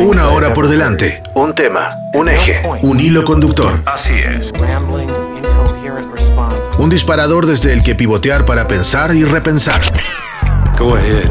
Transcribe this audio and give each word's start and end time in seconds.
Una 0.00 0.28
hora 0.28 0.54
por 0.54 0.68
delante, 0.68 1.22
un 1.34 1.54
tema, 1.54 1.90
un 2.14 2.28
eje, 2.28 2.62
un 2.82 3.00
hilo 3.00 3.24
conductor. 3.24 3.82
Así 3.86 4.14
es. 4.14 4.52
Un 6.78 6.88
disparador 6.88 7.46
desde 7.46 7.72
el 7.72 7.82
que 7.82 7.96
pivotear 7.96 8.44
para 8.44 8.68
pensar 8.68 9.14
y 9.14 9.24
repensar. 9.24 9.80
Go 10.78 10.94
ahead. 10.94 11.30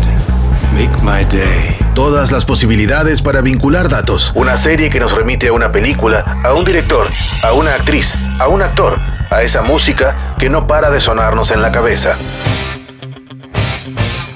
Make 0.74 1.02
my 1.02 1.24
day. 1.26 1.78
Todas 1.96 2.32
las 2.32 2.44
posibilidades 2.44 3.22
para 3.22 3.40
vincular 3.42 3.88
datos. 3.88 4.34
Una 4.36 4.58
serie 4.58 4.90
que 4.90 5.00
nos 5.00 5.14
remite 5.14 5.48
a 5.48 5.54
una 5.54 5.72
película, 5.72 6.42
a 6.44 6.54
un 6.54 6.66
director, 6.66 7.08
a 7.42 7.54
una 7.54 7.74
actriz, 7.74 8.18
a 8.38 8.50
un 8.50 8.62
actor, 8.62 9.00
a 9.30 9.44
esa 9.44 9.62
música 9.62 10.36
que 10.38 10.50
no 10.50 10.68
para 10.68 10.90
de 10.90 11.00
sonarnos 11.00 11.52
en 11.52 11.62
la 11.62 11.72
cabeza. 11.72 12.18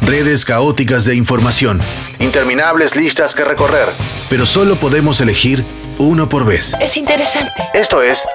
Redes 0.06 0.44
caóticas 0.44 1.06
de 1.06 1.16
información, 1.16 1.82
interminables 2.20 2.94
listas 2.94 3.34
que 3.34 3.46
recorrer, 3.46 3.88
pero 4.30 4.46
solo 4.46 4.76
podemos 4.76 5.22
elegir 5.22 5.64
uno 5.98 6.28
por 6.28 6.46
vez. 6.46 6.76
Es 6.82 6.98
interesante. 6.98 7.54
Esto 7.74 8.02
es 8.02 8.26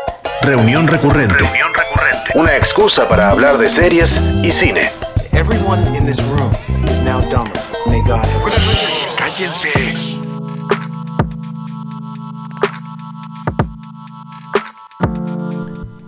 Reunión 0.40 0.88
Recurrente. 0.88 1.44
Reunión 1.44 1.68
recurrente. 1.74 2.30
Una 2.36 2.56
excusa 2.56 3.06
para 3.06 3.28
hablar 3.28 3.58
de 3.58 3.68
series 3.68 4.18
y 4.42 4.50
cine. 4.50 4.90
Everyone 5.32 5.82
in 5.94 6.06
this 6.06 6.16
room 6.28 6.50
is 6.84 7.02
now 7.04 7.20
dumber. 7.30 7.52
May 7.86 8.00
God 8.00 8.24
have 8.24 9.16
Cállense. 9.18 9.68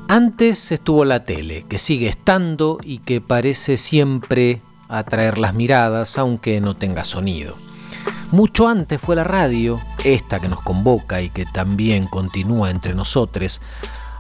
Antes 0.09 0.73
estuvo 0.73 1.05
la 1.05 1.25
tele, 1.25 1.67
que 1.69 1.77
sigue 1.77 2.09
estando 2.09 2.79
y 2.83 2.99
que 2.99 3.21
parece 3.21 3.77
siempre 3.77 4.63
atraer 4.91 5.39
las 5.39 5.55
miradas, 5.55 6.19
aunque 6.19 6.61
no 6.61 6.77
tenga 6.77 7.05
sonido. 7.05 7.55
Mucho 8.33 8.69
antes 8.69 9.01
fue 9.01 9.17
la 9.17 9.25
radio, 9.25 9.81
esta 10.05 10.41
que 10.41 10.49
nos 10.49 10.63
convoca 10.63 11.21
y 11.21 11.31
que 11.31 11.47
también 11.47 12.07
continúa 12.07 12.71
entre 12.71 12.95
nosotros, 12.95 13.61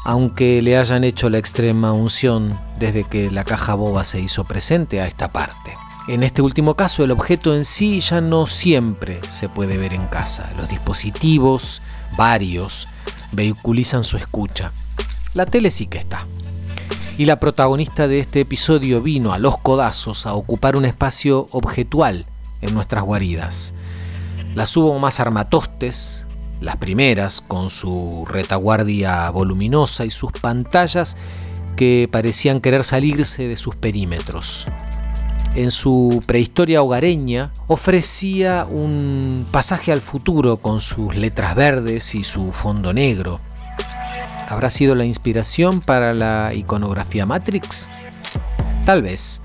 aunque 0.04 0.62
le 0.62 0.78
hayan 0.78 1.04
hecho 1.04 1.30
la 1.30 1.38
extrema 1.38 1.92
unción 1.92 2.58
desde 2.78 3.04
que 3.04 3.30
la 3.30 3.44
caja 3.44 3.74
boba 3.74 4.04
se 4.04 4.20
hizo 4.20 4.44
presente 4.44 5.00
a 5.00 5.06
esta 5.06 5.28
parte. 5.30 5.74
En 6.08 6.22
este 6.22 6.42
último 6.42 6.74
caso, 6.74 7.04
el 7.04 7.12
objeto 7.12 7.54
en 7.54 7.64
sí 7.64 8.00
ya 8.00 8.20
no 8.20 8.46
siempre 8.46 9.20
se 9.28 9.48
puede 9.48 9.76
ver 9.76 9.92
en 9.92 10.06
casa. 10.06 10.50
Los 10.56 10.68
dispositivos, 10.68 11.82
varios, 12.16 12.88
vehiculizan 13.32 14.02
su 14.02 14.16
escucha. 14.16 14.72
La 15.34 15.46
tele 15.46 15.70
sí 15.70 15.86
que 15.86 15.98
está. 15.98 16.26
Y 17.18 17.26
la 17.26 17.38
protagonista 17.38 18.08
de 18.08 18.20
este 18.20 18.40
episodio 18.40 19.02
vino 19.02 19.32
a 19.32 19.38
los 19.38 19.58
codazos 19.58 20.26
a 20.26 20.34
ocupar 20.34 20.76
un 20.76 20.84
espacio 20.84 21.46
objetual 21.50 22.26
en 22.60 22.74
nuestras 22.74 23.04
guaridas. 23.04 23.74
Las 24.54 24.76
hubo 24.76 24.98
más 24.98 25.20
armatostes, 25.20 26.26
las 26.60 26.76
primeras 26.76 27.40
con 27.40 27.70
su 27.70 28.24
retaguardia 28.28 29.30
voluminosa 29.30 30.04
y 30.04 30.10
sus 30.10 30.32
pantallas 30.32 31.16
que 31.76 32.08
parecían 32.10 32.60
querer 32.60 32.84
salirse 32.84 33.48
de 33.48 33.56
sus 33.56 33.76
perímetros. 33.76 34.66
En 35.54 35.70
su 35.70 36.22
prehistoria 36.26 36.82
hogareña 36.82 37.52
ofrecía 37.66 38.66
un 38.70 39.46
pasaje 39.50 39.90
al 39.90 40.00
futuro 40.00 40.58
con 40.58 40.80
sus 40.80 41.16
letras 41.16 41.56
verdes 41.56 42.14
y 42.14 42.22
su 42.22 42.52
fondo 42.52 42.92
negro. 42.92 43.40
¿Habrá 44.50 44.68
sido 44.68 44.96
la 44.96 45.04
inspiración 45.04 45.80
para 45.80 46.12
la 46.12 46.52
iconografía 46.52 47.24
Matrix? 47.24 47.88
Tal 48.84 49.00
vez. 49.00 49.40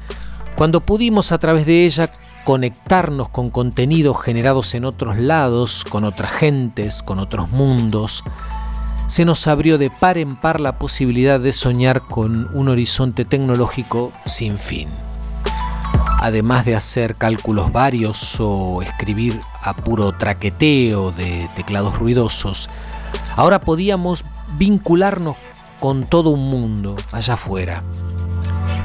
Cuando 0.56 0.82
pudimos 0.82 1.32
a 1.32 1.38
través 1.38 1.68
de 1.68 1.86
ella 1.86 2.10
conectarnos 2.44 3.30
con 3.30 3.52
contenidos 3.52 4.20
generados 4.20 4.74
en 4.74 4.84
otros 4.84 5.20
lados, 5.20 5.86
con 5.88 6.06
otras 6.06 6.32
gentes, 6.32 7.04
con 7.04 7.20
otros 7.20 7.50
mundos, 7.52 8.24
se 9.06 9.26
nos 9.26 9.46
abrió 9.46 9.78
de 9.78 9.92
par 9.92 10.18
en 10.18 10.38
par 10.38 10.60
la 10.60 10.80
posibilidad 10.80 11.40
de 11.40 11.54
soñar 11.54 12.02
con 12.08 12.50
un 12.58 12.70
horizonte 12.70 13.26
tecnológico 13.26 14.12
sin 14.26 14.58
fin. 14.58 14.90
Además 16.20 16.66
de 16.66 16.76
hacer 16.76 17.14
cálculos 17.14 17.72
varios 17.72 18.38
o 18.40 18.82
escribir 18.82 19.40
a 19.62 19.76
puro 19.76 20.14
traqueteo 20.14 21.12
de 21.12 21.48
teclados 21.56 22.00
ruidosos, 22.00 22.72
ahora 23.36 23.62
podíamos 23.62 24.26
vincularnos 24.58 25.38
con 25.80 26.06
todo 26.06 26.30
un 26.30 26.50
mundo 26.50 26.96
allá 27.12 27.36
afuera 27.36 27.84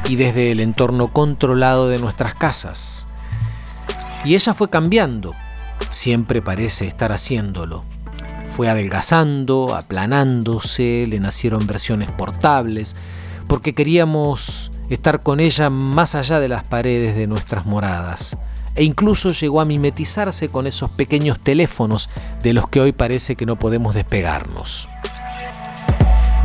y 0.08 0.16
desde 0.16 0.50
el 0.50 0.60
entorno 0.60 1.12
controlado 1.12 1.88
de 1.88 1.98
nuestras 1.98 2.34
casas. 2.34 3.06
Y 4.24 4.34
ella 4.34 4.54
fue 4.54 4.68
cambiando, 4.68 5.32
siempre 5.88 6.42
parece 6.42 6.86
estar 6.86 7.12
haciéndolo. 7.12 7.84
Fue 8.44 8.68
adelgazando, 8.68 9.76
aplanándose, 9.76 11.06
le 11.08 11.20
nacieron 11.20 11.66
versiones 11.66 12.10
portables, 12.10 12.96
porque 13.46 13.74
queríamos 13.74 14.72
estar 14.90 15.22
con 15.22 15.38
ella 15.38 15.70
más 15.70 16.16
allá 16.16 16.40
de 16.40 16.48
las 16.48 16.66
paredes 16.66 17.14
de 17.14 17.28
nuestras 17.28 17.64
moradas. 17.64 18.36
E 18.74 18.82
incluso 18.84 19.30
llegó 19.30 19.60
a 19.60 19.64
mimetizarse 19.64 20.48
con 20.48 20.66
esos 20.66 20.90
pequeños 20.90 21.38
teléfonos 21.38 22.10
de 22.42 22.52
los 22.52 22.68
que 22.68 22.80
hoy 22.80 22.92
parece 22.92 23.36
que 23.36 23.46
no 23.46 23.56
podemos 23.56 23.94
despegarnos. 23.94 24.88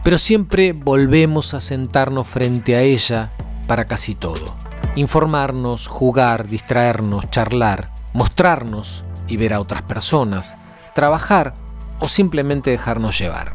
Pero 0.05 0.17
siempre 0.19 0.71
volvemos 0.71 1.53
a 1.53 1.59
sentarnos 1.59 2.27
frente 2.27 2.77
a 2.77 2.81
ella 2.81 3.31
para 3.67 3.83
casi 3.83 4.16
todo 4.16 4.55
informarnos, 4.95 5.88
jugar, 5.88 6.47
distraernos, 6.47 7.29
charlar, 7.29 7.91
mostrarnos 8.13 9.03
y 9.27 9.38
ver 9.38 9.53
a 9.53 9.59
otras 9.59 9.81
personas, 9.81 10.57
trabajar 10.94 11.53
o 11.99 12.07
simplemente 12.07 12.69
dejarnos 12.69 13.19
llevar. 13.19 13.53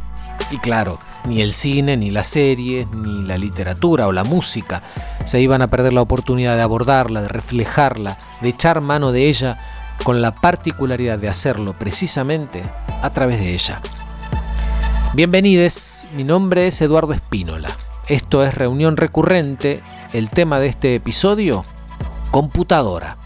Y 0.51 0.59
claro, 0.59 0.99
ni 1.27 1.43
el 1.43 1.53
cine, 1.53 1.97
ni 1.97 2.11
las 2.11 2.29
series, 2.29 2.87
ni 2.91 3.23
la 3.23 3.39
literatura 3.39 4.07
o 4.07 4.13
la 4.13 4.25
música 4.25 4.83
se 5.25 5.41
iban 5.41 5.63
a 5.63 5.69
perder 5.69 5.93
la 5.93 6.03
oportunidad 6.03 6.57
de 6.57 6.63
abordarla, 6.63 7.23
de 7.23 7.29
reflejarla, 7.29 8.19
de 8.41 8.49
echar 8.49 8.81
mano 8.81 9.13
de 9.13 9.29
ella 9.29 9.59
con 10.05 10.21
la 10.23 10.35
particularidad 10.35 11.19
de 11.19 11.29
hacerlo 11.29 11.75
precisamente 11.75 12.63
a 13.03 13.11
través 13.11 13.39
de 13.39 13.55
ella. 13.55 13.81
Bienvenidos, 15.13 16.07
mi 16.15 16.23
nombre 16.23 16.69
es 16.69 16.81
Eduardo 16.81 17.13
Espínola. 17.13 17.77
Esto 18.09 18.45
es 18.45 18.55
Reunión 18.55 18.97
Recurrente 18.97 19.83
el 20.13 20.31
tema 20.31 20.61
de 20.61 20.69
este 20.69 20.95
episodio, 20.95 21.65
computadora. 22.31 23.19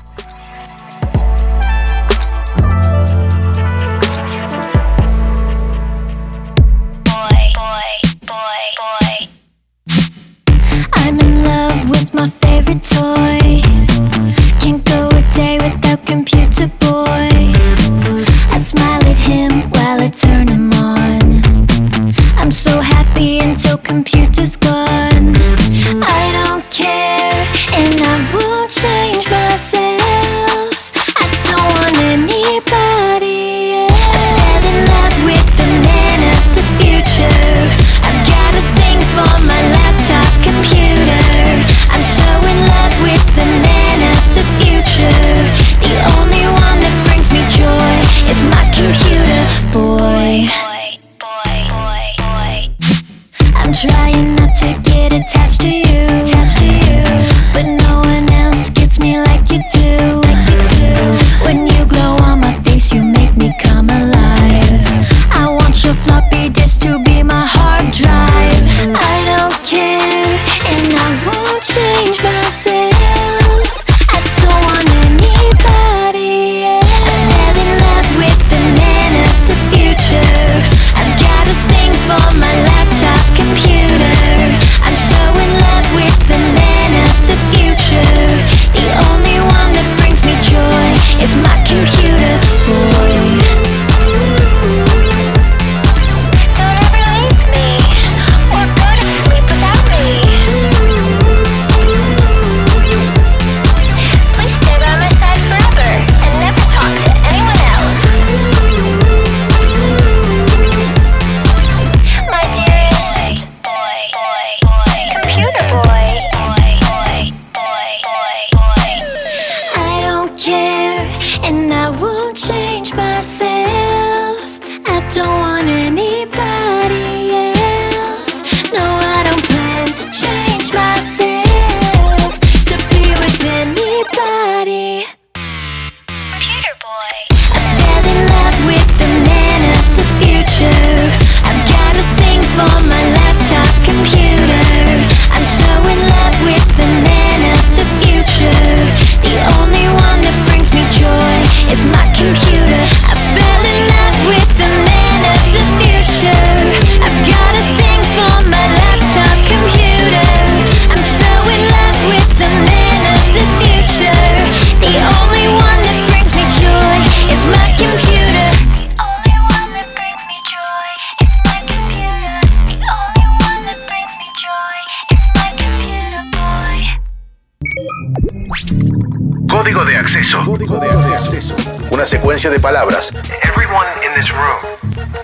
Una 182.05 182.11
secuencia 182.11 182.51
de 182.51 182.61
palabras. 182.61 183.15
Everyone 183.43 183.87
in 184.05 184.13
this 184.15 184.31
room 184.31 184.59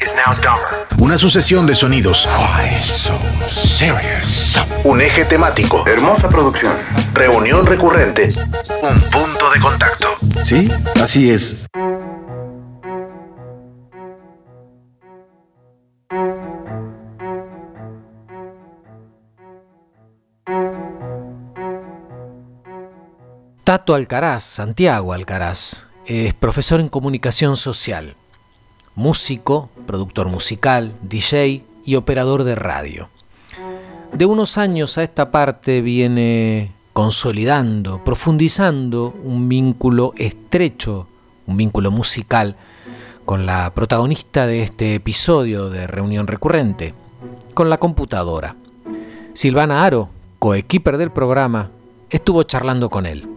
is 0.00 0.08
now 0.14 0.34
dumber. 0.36 0.88
Una 0.96 1.18
sucesión 1.18 1.66
de 1.66 1.74
sonidos. 1.74 2.26
Un 4.84 5.02
eje 5.02 5.26
temático. 5.26 5.86
Hermosa 5.86 6.30
producción. 6.30 6.72
Reunión 7.12 7.66
recurrente. 7.66 8.32
Un 8.80 8.98
punto 9.10 9.50
de 9.50 9.60
contacto. 9.60 10.06
Sí, 10.42 10.72
así 11.02 11.30
es. 11.30 11.66
Tato 23.64 23.94
Alcaraz, 23.94 24.42
Santiago 24.42 25.12
Alcaraz, 25.12 25.89
es 26.10 26.34
profesor 26.34 26.80
en 26.80 26.88
comunicación 26.88 27.54
social, 27.54 28.16
músico, 28.96 29.70
productor 29.86 30.26
musical, 30.26 30.92
DJ 31.02 31.64
y 31.84 31.94
operador 31.94 32.42
de 32.42 32.56
radio. 32.56 33.08
De 34.12 34.26
unos 34.26 34.58
años 34.58 34.98
a 34.98 35.04
esta 35.04 35.30
parte 35.30 35.82
viene 35.82 36.72
consolidando, 36.92 38.02
profundizando 38.02 39.14
un 39.22 39.48
vínculo 39.48 40.12
estrecho, 40.16 41.06
un 41.46 41.56
vínculo 41.56 41.92
musical, 41.92 42.56
con 43.24 43.46
la 43.46 43.72
protagonista 43.72 44.48
de 44.48 44.64
este 44.64 44.96
episodio 44.96 45.70
de 45.70 45.86
reunión 45.86 46.26
recurrente, 46.26 46.92
con 47.54 47.70
la 47.70 47.78
computadora. 47.78 48.56
Silvana 49.32 49.84
Aro, 49.84 50.08
coequiper 50.40 50.98
del 50.98 51.12
programa, 51.12 51.70
estuvo 52.10 52.42
charlando 52.42 52.90
con 52.90 53.06
él. 53.06 53.29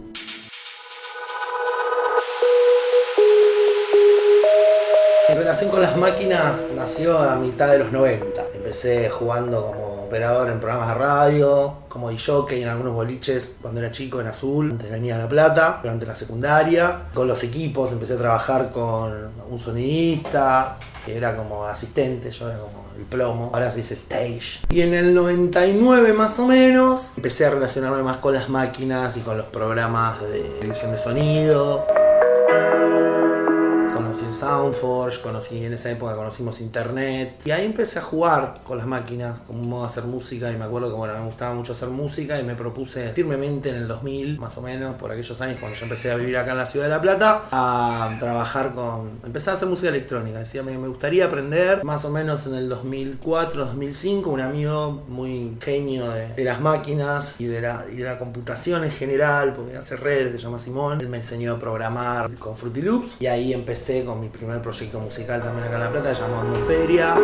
Mi 5.26 5.34
relación 5.34 5.70
con 5.70 5.80
las 5.80 5.96
máquinas 5.96 6.66
nació 6.76 7.16
a 7.18 7.36
mitad 7.36 7.68
de 7.68 7.78
los 7.78 7.90
90. 7.90 8.42
Empecé 8.56 9.08
jugando 9.08 9.64
como 9.64 10.04
operador 10.04 10.50
en 10.50 10.60
programas 10.60 10.88
de 10.88 10.94
radio, 10.96 11.78
como 11.88 12.10
DJ 12.10 12.60
en 12.60 12.68
algunos 12.68 12.92
boliches 12.92 13.52
cuando 13.62 13.80
era 13.80 13.90
chico 13.90 14.20
en 14.20 14.26
Azul, 14.26 14.72
antes 14.72 14.90
venía 14.90 15.14
a 15.14 15.18
La 15.20 15.28
Plata, 15.28 15.80
durante 15.82 16.04
la 16.04 16.14
secundaria. 16.14 17.06
Con 17.14 17.26
los 17.26 17.42
equipos 17.42 17.90
empecé 17.92 18.12
a 18.12 18.18
trabajar 18.18 18.70
con 18.70 19.32
un 19.48 19.58
sonidista, 19.58 20.76
que 21.06 21.16
era 21.16 21.34
como 21.34 21.64
asistente, 21.64 22.30
yo 22.30 22.50
era 22.50 22.58
como 22.58 22.84
el 22.94 23.04
plomo, 23.04 23.50
ahora 23.54 23.70
se 23.70 23.78
dice 23.78 23.94
stage. 23.94 24.60
Y 24.68 24.82
en 24.82 24.92
el 24.92 25.14
99 25.14 26.12
más 26.12 26.38
o 26.38 26.46
menos 26.46 27.14
empecé 27.16 27.46
a 27.46 27.50
relacionarme 27.50 28.02
más 28.02 28.18
con 28.18 28.34
las 28.34 28.50
máquinas 28.50 29.16
y 29.16 29.20
con 29.20 29.38
los 29.38 29.46
programas 29.46 30.20
de 30.20 30.40
edición 30.60 30.92
de 30.92 30.98
sonido 30.98 31.86
conocí 34.14 34.38
Soundforge, 34.38 35.20
conocí 35.20 35.64
en 35.64 35.72
esa 35.72 35.90
época 35.90 36.14
conocimos 36.14 36.60
internet 36.60 37.42
y 37.44 37.50
ahí 37.50 37.64
empecé 37.64 37.98
a 37.98 38.02
jugar 38.02 38.54
con 38.62 38.78
las 38.78 38.86
máquinas 38.86 39.40
como 39.40 39.60
un 39.60 39.68
modo 39.68 39.80
de 39.82 39.86
hacer 39.88 40.04
música 40.04 40.52
y 40.52 40.56
me 40.56 40.64
acuerdo 40.64 40.88
que 40.88 41.12
me 41.12 41.24
gustaba 41.26 41.52
mucho 41.52 41.72
hacer 41.72 41.88
música 41.88 42.38
y 42.38 42.44
me 42.44 42.54
propuse 42.54 43.12
firmemente 43.12 43.70
en 43.70 43.76
el 43.76 43.88
2000 43.88 44.38
más 44.38 44.56
o 44.56 44.62
menos, 44.62 44.94
por 44.94 45.10
aquellos 45.10 45.40
años 45.40 45.56
cuando 45.58 45.76
yo 45.76 45.84
empecé 45.84 46.12
a 46.12 46.14
vivir 46.14 46.36
acá 46.36 46.52
en 46.52 46.58
la 46.58 46.66
ciudad 46.66 46.86
de 46.86 46.90
La 46.90 47.00
Plata, 47.00 47.42
a 47.50 48.16
trabajar 48.20 48.72
con, 48.72 49.18
empecé 49.24 49.50
a 49.50 49.54
hacer 49.54 49.66
música 49.66 49.88
electrónica, 49.88 50.38
decía 50.38 50.62
me, 50.62 50.76
gustaría 50.76 51.24
aprender 51.24 51.82
más 51.82 52.04
o 52.04 52.10
menos 52.10 52.46
en 52.46 52.54
el 52.54 52.68
2004, 52.68 53.64
2005, 53.64 54.30
un 54.30 54.40
amigo 54.40 55.02
muy 55.08 55.56
genio 55.60 56.08
de, 56.10 56.28
de 56.34 56.44
las 56.44 56.60
máquinas 56.60 57.40
y 57.40 57.46
de, 57.46 57.62
la, 57.62 57.84
y 57.92 57.96
de 57.96 58.04
la 58.04 58.16
computación 58.16 58.84
en 58.84 58.92
general, 58.92 59.54
porque 59.54 59.76
hace 59.76 59.96
redes, 59.96 60.30
se 60.30 60.38
llama 60.38 60.60
Simón, 60.60 61.00
él 61.00 61.08
me 61.08 61.16
enseñó 61.16 61.54
a 61.54 61.58
programar 61.58 62.32
con 62.36 62.56
Fruity 62.56 62.82
Loops 62.82 63.16
y 63.18 63.26
ahí 63.26 63.52
empecé 63.52 64.03
con 64.04 64.20
mi 64.20 64.28
primer 64.28 64.60
proyecto 64.62 65.00
musical 65.00 65.42
también 65.42 65.66
acá 65.66 65.76
en 65.76 65.80
La 65.82 65.90
Plata, 65.90 66.12
llamado 66.12 66.42
Atmosferia. 66.42 67.14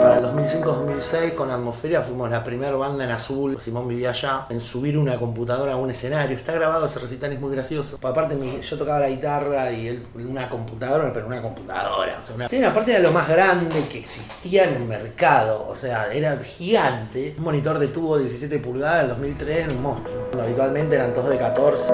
Para 0.00 0.18
el 0.18 0.24
2005-2006 0.24 1.34
con 1.34 1.50
Atmosferia 1.50 2.00
fuimos 2.02 2.30
la 2.30 2.44
primera 2.44 2.76
banda 2.76 3.02
en 3.04 3.10
azul, 3.10 3.60
Simón 3.60 3.88
vivía 3.88 4.10
allá, 4.10 4.46
en 4.48 4.60
subir 4.60 4.96
una 4.96 5.16
computadora 5.16 5.72
a 5.72 5.76
un 5.76 5.90
escenario. 5.90 6.36
Está 6.36 6.52
grabado 6.52 6.86
ese 6.86 7.00
recital, 7.00 7.32
es 7.32 7.40
muy 7.40 7.50
gracioso. 7.50 7.98
Aparte 8.02 8.36
mi- 8.36 8.60
yo 8.60 8.78
tocaba 8.78 9.00
la 9.00 9.08
guitarra 9.08 9.70
y 9.72 9.88
él 9.88 10.06
una 10.14 10.48
computadora, 10.48 11.12
pero 11.12 11.26
una 11.26 11.42
computadora. 11.42 12.20
Sí, 12.48 12.62
aparte 12.64 12.92
era 12.92 13.00
lo 13.00 13.10
más 13.10 13.28
grande 13.28 13.86
que 13.88 13.98
existía 13.98 14.64
en 14.64 14.74
el 14.74 14.84
mercado. 14.84 15.66
O 15.68 15.74
sea, 15.74 16.12
era 16.12 16.36
gigante. 16.38 17.34
Un 17.36 17.44
monitor 17.44 17.78
de 17.80 17.88
tubo 17.88 18.18
17 18.18 18.60
pulgadas 18.60 19.00
del 19.00 19.08
2003 19.10 19.58
era 19.64 19.72
un 19.72 19.82
monstruo. 19.82 20.28
Habitualmente 20.40 20.94
eran 20.94 21.12
todos 21.12 21.28
de 21.30 21.38
14. 21.38 21.92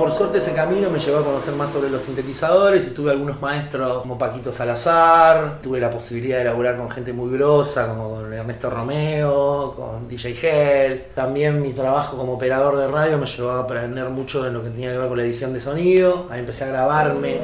Por 0.00 0.10
suerte 0.10 0.38
ese 0.38 0.54
camino 0.54 0.88
me 0.88 0.98
llevó 0.98 1.18
a 1.18 1.24
conocer 1.26 1.54
más 1.54 1.70
sobre 1.70 1.90
los 1.90 2.00
sintetizadores 2.00 2.86
y 2.86 2.92
tuve 2.92 3.10
algunos 3.10 3.42
maestros 3.42 4.00
como 4.00 4.16
Paquito 4.16 4.50
Salazar, 4.50 5.60
tuve 5.60 5.78
la 5.78 5.90
posibilidad 5.90 6.36
de 6.36 6.42
elaborar 6.44 6.78
con 6.78 6.90
gente 6.90 7.12
muy 7.12 7.30
grosa 7.30 7.86
como 7.86 8.08
con 8.08 8.32
Ernesto 8.32 8.70
Romeo, 8.70 9.74
con 9.76 10.08
DJ 10.08 10.36
Hell. 10.40 11.04
También 11.14 11.60
mi 11.60 11.74
trabajo 11.74 12.16
como 12.16 12.32
operador 12.32 12.78
de 12.78 12.88
radio 12.88 13.18
me 13.18 13.26
llevó 13.26 13.50
a 13.50 13.58
aprender 13.58 14.08
mucho 14.08 14.42
de 14.42 14.50
lo 14.50 14.62
que 14.62 14.70
tenía 14.70 14.90
que 14.90 14.96
ver 14.96 15.08
con 15.08 15.18
la 15.18 15.22
edición 15.22 15.52
de 15.52 15.60
sonido, 15.60 16.28
ahí 16.30 16.40
empecé 16.40 16.64
a 16.64 16.68
grabarme. 16.68 17.38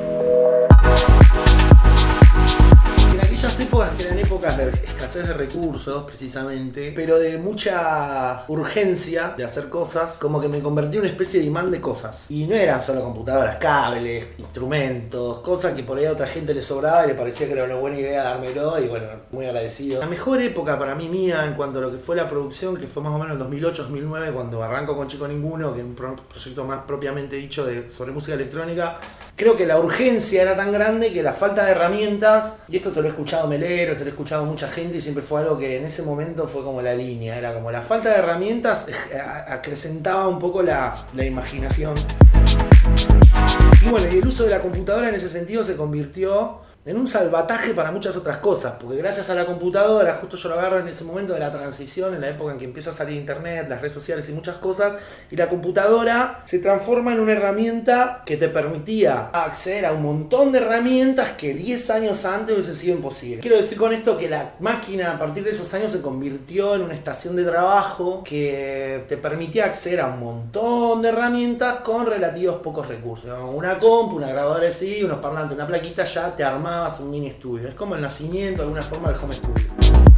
Épocas 3.59 3.91
que 3.97 4.03
eran 4.05 4.19
épocas 4.19 4.57
de 4.59 4.69
escasez 4.69 5.27
de 5.27 5.33
recursos, 5.33 6.05
precisamente, 6.05 6.93
pero 6.95 7.19
de 7.19 7.39
mucha 7.39 8.45
urgencia 8.49 9.35
de 9.37 9.45
hacer 9.45 9.69
cosas, 9.71 10.19
como 10.19 10.41
que 10.41 10.49
me 10.49 10.61
convertí 10.61 10.97
en 10.97 11.03
una 11.03 11.11
especie 11.11 11.41
de 11.41 11.47
imán 11.47 11.71
de 11.71 11.81
cosas. 11.81 12.27
Y 12.31 12.47
no 12.47 12.55
eran 12.55 12.81
solo 12.83 13.03
computadoras, 13.03 13.57
cables, 13.59 14.27
instrumentos, 14.39 15.41
cosas 15.41 15.73
que 15.75 15.83
por 15.83 15.97
ahí 15.99 16.05
a 16.05 16.13
otra 16.13 16.27
gente 16.27 16.53
le 16.55 16.63
sobraba 16.63 17.05
y 17.05 17.09
le 17.09 17.15
parecía 17.15 17.47
que 17.47 17.55
era 17.55 17.65
una 17.65 17.77
buena 17.77 17.99
idea 17.99 18.25
dármelo, 18.25 18.79
y 18.79 18.89
bueno, 18.89 19.07
muy 19.33 19.47
agradecido. 19.47 20.01
La 20.01 20.07
mejor 20.07 20.41
época 20.43 20.79
para 20.79 20.95
mí 20.95 21.09
mía 21.09 21.45
en 21.47 21.55
cuanto 21.55 21.79
a 21.79 21.83
lo 21.83 21.91
que 21.91 21.99
fue 21.99 22.15
la 22.15 22.29
producción, 22.29 22.77
que 22.77 22.87
fue 22.87 23.03
más 23.03 23.13
o 23.15 23.19
menos 23.19 23.41
en 23.41 23.51
2008-2009, 23.63 24.33
cuando 24.33 24.63
arranco 24.63 24.95
con 24.97 25.09
Chico 25.09 25.27
Ninguno, 25.27 25.73
que 25.73 25.81
es 25.81 25.87
un 25.87 25.95
pro- 25.95 26.17
proyecto 26.29 26.65
más 26.65 26.81
propiamente 26.87 27.37
dicho 27.37 27.65
de, 27.65 27.91
sobre 27.91 28.13
música 28.13 28.35
electrónica, 28.35 28.99
creo 29.35 29.57
que 29.57 29.67
la 29.67 29.79
urgencia 29.79 30.43
era 30.43 30.57
tan 30.57 30.73
grande 30.73 31.13
que 31.13 31.23
la 31.23 31.33
falta 31.33 31.65
de 31.65 31.71
herramientas, 31.73 32.55
y 32.69 32.77
esto 32.77 32.91
se 32.91 33.01
lo 33.01 33.07
he 33.07 33.11
escuchado 33.11 33.46
a 33.47 33.49
Melero, 33.49 33.95
se 33.95 34.00
lo 34.00 34.07
he 34.07 34.11
escuchado 34.11 34.45
mucha 34.45 34.69
gente 34.69 34.99
y 34.99 35.00
siempre 35.00 35.23
fue 35.23 35.41
algo 35.41 35.57
que 35.59 35.76
en 35.79 35.85
ese 35.87 36.03
momento 36.03 36.47
fue 36.47 36.62
como 36.62 36.83
la 36.83 36.95
línea, 36.95 37.37
era 37.38 37.55
como 37.55 37.71
la 37.71 37.81
falta 37.83 38.11
de 38.11 38.17
herramientas 38.17 38.87
eh, 38.88 39.19
a- 39.19 39.53
acrecentaba 39.55 40.29
un 40.29 40.38
poco 40.38 40.62
la, 40.62 41.07
la 41.15 41.25
imaginación. 41.25 41.95
Y 43.83 43.88
bueno, 43.88 44.07
y 44.12 44.19
el 44.19 44.26
uso 44.26 44.45
de 44.45 44.50
la 44.50 44.59
computadora 44.61 45.09
en 45.09 45.15
ese 45.15 45.29
sentido 45.29 45.62
se 45.65 45.76
convirtió 45.76 46.61
en 46.87 46.97
un 46.97 47.09
salvataje 47.09 47.75
para 47.75 47.90
muchas 47.90 48.16
otras 48.16 48.38
cosas, 48.38 48.75
porque 48.81 48.97
gracias 48.97 49.28
a 49.28 49.35
la 49.35 49.45
computadora, 49.45 50.14
justo 50.21 50.37
yo 50.37 50.50
lo 50.50 50.55
agarro 50.55 50.78
en 50.78 50.87
ese 50.87 51.02
momento 51.02 51.33
de 51.33 51.40
la 51.40 51.50
transición, 51.50 52.14
en 52.14 52.21
la 52.21 52.28
época 52.28 52.52
en 52.52 52.59
que 52.59 52.64
empieza 52.64 52.90
a 52.90 52.93
salir 52.93 53.16
internet, 53.16 53.66
las 53.69 53.81
redes 53.81 53.93
sociales 53.93 54.28
y 54.28 54.33
muchas 54.33 54.59
cosas, 54.59 54.95
y 55.28 55.35
la 55.35 55.49
computadora 55.49 56.43
se 56.45 56.61
transforma 56.61 57.12
en 57.12 57.19
una 57.19 57.33
herramienta 57.33 58.23
que 58.25 58.37
te 58.37 58.49
permitía 58.49 59.31
acceder 59.33 59.85
a 59.85 59.93
un 59.93 60.02
montón 60.02 60.52
de 60.52 60.59
herramientas 60.59 61.33
que 61.33 61.55
10 61.55 61.90
años 61.90 62.25
antes 62.25 62.55
hubiese 62.55 62.75
sido 62.75 62.95
imposible. 62.95 63.40
Quiero 63.40 63.57
decir 63.57 63.76
con 63.76 63.93
esto 63.93 64.16
que 64.16 64.28
la 64.28 64.55
máquina 64.61 65.11
a 65.11 65.19
partir 65.19 65.43
de 65.43 65.50
esos 65.50 65.75
años 65.75 65.90
se 65.90 66.00
convirtió 66.00 66.76
en 66.76 66.83
una 66.83 66.95
estación 66.95 67.35
de 67.35 67.45
trabajo 67.45 68.23
que 68.23 69.05
te 69.09 69.16
permitía 69.16 69.64
acceder 69.64 70.02
a 70.02 70.07
un 70.07 70.21
montón 70.21 71.02
de 71.02 71.09
herramientas 71.09 71.81
con 71.81 72.07
relativos 72.07 72.59
pocos 72.59 72.87
recursos. 72.87 73.37
Una 73.52 73.76
compu, 73.81 74.16
una 74.16 74.28
grabadora 74.28 74.69
de 74.69 75.05
unos 75.05 75.19
parlantes, 75.19 75.57
una 75.57 75.66
plaquita, 75.66 76.05
ya 76.05 76.37
te 76.37 76.45
armabas 76.76 77.00
un 77.00 77.11
mini 77.11 77.28
estudio. 77.28 77.68
Es 77.68 77.75
como 77.75 77.95
el 77.95 78.02
nacimiento 78.02 78.59
de 78.59 78.62
alguna 78.64 78.83
forma 78.83 79.09
del 79.09 79.18
home 79.18 79.35
studio. 79.35 80.15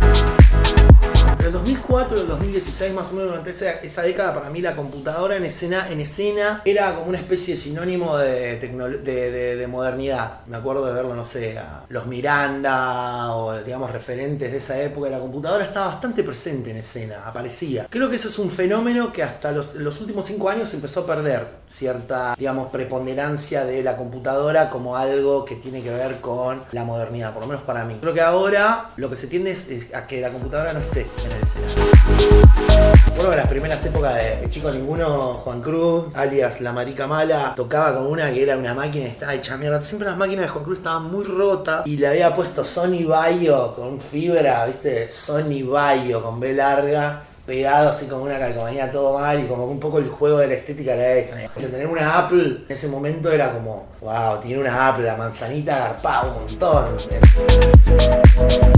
Entre 1.38 1.46
el 1.46 1.52
2004 1.52 2.16
y 2.16 2.20
el 2.22 2.26
2016, 2.26 2.92
más 2.94 3.10
o 3.10 3.12
menos 3.12 3.28
durante 3.30 3.50
esa, 3.50 3.70
esa 3.74 4.02
década, 4.02 4.34
para 4.34 4.50
mí 4.50 4.60
la 4.60 4.74
computadora 4.74 5.36
en 5.36 5.44
escena, 5.44 5.86
en 5.88 6.00
escena 6.00 6.62
era 6.64 6.92
como 6.96 7.06
una 7.06 7.18
especie 7.18 7.54
de 7.54 7.60
sinónimo 7.60 8.18
de, 8.18 8.56
de, 8.58 9.30
de- 9.30 9.56
de 9.56 9.66
modernidad. 9.68 10.40
Me 10.48 10.56
acuerdo 10.56 10.84
de 10.86 10.92
verlo, 10.94 11.14
no 11.14 11.22
sé, 11.22 11.56
a 11.56 11.84
los 11.90 12.06
Miranda 12.06 13.36
o, 13.36 13.56
digamos, 13.62 13.88
referentes 13.92 14.50
de 14.50 14.58
esa 14.58 14.80
época. 14.82 15.10
La 15.10 15.20
computadora 15.20 15.62
estaba 15.62 15.86
bastante 15.86 16.24
presente 16.24 16.72
en 16.72 16.78
escena, 16.78 17.22
aparecía. 17.24 17.86
Creo 17.88 18.10
que 18.10 18.16
ese 18.16 18.26
es 18.26 18.38
un 18.40 18.50
fenómeno 18.50 19.12
que 19.12 19.22
hasta 19.22 19.52
los, 19.52 19.76
los 19.76 20.00
últimos 20.00 20.26
cinco 20.26 20.48
años 20.48 20.74
empezó 20.74 21.00
a 21.02 21.06
perder 21.06 21.46
cierta, 21.68 22.34
digamos, 22.36 22.70
preponderancia 22.72 23.64
de 23.64 23.84
la 23.84 23.96
computadora 23.96 24.70
como 24.70 24.96
algo 24.96 25.44
que 25.44 25.54
tiene 25.54 25.82
que 25.84 25.90
ver 25.90 26.20
con 26.20 26.64
la 26.72 26.82
modernidad, 26.82 27.32
por 27.32 27.42
lo 27.42 27.46
menos 27.46 27.62
para 27.62 27.84
mí. 27.84 27.96
Creo 28.00 28.12
que 28.12 28.22
ahora 28.22 28.90
lo 28.96 29.08
que 29.08 29.14
se 29.14 29.28
tiende 29.28 29.52
es 29.52 29.68
a 29.94 30.04
que 30.08 30.20
la 30.20 30.30
computadora 30.32 30.72
no 30.72 30.80
esté 30.80 31.06
en 31.30 31.36
el 31.36 31.42
escenario. 31.42 32.48
Que 33.30 33.36
las 33.36 33.48
primeras 33.48 33.84
épocas 33.84 34.14
de, 34.14 34.36
de 34.38 34.48
Chico 34.48 34.70
Ninguno, 34.70 35.34
Juan 35.34 35.60
Cruz, 35.60 36.06
alias 36.14 36.60
La 36.60 36.72
Marica 36.72 37.06
Mala, 37.06 37.52
tocaba 37.54 37.94
con 37.94 38.06
una 38.06 38.32
que 38.32 38.42
era 38.42 38.56
una 38.56 38.72
máquina 38.74 39.04
y 39.04 39.08
estaba 39.08 39.34
hecha 39.34 39.56
mierda. 39.56 39.80
Siempre 39.82 40.08
las 40.08 40.16
máquinas 40.16 40.46
de 40.46 40.48
Juan 40.48 40.64
Cruz 40.64 40.78
estaban 40.78 41.10
muy 41.10 41.24
rotas 41.24 41.86
y 41.86 41.98
le 41.98 42.06
había 42.06 42.34
puesto 42.34 42.64
Sony 42.64 43.04
Bayo 43.06 43.74
con 43.74 44.00
fibra, 44.00 44.64
¿viste? 44.64 45.10
Sony 45.10 45.62
Bayo 45.68 46.22
con 46.22 46.40
B 46.40 46.54
larga. 46.54 47.22
pegado 47.44 47.90
así 47.90 48.06
como 48.06 48.24
una 48.24 48.38
calcomanía 48.38 48.90
todo 48.90 49.18
mal 49.18 49.40
y 49.40 49.46
como 49.46 49.66
que 49.66 49.72
un 49.72 49.80
poco 49.80 49.98
el 49.98 50.08
juego 50.08 50.38
de 50.38 50.46
la 50.48 50.54
estética 50.54 50.94
era 50.94 51.12
esa. 51.14 51.36
Tener 51.54 51.86
una 51.86 52.18
Apple 52.18 52.64
en 52.66 52.72
ese 52.72 52.88
momento 52.88 53.30
era 53.30 53.52
como, 53.52 53.88
wow, 54.00 54.38
tiene 54.40 54.60
una 54.60 54.88
Apple, 54.88 55.04
la 55.04 55.16
manzanita 55.16 55.76
agarpada 55.76 56.22
un 56.28 56.34
montón. 56.34 56.96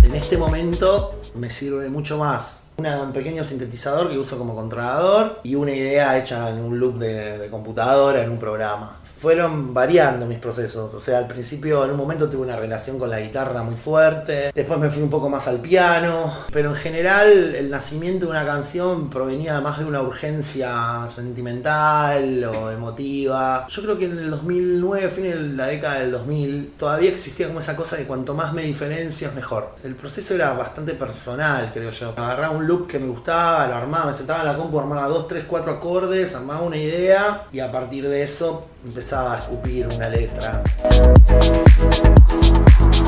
En 0.03 0.15
este 0.15 0.39
momento 0.39 1.20
me 1.41 1.51
sirve 1.51 1.89
mucho 1.89 2.19
más 2.19 2.65
un 2.79 3.13
pequeño 3.13 3.45
sintetizador 3.45 4.09
que 4.09 4.17
uso 4.17 4.39
como 4.39 4.55
controlador 4.55 5.41
y 5.43 5.55
una 5.55 5.73
idea 5.73 6.17
hecha 6.17 6.49
en 6.49 6.61
un 6.61 6.79
loop 6.79 6.97
de 6.99 7.49
computadora 7.51 8.23
en 8.23 8.31
un 8.31 8.39
programa. 8.39 9.00
Fueron 9.21 9.75
variando 9.75 10.25
mis 10.25 10.39
procesos, 10.39 10.95
o 10.95 10.99
sea, 10.99 11.19
al 11.19 11.27
principio 11.27 11.85
en 11.85 11.91
un 11.91 11.99
momento 11.99 12.31
tuve 12.31 12.41
una 12.41 12.57
relación 12.57 12.99
con 12.99 13.11
la 13.11 13.21
guitarra 13.21 13.63
muy 13.63 13.77
fuerte, 13.77 14.51
después 14.55 14.81
me 14.81 14.89
fui 14.89 15.03
un 15.03 15.11
poco 15.11 15.29
más 15.29 15.47
al 15.47 15.61
piano, 15.61 16.33
pero 16.51 16.71
en 16.71 16.75
general 16.75 17.55
el 17.55 17.69
nacimiento 17.69 18.25
de 18.25 18.31
una 18.31 18.47
canción 18.47 19.11
provenía 19.11 19.61
más 19.61 19.79
de 19.79 19.85
una 19.85 20.01
urgencia 20.01 21.07
sentimental 21.11 22.43
o 22.45 22.71
emotiva. 22.71 23.67
Yo 23.69 23.83
creo 23.83 23.99
que 23.99 24.07
en 24.07 24.17
el 24.17 24.31
2009, 24.31 25.11
fin 25.11 25.25
de 25.25 25.35
la 25.35 25.67
década 25.67 26.01
del 26.01 26.13
2000, 26.13 26.73
todavía 26.79 27.11
existía 27.11 27.47
como 27.49 27.59
esa 27.59 27.77
cosa 27.77 27.99
de 27.99 28.05
cuanto 28.05 28.33
más 28.33 28.55
me 28.55 28.63
diferencio 28.63 29.29
es 29.29 29.35
mejor. 29.35 29.75
El 29.85 29.97
proceso 29.97 30.35
era 30.35 30.55
bastante 30.55 30.95
personal, 30.95 31.71
creo 31.75 31.91
yo. 31.91 32.15
Agarraba 32.17 32.57
un 32.57 32.67
loop 32.67 32.87
que 32.87 32.99
me 32.99 33.09
gustaba, 33.09 33.67
lo 33.67 33.75
armaba, 33.75 34.07
me 34.07 34.15
sentaba 34.15 34.41
en 34.41 34.47
la 34.47 34.57
compu, 34.57 34.81
armaba 34.81 35.09
dos, 35.09 35.29
tres, 35.29 35.45
cuatro 35.47 35.73
acordes, 35.73 36.35
armaba 36.35 36.63
una 36.63 36.79
idea 36.79 37.49
y 37.53 37.61
a 37.61 37.71
partir 37.71 38.09
de 38.09 38.23
eso 38.23 38.67
empezaba 38.85 39.35
a 39.35 39.39
escupir 39.39 39.87
una 39.89 40.09
letra. 40.09 40.63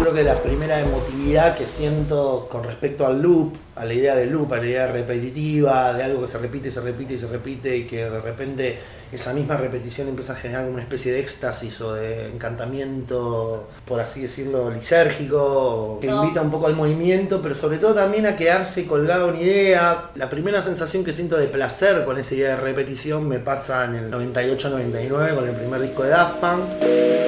Creo 0.02 0.14
que 0.14 0.24
la 0.24 0.42
primera 0.42 0.80
emotividad 0.80 1.54
que 1.54 1.64
siento 1.64 2.48
con 2.50 2.64
respecto 2.64 3.06
al 3.06 3.22
loop, 3.22 3.54
a 3.76 3.84
la 3.84 3.94
idea 3.94 4.16
del 4.16 4.30
loop, 4.30 4.52
a 4.52 4.56
la 4.56 4.66
idea 4.66 4.88
repetitiva, 4.88 5.92
de 5.92 6.02
algo 6.02 6.22
que 6.22 6.26
se 6.26 6.38
repite 6.38 6.70
y 6.70 6.72
se 6.72 6.80
repite 6.80 7.14
y 7.14 7.18
se 7.18 7.28
repite 7.28 7.76
y 7.76 7.84
que 7.86 8.10
de 8.10 8.20
repente 8.20 8.80
esa 9.12 9.32
misma 9.32 9.56
repetición 9.56 10.08
empieza 10.08 10.32
a 10.32 10.36
generar 10.36 10.66
una 10.66 10.82
especie 10.82 11.12
de 11.12 11.20
éxtasis 11.20 11.80
o 11.82 11.94
de 11.94 12.26
encantamiento, 12.30 13.68
por 13.86 14.00
así 14.00 14.22
decirlo, 14.22 14.70
lisérgico, 14.70 15.98
que 16.00 16.08
invita 16.08 16.42
un 16.42 16.50
poco 16.50 16.66
al 16.66 16.74
movimiento, 16.74 17.40
pero 17.40 17.54
sobre 17.54 17.78
todo 17.78 17.94
también 17.94 18.26
a 18.26 18.34
quedarse 18.34 18.88
colgado 18.88 19.28
en 19.28 19.36
idea. 19.36 20.10
La 20.16 20.28
primera 20.28 20.62
sensación 20.62 21.04
que 21.04 21.12
siento 21.12 21.36
de 21.36 21.46
placer 21.46 22.04
con 22.04 22.18
esa 22.18 22.34
idea 22.34 22.56
de 22.56 22.56
repetición 22.56 23.28
me 23.28 23.38
pasa 23.38 23.84
en 23.84 23.94
el 23.94 24.10
98-99 24.10 25.36
con 25.36 25.48
el 25.48 25.54
primer 25.54 25.80
disco 25.80 26.02
de 26.02 26.08
Daft 26.08 26.40
Punk. 26.40 27.21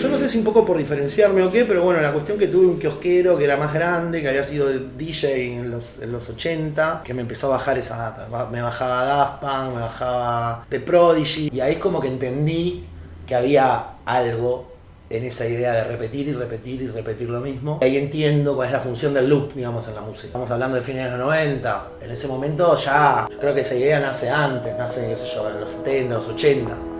Yo 0.00 0.08
no 0.08 0.16
sé 0.16 0.28
si 0.28 0.38
un 0.38 0.44
poco 0.44 0.64
por 0.64 0.78
diferenciarme 0.78 1.42
o 1.42 1.50
qué, 1.50 1.64
pero 1.64 1.82
bueno, 1.82 2.00
la 2.00 2.12
cuestión 2.12 2.38
que 2.38 2.46
tuve 2.46 2.66
un 2.66 2.78
kiosquero 2.78 3.36
que 3.36 3.44
era 3.44 3.56
más 3.56 3.74
grande, 3.74 4.22
que 4.22 4.28
había 4.28 4.44
sido 4.44 4.68
DJ 4.68 5.58
en 5.58 5.72
los, 5.72 5.98
en 6.00 6.12
los 6.12 6.28
80, 6.28 7.02
que 7.04 7.14
me 7.14 7.22
empezó 7.22 7.48
a 7.48 7.50
bajar 7.56 7.78
esa 7.78 7.96
data. 7.96 8.28
Me 8.52 8.62
bajaba 8.62 9.04
Daft 9.04 9.40
Punk, 9.40 9.74
me 9.74 9.80
bajaba 9.80 10.66
The 10.68 10.80
Prodigy, 10.80 11.50
y 11.52 11.58
ahí 11.60 11.72
es 11.72 11.78
como 11.78 12.00
que 12.00 12.06
entendí 12.06 12.84
que 13.26 13.34
había 13.34 13.96
algo 14.04 14.72
en 15.10 15.24
esa 15.24 15.46
idea 15.46 15.72
de 15.72 15.84
repetir 15.84 16.28
y 16.28 16.32
repetir 16.32 16.82
y 16.82 16.86
repetir 16.86 17.28
lo 17.28 17.40
mismo. 17.40 17.80
Y 17.82 17.86
ahí 17.86 17.96
entiendo 17.96 18.54
cuál 18.54 18.68
es 18.68 18.72
la 18.72 18.80
función 18.80 19.12
del 19.14 19.28
loop, 19.28 19.54
digamos, 19.54 19.88
en 19.88 19.96
la 19.96 20.02
música. 20.02 20.26
Estamos 20.26 20.50
hablando 20.50 20.76
de 20.76 20.82
fines 20.82 21.04
de 21.04 21.10
los 21.10 21.26
90. 21.26 21.88
En 22.02 22.10
ese 22.12 22.28
momento 22.28 22.76
ya, 22.76 23.26
yo 23.28 23.38
creo 23.38 23.52
que 23.52 23.62
esa 23.62 23.74
idea 23.74 23.98
nace 23.98 24.30
antes, 24.30 24.76
nace, 24.78 25.08
qué 25.08 25.16
sé 25.16 25.24
yo, 25.34 25.50
en 25.50 25.60
los 25.60 25.70
70, 25.70 26.14
los 26.14 26.28
80. 26.28 26.97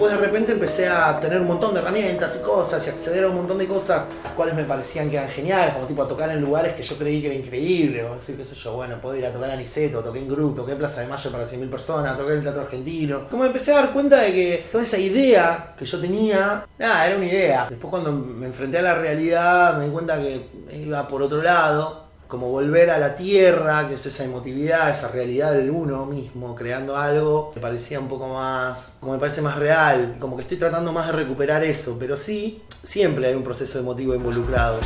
Después 0.00 0.18
de 0.18 0.26
repente 0.26 0.52
empecé 0.52 0.88
a 0.88 1.20
tener 1.20 1.42
un 1.42 1.46
montón 1.46 1.74
de 1.74 1.80
herramientas 1.80 2.34
y 2.40 2.42
cosas 2.42 2.86
y 2.86 2.88
acceder 2.88 3.24
a 3.24 3.28
un 3.28 3.36
montón 3.36 3.58
de 3.58 3.66
cosas 3.66 4.06
las 4.24 4.32
cuales 4.32 4.54
me 4.54 4.64
parecían 4.64 5.10
que 5.10 5.18
eran 5.18 5.28
geniales, 5.28 5.74
como 5.74 5.84
tipo 5.84 6.02
a 6.02 6.08
tocar 6.08 6.30
en 6.30 6.40
lugares 6.40 6.72
que 6.72 6.82
yo 6.82 6.96
creí 6.96 7.20
que 7.20 7.26
era 7.26 7.36
increíble, 7.36 8.02
o 8.04 8.14
decir, 8.14 8.34
qué 8.34 8.46
sé 8.46 8.54
yo, 8.54 8.72
bueno, 8.72 8.98
puedo 8.98 9.14
ir 9.16 9.26
a 9.26 9.30
tocar 9.30 9.50
a 9.50 9.56
Niceto, 9.56 10.02
toqué 10.02 10.20
en 10.20 10.28
Group, 10.28 10.56
toqué 10.56 10.72
en 10.72 10.78
Plaza 10.78 11.02
de 11.02 11.06
Mayo 11.06 11.30
para 11.30 11.44
100.000 11.44 11.68
personas, 11.68 12.16
toqué 12.16 12.32
en 12.32 12.38
el 12.38 12.42
Teatro 12.42 12.62
Argentino. 12.62 13.28
Como 13.28 13.44
empecé 13.44 13.72
a 13.72 13.74
dar 13.74 13.92
cuenta 13.92 14.20
de 14.20 14.32
que 14.32 14.64
toda 14.72 14.82
esa 14.82 14.96
idea 14.96 15.74
que 15.76 15.84
yo 15.84 16.00
tenía, 16.00 16.64
nada, 16.78 17.06
era 17.06 17.16
una 17.18 17.26
idea. 17.26 17.66
Después 17.68 17.90
cuando 17.90 18.10
me 18.10 18.46
enfrenté 18.46 18.78
a 18.78 18.82
la 18.82 18.94
realidad 18.94 19.76
me 19.76 19.84
di 19.84 19.90
cuenta 19.90 20.18
que 20.18 20.48
iba 20.82 21.06
por 21.06 21.22
otro 21.22 21.42
lado 21.42 22.09
como 22.30 22.48
volver 22.48 22.90
a 22.90 22.98
la 22.98 23.16
tierra, 23.16 23.88
que 23.88 23.94
es 23.94 24.06
esa 24.06 24.24
emotividad, 24.24 24.88
esa 24.88 25.08
realidad 25.08 25.52
de 25.52 25.68
uno 25.68 26.06
mismo, 26.06 26.54
creando 26.54 26.96
algo, 26.96 27.50
me 27.56 27.60
parecía 27.60 27.98
un 27.98 28.06
poco 28.06 28.28
más, 28.28 28.92
como 29.00 29.12
me 29.12 29.18
parece 29.18 29.42
más 29.42 29.56
real, 29.56 30.16
como 30.20 30.36
que 30.36 30.42
estoy 30.42 30.56
tratando 30.56 30.92
más 30.92 31.08
de 31.08 31.12
recuperar 31.12 31.64
eso, 31.64 31.96
pero 31.98 32.16
sí, 32.16 32.62
siempre 32.84 33.26
hay 33.26 33.34
un 33.34 33.42
proceso 33.42 33.80
emotivo 33.80 34.14
involucrado. 34.14 34.78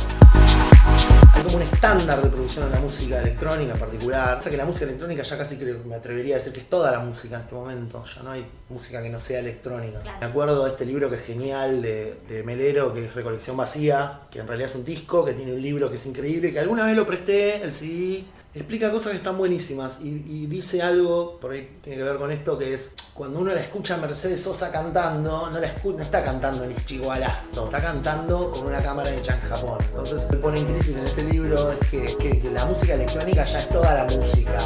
Hay 1.33 1.43
como 1.43 1.57
un 1.57 1.61
estándar 1.63 2.21
de 2.21 2.29
producción 2.29 2.65
en 2.65 2.71
la 2.71 2.79
música 2.79 3.19
electrónica 3.19 3.73
en 3.73 3.79
particular. 3.79 4.37
O 4.37 4.41
sea 4.41 4.51
que 4.51 4.57
la 4.57 4.65
música 4.65 4.85
electrónica 4.85 5.23
ya 5.23 5.37
casi 5.37 5.57
creo, 5.57 5.79
me 5.85 5.95
atrevería 5.95 6.35
a 6.35 6.37
decir 6.37 6.53
que 6.53 6.61
es 6.61 6.69
toda 6.69 6.91
la 6.91 6.99
música 6.99 7.35
en 7.35 7.41
este 7.41 7.55
momento. 7.55 8.03
Ya 8.15 8.23
no 8.23 8.31
hay 8.31 8.45
música 8.69 9.01
que 9.01 9.09
no 9.09 9.19
sea 9.19 9.39
electrónica. 9.39 10.01
Me 10.19 10.25
acuerdo 10.25 10.63
de 10.63 10.71
este 10.71 10.85
libro 10.85 11.09
que 11.09 11.17
es 11.17 11.23
genial 11.23 11.81
de, 11.81 12.19
de 12.27 12.43
Melero, 12.43 12.93
que 12.93 13.05
es 13.05 13.13
Recolección 13.13 13.57
Vacía, 13.57 14.21
que 14.31 14.39
en 14.39 14.47
realidad 14.47 14.69
es 14.69 14.75
un 14.75 14.85
disco, 14.85 15.25
que 15.25 15.33
tiene 15.33 15.53
un 15.53 15.61
libro 15.61 15.89
que 15.89 15.95
es 15.95 16.05
increíble, 16.05 16.53
que 16.53 16.59
alguna 16.59 16.85
vez 16.85 16.95
lo 16.95 17.05
presté, 17.05 17.61
el 17.63 17.73
CD. 17.73 18.23
Explica 18.55 18.89
cosas 18.89 19.11
que 19.11 19.17
están 19.17 19.37
buenísimas 19.37 19.99
y, 20.01 20.45
dice 20.47 20.81
algo, 20.81 21.37
por 21.41 21.51
ahí 21.51 21.77
tiene 21.83 21.97
que 21.97 22.03
ver 22.05 22.15
con 22.15 22.31
esto, 22.31 22.57
que 22.57 22.73
es 22.73 22.91
cuando 23.13 23.39
uno 23.39 23.53
la 23.53 23.59
escucha 23.59 23.95
a 23.95 23.97
Mercedes 23.97 24.41
Sosa 24.43 24.71
cantando, 24.71 25.49
no, 25.49 25.59
la 25.59 25.67
no 25.83 25.99
está 26.01 26.23
cantando 26.23 26.63
en 26.63 26.71
Ischigualasto, 26.71 27.65
está 27.65 27.81
cantando 27.81 28.51
con 28.51 28.65
una 28.65 28.81
cámara 28.81 29.13
hecha 29.13 29.35
en 29.35 29.41
Japón. 29.49 29.77
Entonces, 29.81 30.25
pone 30.41 30.59
en 30.59 30.65
crisis 30.67 30.95
en 30.95 31.05
ese 31.05 31.23
libro 31.23 31.69
es 31.69 31.79
que- 31.89 32.15
que 32.17 32.49
la 32.49 32.63
música 32.63 32.93
electrónica 32.93 33.43
ya 33.43 33.59
es 33.59 33.67
toda 33.67 33.93
la 33.93 34.05
música. 34.05 34.57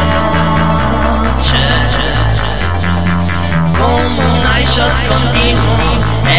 Como 3.78 4.20
un 4.20 4.46
eye 4.56 4.66
shot 4.66 4.92
continuo, 5.08 5.76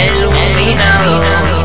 iluminado. 0.07 1.62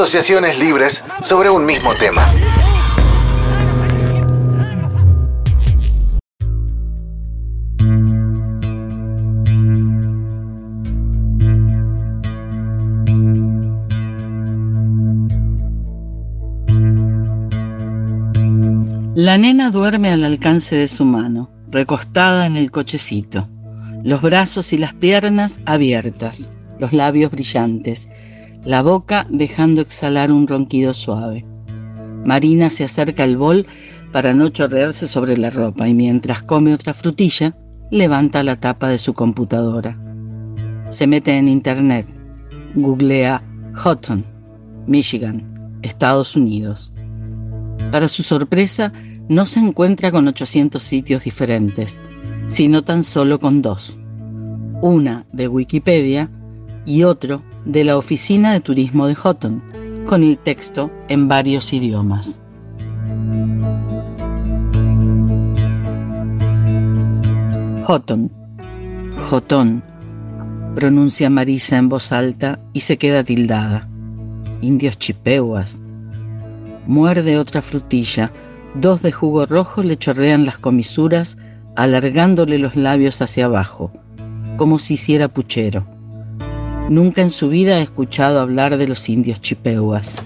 Asociaciones 0.00 0.58
libres 0.58 1.04
sobre 1.20 1.50
un 1.50 1.66
mismo 1.66 1.92
tema. 1.94 2.26
La 19.14 19.36
nena 19.36 19.70
duerme 19.70 20.08
al 20.08 20.24
alcance 20.24 20.76
de 20.76 20.88
su 20.88 21.04
mano, 21.04 21.50
recostada 21.68 22.46
en 22.46 22.56
el 22.56 22.70
cochecito, 22.70 23.50
los 24.02 24.22
brazos 24.22 24.72
y 24.72 24.78
las 24.78 24.94
piernas 24.94 25.60
abiertas, 25.66 26.48
los 26.78 26.94
labios 26.94 27.30
brillantes, 27.30 28.08
la 28.64 28.82
boca 28.82 29.26
dejando 29.30 29.80
exhalar 29.80 30.30
un 30.30 30.46
ronquido 30.46 30.92
suave. 30.94 31.46
Marina 32.24 32.68
se 32.70 32.84
acerca 32.84 33.24
al 33.24 33.36
bol 33.36 33.66
para 34.12 34.34
no 34.34 34.48
chorrearse 34.48 35.06
sobre 35.06 35.36
la 35.36 35.50
ropa 35.50 35.88
y 35.88 35.94
mientras 35.94 36.42
come 36.42 36.74
otra 36.74 36.92
frutilla, 36.92 37.56
levanta 37.90 38.42
la 38.42 38.56
tapa 38.56 38.88
de 38.88 38.98
su 38.98 39.14
computadora. 39.14 39.98
Se 40.90 41.06
mete 41.06 41.36
en 41.36 41.48
internet, 41.48 42.06
googlea 42.74 43.42
Houghton, 43.74 44.24
Michigan, 44.86 45.78
Estados 45.82 46.36
Unidos. 46.36 46.92
Para 47.90 48.08
su 48.08 48.22
sorpresa, 48.22 48.92
no 49.28 49.46
se 49.46 49.60
encuentra 49.60 50.10
con 50.10 50.28
800 50.28 50.82
sitios 50.82 51.24
diferentes, 51.24 52.02
sino 52.48 52.82
tan 52.82 53.02
solo 53.02 53.38
con 53.38 53.62
dos. 53.62 53.98
Una 54.82 55.26
de 55.32 55.48
Wikipedia 55.48 56.30
y 56.84 57.04
otro 57.04 57.42
de 57.70 57.84
la 57.84 57.96
Oficina 57.96 58.52
de 58.52 58.60
Turismo 58.60 59.06
de 59.06 59.14
Houghton, 59.14 59.62
con 60.06 60.24
el 60.24 60.38
texto 60.38 60.90
en 61.08 61.28
varios 61.28 61.72
idiomas. 61.72 62.40
Houghton, 67.86 68.32
Jotón, 69.16 69.84
pronuncia 70.74 71.30
Marisa 71.30 71.76
en 71.76 71.88
voz 71.88 72.10
alta 72.10 72.58
y 72.72 72.80
se 72.80 72.98
queda 72.98 73.22
tildada. 73.22 73.88
Indios 74.60 74.98
chipeuas. 74.98 75.80
Muerde 76.86 77.38
otra 77.38 77.62
frutilla, 77.62 78.32
dos 78.74 79.02
de 79.02 79.12
jugo 79.12 79.46
rojo 79.46 79.84
le 79.84 79.96
chorrean 79.96 80.44
las 80.44 80.58
comisuras, 80.58 81.38
alargándole 81.76 82.58
los 82.58 82.74
labios 82.74 83.22
hacia 83.22 83.44
abajo, 83.44 83.92
como 84.56 84.80
si 84.80 84.94
hiciera 84.94 85.28
puchero. 85.28 85.99
Nunca 86.90 87.22
en 87.22 87.30
su 87.30 87.48
vida 87.48 87.76
ha 87.76 87.80
escuchado 87.82 88.40
hablar 88.40 88.76
de 88.76 88.88
los 88.88 89.08
indios 89.08 89.40
chipeuas. 89.40 90.16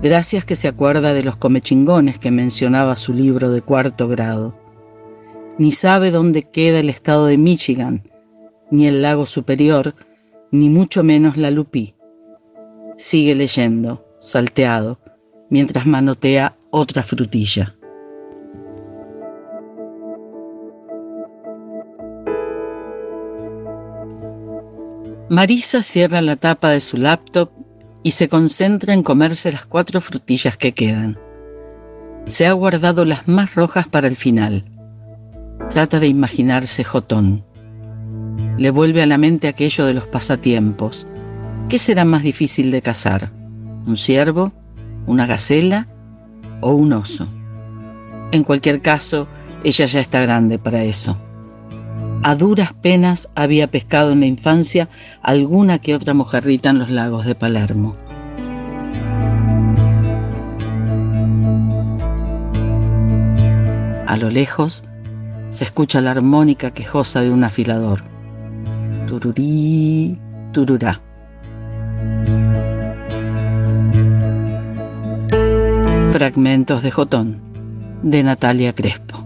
Gracias 0.00 0.44
que 0.44 0.54
se 0.54 0.68
acuerda 0.68 1.12
de 1.12 1.24
los 1.24 1.36
comechingones 1.36 2.20
que 2.20 2.30
mencionaba 2.30 2.94
su 2.94 3.12
libro 3.12 3.50
de 3.50 3.62
cuarto 3.62 4.06
grado. 4.06 4.56
Ni 5.58 5.72
sabe 5.72 6.12
dónde 6.12 6.44
queda 6.44 6.78
el 6.78 6.88
estado 6.88 7.26
de 7.26 7.36
Michigan, 7.36 8.04
ni 8.70 8.86
el 8.86 9.02
lago 9.02 9.26
superior, 9.26 9.96
ni 10.52 10.68
mucho 10.68 11.02
menos 11.02 11.36
la 11.36 11.50
Lupí. 11.50 11.96
Sigue 12.96 13.34
leyendo, 13.34 14.06
salteado, 14.20 15.00
mientras 15.50 15.84
manotea 15.84 16.56
otra 16.70 17.02
frutilla. 17.02 17.74
Marisa 25.32 25.82
cierra 25.82 26.20
la 26.20 26.36
tapa 26.36 26.68
de 26.68 26.80
su 26.80 26.98
laptop 26.98 27.48
y 28.02 28.10
se 28.10 28.28
concentra 28.28 28.92
en 28.92 29.02
comerse 29.02 29.50
las 29.50 29.64
cuatro 29.64 30.02
frutillas 30.02 30.58
que 30.58 30.74
quedan. 30.74 31.18
Se 32.26 32.46
ha 32.46 32.52
guardado 32.52 33.06
las 33.06 33.26
más 33.28 33.54
rojas 33.54 33.88
para 33.88 34.08
el 34.08 34.16
final. 34.16 34.66
Trata 35.70 36.00
de 36.00 36.08
imaginarse 36.08 36.84
Jotón. 36.84 37.46
Le 38.58 38.68
vuelve 38.68 39.00
a 39.00 39.06
la 39.06 39.16
mente 39.16 39.48
aquello 39.48 39.86
de 39.86 39.94
los 39.94 40.06
pasatiempos. 40.06 41.06
¿Qué 41.70 41.78
será 41.78 42.04
más 42.04 42.22
difícil 42.24 42.70
de 42.70 42.82
cazar? 42.82 43.32
¿Un 43.86 43.96
ciervo? 43.96 44.52
¿Una 45.06 45.24
gacela? 45.24 45.88
¿O 46.60 46.72
un 46.72 46.92
oso? 46.92 47.26
En 48.32 48.44
cualquier 48.44 48.82
caso, 48.82 49.28
ella 49.64 49.86
ya 49.86 50.00
está 50.00 50.20
grande 50.20 50.58
para 50.58 50.84
eso. 50.84 51.16
A 52.24 52.36
duras 52.36 52.72
penas 52.72 53.28
había 53.34 53.68
pescado 53.68 54.12
en 54.12 54.20
la 54.20 54.26
infancia 54.26 54.88
alguna 55.22 55.80
que 55.80 55.96
otra 55.96 56.14
mojarrita 56.14 56.70
en 56.70 56.78
los 56.78 56.88
lagos 56.88 57.26
de 57.26 57.34
Palermo. 57.34 57.96
A 64.06 64.16
lo 64.16 64.30
lejos 64.30 64.84
se 65.50 65.64
escucha 65.64 66.00
la 66.00 66.12
armónica 66.12 66.70
quejosa 66.70 67.22
de 67.22 67.30
un 67.30 67.42
afilador. 67.42 68.04
Tururí, 69.08 70.20
tururá. 70.52 71.00
Fragmentos 76.12 76.84
de 76.84 76.90
Jotón, 76.92 77.40
de 78.02 78.22
Natalia 78.22 78.72
Crespo. 78.74 79.21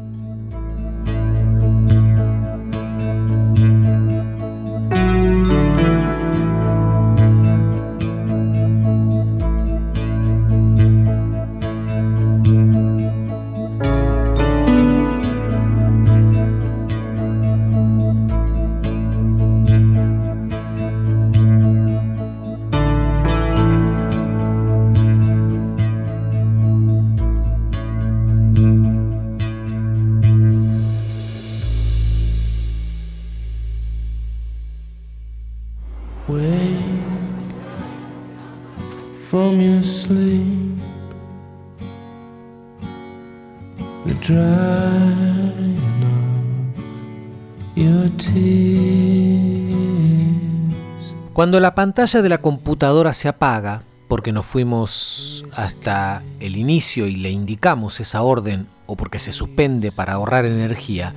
Cuando 51.33 51.61
la 51.61 51.75
pantalla 51.75 52.23
de 52.23 52.29
la 52.31 52.39
computadora 52.39 53.13
se 53.13 53.29
apaga, 53.29 53.83
porque 54.09 54.33
nos 54.33 54.47
fuimos 54.47 55.45
hasta 55.55 56.23
el 56.41 56.57
inicio 56.57 57.07
y 57.07 57.17
le 57.17 57.31
indicamos 57.31 58.01
esa 58.01 58.23
orden 58.23 58.67
o 58.87 58.97
porque 58.97 59.19
se 59.19 59.33
suspende 59.33 59.93
para 59.93 60.15
ahorrar 60.15 60.47
energía, 60.47 61.13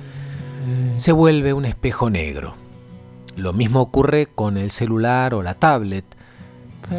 se 0.96 1.12
vuelve 1.12 1.54
un 1.54 1.64
espejo 1.64 2.10
negro. 2.10 2.52
Lo 3.36 3.54
mismo 3.54 3.80
ocurre 3.80 4.26
con 4.26 4.58
el 4.58 4.70
celular 4.70 5.32
o 5.32 5.42
la 5.42 5.54
tablet, 5.54 6.04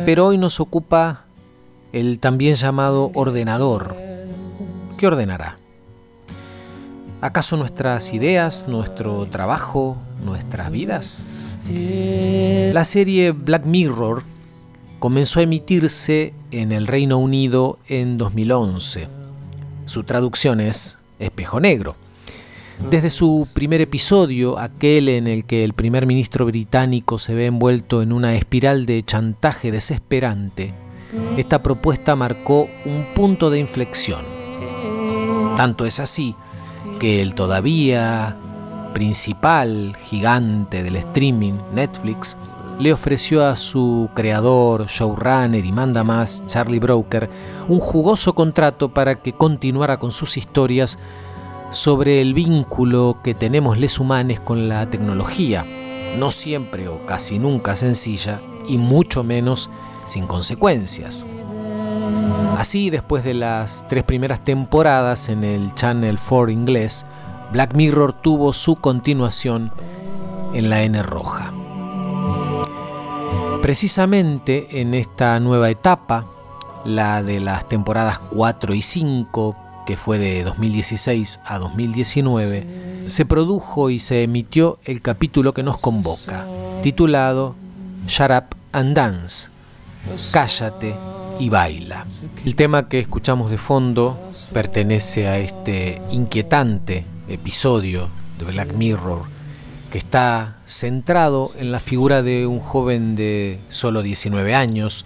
pero 0.06 0.27
hoy 0.27 0.38
nos 0.38 0.60
ocupa 0.60 1.25
el 1.93 2.19
también 2.19 2.56
llamado 2.56 3.12
ordenador. 3.13 3.95
¿Qué 4.97 5.08
ordenará? 5.08 5.58
¿Acaso 7.21 7.58
nuestras 7.58 8.13
ideas, 8.13 8.67
nuestro 8.67 9.27
trabajo, 9.27 9.97
nuestras 10.23 10.71
vidas? 10.71 11.27
La 11.69 12.84
serie 12.84 13.32
Black 13.32 13.65
Mirror 13.65 14.23
comenzó 14.99 15.39
a 15.39 15.43
emitirse 15.43 16.34
en 16.51 16.71
el 16.71 16.88
Reino 16.88 17.17
Unido 17.17 17.80
en 17.88 18.17
2011. 18.17 19.08
Su 19.86 20.04
traducción 20.04 20.60
es 20.60 20.99
Espejo 21.19 21.60
Negro. 21.60 21.95
Desde 22.89 23.09
su 23.09 23.47
primer 23.53 23.81
episodio, 23.81 24.59
aquel 24.59 25.07
en 25.09 25.27
el 25.27 25.45
que 25.45 25.63
el 25.63 25.73
primer 25.73 26.05
ministro 26.05 26.45
británico 26.45 27.19
se 27.19 27.33
ve 27.33 27.45
envuelto 27.45 28.01
en 28.01 28.11
una 28.11 28.35
espiral 28.35 28.85
de 28.85 29.03
chantaje 29.03 29.71
desesperante, 29.71 30.73
esta 31.37 31.63
propuesta 31.63 32.15
marcó 32.15 32.67
un 32.85 33.05
punto 33.13 33.49
de 33.49 33.59
inflexión. 33.59 34.23
Tanto 35.55 35.85
es 35.85 35.99
así 35.99 36.35
que 36.99 37.21
el 37.21 37.35
todavía 37.35 38.37
principal 38.93 39.95
gigante 40.03 40.83
del 40.83 40.97
streaming, 40.97 41.53
Netflix, 41.73 42.37
le 42.79 42.93
ofreció 42.93 43.45
a 43.45 43.55
su 43.55 44.09
creador, 44.13 44.87
showrunner 44.87 45.63
y 45.63 45.71
manda 45.71 46.03
más, 46.03 46.43
Charlie 46.47 46.79
Broker, 46.79 47.29
un 47.67 47.79
jugoso 47.79 48.33
contrato 48.33 48.89
para 48.89 49.15
que 49.15 49.33
continuara 49.33 49.99
con 49.99 50.11
sus 50.11 50.35
historias 50.35 50.97
sobre 51.71 52.21
el 52.21 52.34
vínculo 52.34 53.17
que 53.23 53.34
tenemos 53.34 53.79
les 53.79 53.97
humanos 53.97 54.41
con 54.41 54.67
la 54.67 54.89
tecnología, 54.89 55.65
no 56.19 56.29
siempre 56.29 56.89
o 56.89 57.05
casi 57.05 57.39
nunca 57.39 57.75
sencilla, 57.75 58.41
y 58.67 58.77
mucho 58.77 59.23
menos 59.23 59.69
sin 60.03 60.27
consecuencias. 60.27 61.25
Así, 62.57 62.89
después 62.89 63.23
de 63.23 63.34
las 63.34 63.86
tres 63.88 64.03
primeras 64.03 64.43
temporadas 64.43 65.29
en 65.29 65.45
el 65.45 65.73
Channel 65.73 66.19
4 66.19 66.51
inglés, 66.51 67.05
Black 67.53 67.73
Mirror 67.73 68.13
tuvo 68.13 68.51
su 68.51 68.75
continuación 68.75 69.71
en 70.53 70.69
la 70.69 70.84
N 70.84 71.01
roja. 71.01 71.53
Precisamente 73.62 74.81
en 74.81 74.93
esta 74.93 75.39
nueva 75.39 75.69
etapa, 75.69 76.25
la 76.84 77.23
de 77.23 77.39
las 77.39 77.67
temporadas 77.67 78.19
4 78.19 78.73
y 78.73 78.81
5, 78.81 79.55
que 79.91 79.97
fue 79.97 80.17
de 80.17 80.45
2016 80.45 81.41
a 81.43 81.60
2019, 81.60 83.04
se 83.08 83.25
produjo 83.25 83.89
y 83.89 83.99
se 83.99 84.23
emitió 84.23 84.80
el 84.86 85.01
capítulo 85.01 85.54
que 85.54 85.63
nos 85.63 85.80
convoca, 85.80 86.47
titulado 86.82 87.58
Shut 88.08 88.32
Up 88.32 88.56
and 88.71 88.95
Dance, 88.95 89.49
Cállate 90.32 90.95
y 91.41 91.49
Baila. 91.49 92.06
El 92.45 92.56
tema 92.56 92.88
que 92.88 92.99
escuchamos 92.99 93.51
de 93.51 93.58
fondo 93.58 94.17
pertenece 94.54 95.27
a 95.27 95.39
este 95.39 96.01
inquietante 96.10 97.04
episodio 97.27 98.08
de 98.39 98.45
Black 98.45 98.73
Mirror 98.73 99.23
que 99.91 99.97
está 99.97 100.56
centrado 100.65 101.51
en 101.58 101.73
la 101.73 101.82
figura 101.82 102.23
de 102.23 102.47
un 102.47 102.62
joven 102.62 103.17
de 103.17 103.60
solo 103.67 104.04
19 104.04 104.56
años, 104.56 105.06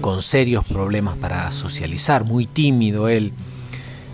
con 0.00 0.22
serios 0.22 0.64
problemas 0.64 1.18
para 1.18 1.52
socializar, 1.52 2.24
muy 2.24 2.46
tímido 2.46 3.08
él, 3.08 3.34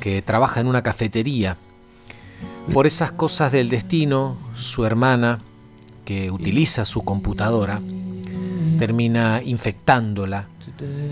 que 0.01 0.23
trabaja 0.23 0.61
en 0.61 0.67
una 0.67 0.83
cafetería. 0.83 1.57
Por 2.73 2.87
esas 2.87 3.13
cosas 3.13 3.53
del 3.53 3.69
destino, 3.69 4.37
su 4.55 4.85
hermana, 4.85 5.41
que 6.05 6.31
utiliza 6.31 6.85
su 6.85 7.03
computadora, 7.03 7.81
termina 8.79 9.43
infectándola 9.45 10.49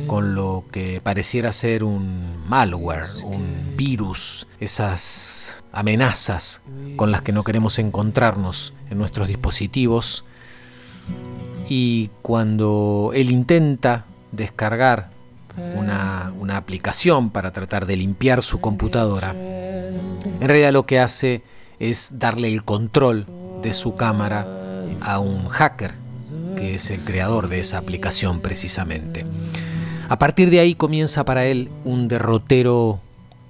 con 0.07 0.35
lo 0.35 0.65
que 0.71 1.01
pareciera 1.03 1.53
ser 1.53 1.83
un 1.85 2.47
malware, 2.49 3.07
un 3.25 3.75
virus, 3.77 4.47
esas 4.61 5.63
amenazas 5.73 6.63
con 6.97 7.11
las 7.11 7.23
que 7.23 7.33
no 7.33 7.45
queremos 7.45 7.79
encontrarnos 7.79 8.75
en 8.91 8.99
nuestros 8.99 9.29
dispositivos. 9.29 10.25
Y 11.69 12.11
cuando 12.23 13.11
él 13.15 13.31
intenta 13.31 14.05
descargar 14.33 15.11
una, 15.75 16.33
una 16.39 16.57
aplicación 16.57 17.31
para 17.31 17.53
tratar 17.53 17.87
de 17.87 17.97
limpiar 17.97 18.43
su 18.43 18.61
computadora, 18.61 19.35
en 19.35 20.49
realidad 20.49 20.73
lo 20.73 20.87
que 20.87 21.01
hace 21.01 21.43
es 21.79 22.19
darle 22.19 22.49
el 22.49 22.65
control 22.65 23.27
de 23.63 23.73
su 23.73 23.97
cámara 23.97 24.47
a 25.01 25.19
un 25.19 25.49
hacker, 25.49 25.95
que 26.57 26.75
es 26.75 26.91
el 26.91 27.01
creador 27.01 27.49
de 27.49 27.61
esa 27.61 27.79
aplicación 27.79 28.41
precisamente. 28.41 29.27
A 30.09 30.19
partir 30.19 30.51
de 30.51 30.61
ahí 30.61 30.75
comienza 30.75 31.25
para 31.25 31.47
él 31.47 31.71
un 31.85 32.09
derrotero 32.09 33.01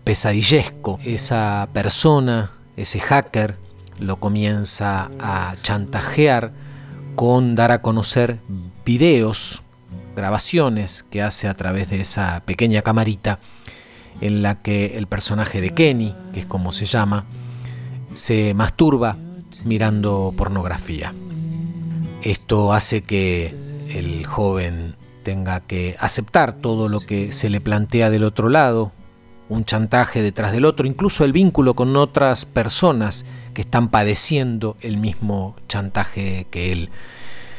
pesadillesco. 0.05 0.99
Esa 1.05 1.69
persona, 1.73 2.53
ese 2.77 3.01
hacker, 3.01 3.57
lo 3.99 4.17
comienza 4.17 5.11
a 5.21 5.55
chantajear 5.63 6.53
con 7.15 7.55
dar 7.55 7.73
a 7.73 7.83
conocer 7.83 8.39
videos, 8.85 9.63
grabaciones 10.17 11.05
que 11.05 11.23
hace 11.23 11.47
a 11.47 11.55
través 11.55 11.91
de 11.91 12.01
esa 12.01 12.43
pequeña 12.45 12.83
camarita 12.83 13.39
en 14.21 14.43
la 14.43 14.63
que 14.63 14.97
el 14.97 15.07
personaje 15.07 15.61
de 15.61 15.71
Kenny, 15.71 16.15
que 16.33 16.41
es 16.41 16.47
como 16.47 16.73
se 16.73 16.87
llama, 16.87 17.27
se 18.15 18.55
masturba 18.55 19.17
mirando 19.65 20.33
pornografía. 20.37 21.15
Esto 22.23 22.73
hace 22.73 23.03
que 23.03 23.55
el 23.89 24.27
joven 24.27 24.97
tenga 25.23 25.61
que 25.61 25.97
aceptar 26.01 26.55
todo 26.55 26.89
lo 26.89 27.01
que 27.01 27.33
se 27.33 27.51
le 27.51 27.61
plantea 27.61 28.11
del 28.11 28.25
otro 28.25 28.49
lado, 28.49 28.93
un 29.49 29.65
chantaje 29.65 30.23
detrás 30.23 30.53
del 30.53 30.65
otro, 30.65 30.87
incluso 30.87 31.25
el 31.25 31.33
vínculo 31.33 31.75
con 31.75 31.97
otras 31.97 32.47
personas 32.47 33.27
que 33.55 33.61
están 33.61 33.89
padeciendo 33.89 34.77
el 34.81 34.99
mismo 34.99 35.57
chantaje 35.69 36.47
que 36.51 36.73
él. 36.73 36.91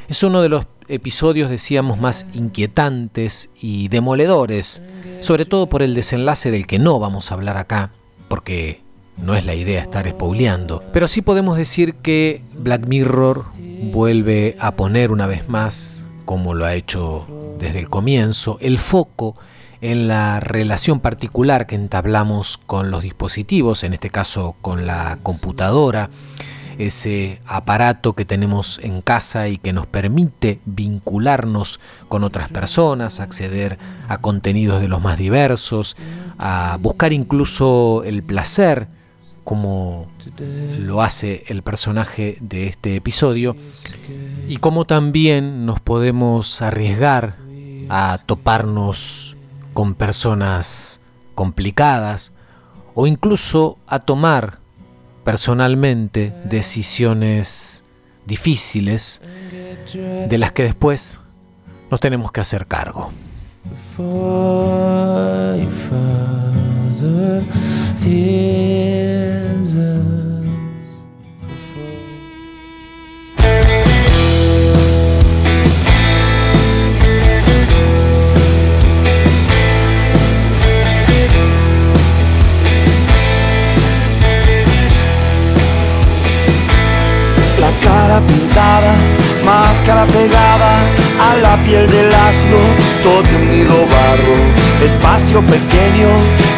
Es 0.07 0.23
uno 0.23 0.41
de 0.41 0.47
los 0.47 0.65
episodios, 0.87 1.49
decíamos, 1.49 1.99
más 1.99 2.27
inquietantes 2.33 3.49
y 3.59 3.89
demoledores, 3.89 4.81
sobre 5.19 5.45
todo 5.45 5.67
por 5.67 5.83
el 5.83 5.93
desenlace 5.93 6.49
del 6.49 6.65
que 6.65 6.79
no 6.79 6.97
vamos 6.97 7.29
a 7.29 7.33
hablar 7.33 7.57
acá, 7.57 7.91
porque 8.29 8.81
no 9.17 9.35
es 9.35 9.45
la 9.45 9.53
idea 9.53 9.81
estar 9.81 10.09
spoileando. 10.09 10.81
Pero 10.93 11.09
sí 11.09 11.21
podemos 11.21 11.57
decir 11.57 11.95
que 11.95 12.41
Black 12.57 12.87
Mirror 12.87 13.45
vuelve 13.91 14.55
a 14.59 14.71
poner 14.71 15.11
una 15.11 15.27
vez 15.27 15.49
más, 15.49 16.07
como 16.23 16.53
lo 16.53 16.65
ha 16.65 16.73
hecho 16.73 17.27
desde 17.59 17.79
el 17.79 17.89
comienzo, 17.89 18.57
el 18.61 18.79
foco 18.79 19.35
en 19.81 20.07
la 20.07 20.39
relación 20.39 21.01
particular 21.01 21.67
que 21.67 21.75
entablamos 21.75 22.57
con 22.57 22.91
los 22.91 23.03
dispositivos, 23.03 23.83
en 23.83 23.93
este 23.93 24.09
caso 24.09 24.55
con 24.61 24.87
la 24.87 25.19
computadora, 25.21 26.09
ese 26.77 27.41
aparato 27.45 28.13
que 28.13 28.25
tenemos 28.25 28.79
en 28.83 29.01
casa 29.01 29.47
y 29.47 29.57
que 29.57 29.73
nos 29.73 29.87
permite 29.87 30.59
vincularnos 30.65 31.79
con 32.07 32.23
otras 32.23 32.49
personas, 32.49 33.19
acceder 33.19 33.79
a 34.07 34.19
contenidos 34.19 34.81
de 34.81 34.87
los 34.87 35.01
más 35.01 35.17
diversos, 35.17 35.97
a 36.37 36.77
buscar 36.79 37.13
incluso 37.13 38.03
el 38.05 38.23
placer, 38.23 38.87
como 39.43 40.07
lo 40.79 41.01
hace 41.01 41.43
el 41.47 41.63
personaje 41.63 42.37
de 42.41 42.67
este 42.67 42.95
episodio, 42.95 43.55
y 44.47 44.57
como 44.57 44.85
también 44.85 45.65
nos 45.65 45.79
podemos 45.79 46.61
arriesgar 46.61 47.37
a 47.89 48.19
toparnos 48.25 49.35
con 49.73 49.93
personas 49.93 51.01
complicadas 51.33 52.33
o 52.93 53.07
incluso 53.07 53.77
a 53.87 53.99
tomar 53.99 54.59
personalmente 55.27 56.33
decisiones 56.45 57.83
difíciles 58.25 59.21
de 59.93 60.37
las 60.37 60.53
que 60.53 60.63
después 60.63 61.19
nos 61.91 61.99
tenemos 61.99 62.31
que 62.31 62.39
hacer 62.39 62.65
cargo. 62.65 63.11
Pintada, 88.21 88.95
máscara 89.43 90.05
pegada 90.05 90.71
a 91.19 91.35
la 91.37 91.61
piel 91.63 91.87
del 91.87 92.13
asno, 92.13 92.59
todo 93.03 93.23
unido 93.37 93.75
barro, 93.87 94.37
espacio 94.83 95.41
pequeño, 95.45 96.09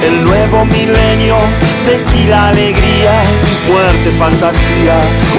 el 0.03 0.23
nuevo 0.23 0.65
milenio, 0.65 1.37
destila 1.85 2.49
alegría, 2.49 3.13
muerte, 3.67 4.11
fantasía, 4.11 4.97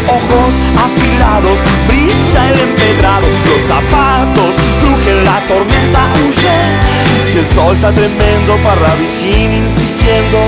ojos 0.09 0.53
afilados, 0.87 1.59
brisa 1.89 2.49
el 2.51 2.61
empedrado, 2.61 3.27
los 3.51 3.63
zapatos, 3.69 4.55
crujen 4.81 5.25
la 5.25 5.41
tormenta, 5.49 6.09
huye, 6.25 7.31
si 7.31 7.39
el 7.39 7.47
sol 7.47 7.75
está 7.75 7.93
tremendo, 7.93 8.59
para 8.63 8.95
vicini 8.97 9.57
insistiendo, 9.57 10.39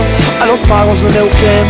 a 0.40 0.46
los 0.46 0.61
pagos 0.61 1.02
de 1.02 1.11
Neuquén, 1.11 1.68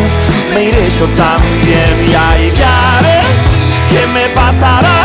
me 0.55 0.65
iré 0.65 0.89
yo 0.99 1.09
también, 1.11 2.09
y 2.09 2.15
ahí 2.15 2.53
ya 2.55 3.52
¿Qué 3.93 4.07
me 4.07 4.29
pasará 4.31 5.05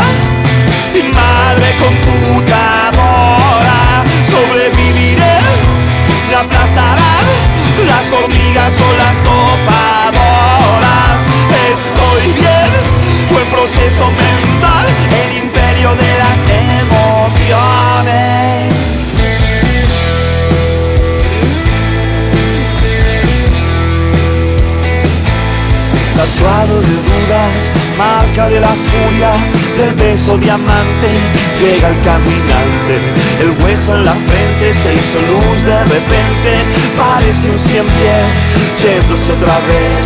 sin 0.90 1.10
madre 1.10 1.76
computadora? 1.78 2.42
Sobreviviré, 4.24 5.38
me 6.28 6.34
aplastarán 6.34 7.26
las 7.86 8.10
hormigas 8.10 8.72
o 8.80 8.92
las 8.96 9.22
topadoras. 9.22 11.16
Estoy 11.70 12.32
bien, 12.32 12.70
buen 13.30 13.46
proceso 13.48 14.10
mental, 14.10 14.86
el 15.22 15.32
imperio 15.36 15.94
de 15.94 16.18
las 16.22 16.48
emociones. 16.48 17.68
Tatuado 26.16 26.80
de 26.80 26.88
dudas 26.88 27.87
marca 27.98 28.48
de 28.48 28.60
la 28.60 28.74
furia 28.88 29.32
del 29.76 29.94
beso 29.94 30.38
diamante. 30.38 31.08
Llega 31.60 31.88
el 31.88 32.00
caminante 32.00 33.18
el 33.40 33.50
hueso 33.62 33.94
en 33.94 34.04
la 34.04 34.14
frente 34.14 34.74
se 34.74 34.94
hizo 34.94 35.18
luz 35.30 35.62
de 35.62 35.78
repente. 35.84 36.50
Parece 36.96 37.50
un 37.50 37.58
cien 37.58 37.86
pies 37.86 38.30
yéndose 38.82 39.32
otra 39.32 39.58
vez. 39.70 40.02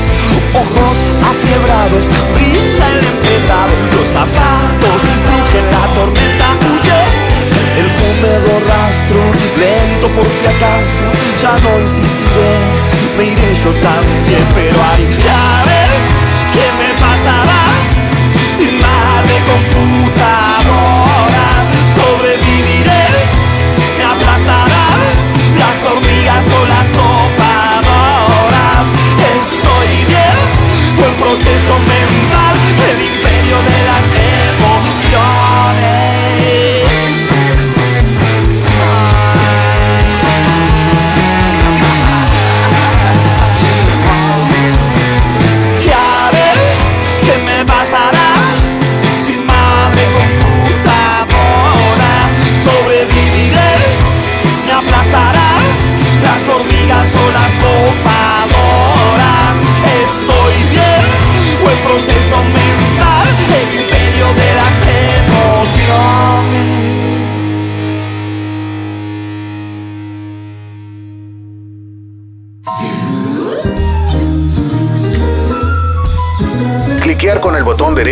Ojos 0.53 0.97
afiebrados 1.33 2.05
brisa 2.35 2.85
el 2.93 2.99
empedrado 2.99 3.75
los 3.97 4.07
zapatos 4.13 4.99
en 5.57 5.67
la 5.73 5.85
tormenta 5.95 6.47
huye. 6.61 7.01
El 7.81 7.89
húmedo 7.89 8.53
rastro, 8.69 9.21
lento 9.57 10.09
por 10.15 10.27
si 10.27 10.47
acaso, 10.47 11.05
ya 11.41 11.57
no 11.59 11.81
insistiré, 11.81 12.55
me 13.17 13.25
iré 13.25 13.55
yo 13.65 13.73
también, 13.81 14.45
pero 14.55 14.77
hay 14.93 15.05
que 15.07 15.33
ver 15.69 15.91
qué 16.53 16.67
me 16.79 17.01
pasará 17.01 17.52
sin 18.57 18.79
madre 18.79 19.43
computadora, 19.47 21.47
sobreviviré, 21.97 23.07
me 23.99 24.05
aplastarán 24.05 25.01
las 25.59 25.85
hormigas 25.91 26.47
o 26.51 26.67
las 26.67 26.93
topadoras, 26.93 28.85
estoy 29.37 30.05
bien, 30.07 30.39
buen 30.97 31.15
proceso 31.15 31.79
mental, 31.79 32.55
el 32.91 32.99
imperio 33.15 33.57
de 33.63 33.83
las 33.91 34.02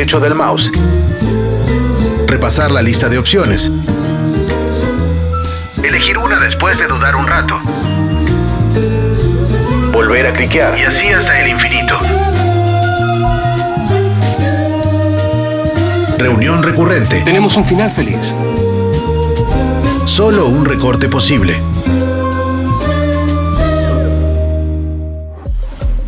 derecho 0.00 0.18
del 0.18 0.34
mouse. 0.34 0.70
Repasar 2.26 2.70
la 2.70 2.80
lista 2.80 3.10
de 3.10 3.18
opciones. 3.18 3.70
Elegir 5.84 6.16
una 6.16 6.40
después 6.40 6.78
de 6.78 6.86
dudar 6.86 7.16
un 7.16 7.26
rato. 7.26 7.60
Volver 9.92 10.26
a 10.26 10.32
cliquear 10.32 10.78
y 10.78 10.84
así 10.84 11.08
hasta 11.08 11.38
el 11.42 11.50
infinito. 11.50 11.98
Reunión 16.16 16.62
recurrente. 16.62 17.20
Tenemos 17.20 17.58
un 17.58 17.64
final 17.64 17.90
feliz. 17.90 18.34
Solo 20.06 20.46
un 20.46 20.64
recorte 20.64 21.10
posible. 21.10 21.60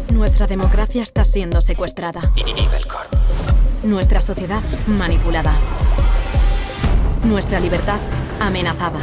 Nuestra 0.08 0.46
democracia 0.46 1.02
está 1.02 1.26
siendo 1.26 1.60
secuestrada. 1.60 2.32
Nuestra 3.84 4.20
sociedad 4.20 4.62
manipulada. 4.86 5.54
Nuestra 7.24 7.58
libertad 7.58 7.98
amenazada. 8.38 9.00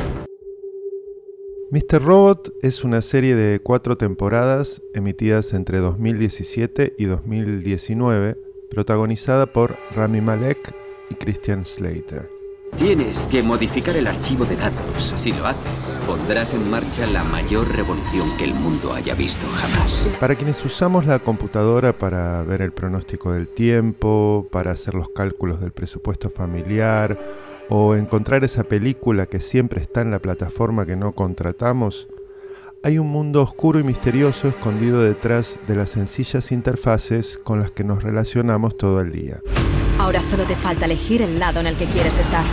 Mr. 1.70 2.02
Robot 2.02 2.54
es 2.62 2.86
una 2.86 3.02
serie 3.02 3.36
de 3.36 3.60
cuatro 3.60 3.98
temporadas 3.98 4.82
emitidas 4.94 5.54
entre 5.54 5.80
2017 5.80 6.96
y 6.98 7.06
2019, 7.06 8.38
protagonizada 8.72 9.48
por 9.48 9.76
Rami 9.98 10.22
Malek 10.22 10.74
y 11.10 11.16
Christian 11.16 11.66
Slater. 11.66 12.39
Tienes 12.78 13.28
que 13.28 13.44
modificar 13.44 13.96
el 13.98 14.08
archivo 14.08 14.46
de 14.46 14.56
datos. 14.56 15.14
Si 15.18 15.34
lo 15.34 15.46
haces, 15.46 16.00
pondrás 16.08 16.54
en 16.54 16.70
marcha 16.70 17.06
la 17.08 17.24
mayor 17.24 17.76
revolución 17.76 18.30
que 18.38 18.46
el 18.46 18.54
mundo 18.54 18.94
haya 18.94 19.16
visto 19.16 19.46
jamás. 19.48 20.08
Para 20.20 20.36
quienes 20.36 20.64
usamos 20.64 21.06
la 21.06 21.20
computadora 21.20 21.94
para 21.94 22.42
ver 22.44 22.62
el 22.62 22.72
pronóstico 22.72 23.34
del 23.34 23.48
tiempo, 23.48 24.48
para 24.52 24.72
hacer 24.72 24.96
los 24.96 25.10
cálculos 25.10 25.60
del 25.60 25.72
presupuesto 25.72 26.30
familiar 26.30 27.18
o 27.70 27.96
encontrar 27.96 28.44
esa 28.44 28.64
película 28.64 29.26
que 29.26 29.42
siempre 29.42 29.82
está 29.82 30.02
en 30.02 30.12
la 30.12 30.20
plataforma 30.20 30.86
que 30.86 30.96
no 30.96 31.12
contratamos, 31.12 32.08
hay 32.82 32.98
un 32.98 33.08
mundo 33.08 33.42
oscuro 33.42 33.80
y 33.80 33.84
misterioso 33.84 34.48
escondido 34.48 35.02
detrás 35.02 35.56
de 35.68 35.76
las 35.76 35.92
sencillas 35.92 36.52
interfaces 36.52 37.38
con 37.38 37.60
las 37.60 37.72
que 37.72 37.84
nos 37.84 38.04
relacionamos 38.04 38.78
todo 38.78 39.02
el 39.02 39.12
día. 39.12 39.42
Ahora 39.98 40.22
solo 40.22 40.44
te 40.46 40.56
falta 40.56 40.86
elegir 40.86 41.22
el 41.22 41.40
lado 41.40 41.60
en 41.60 41.68
el 41.68 41.76
que 41.76 41.86
quieres 41.86 42.18
estar. 42.18 42.44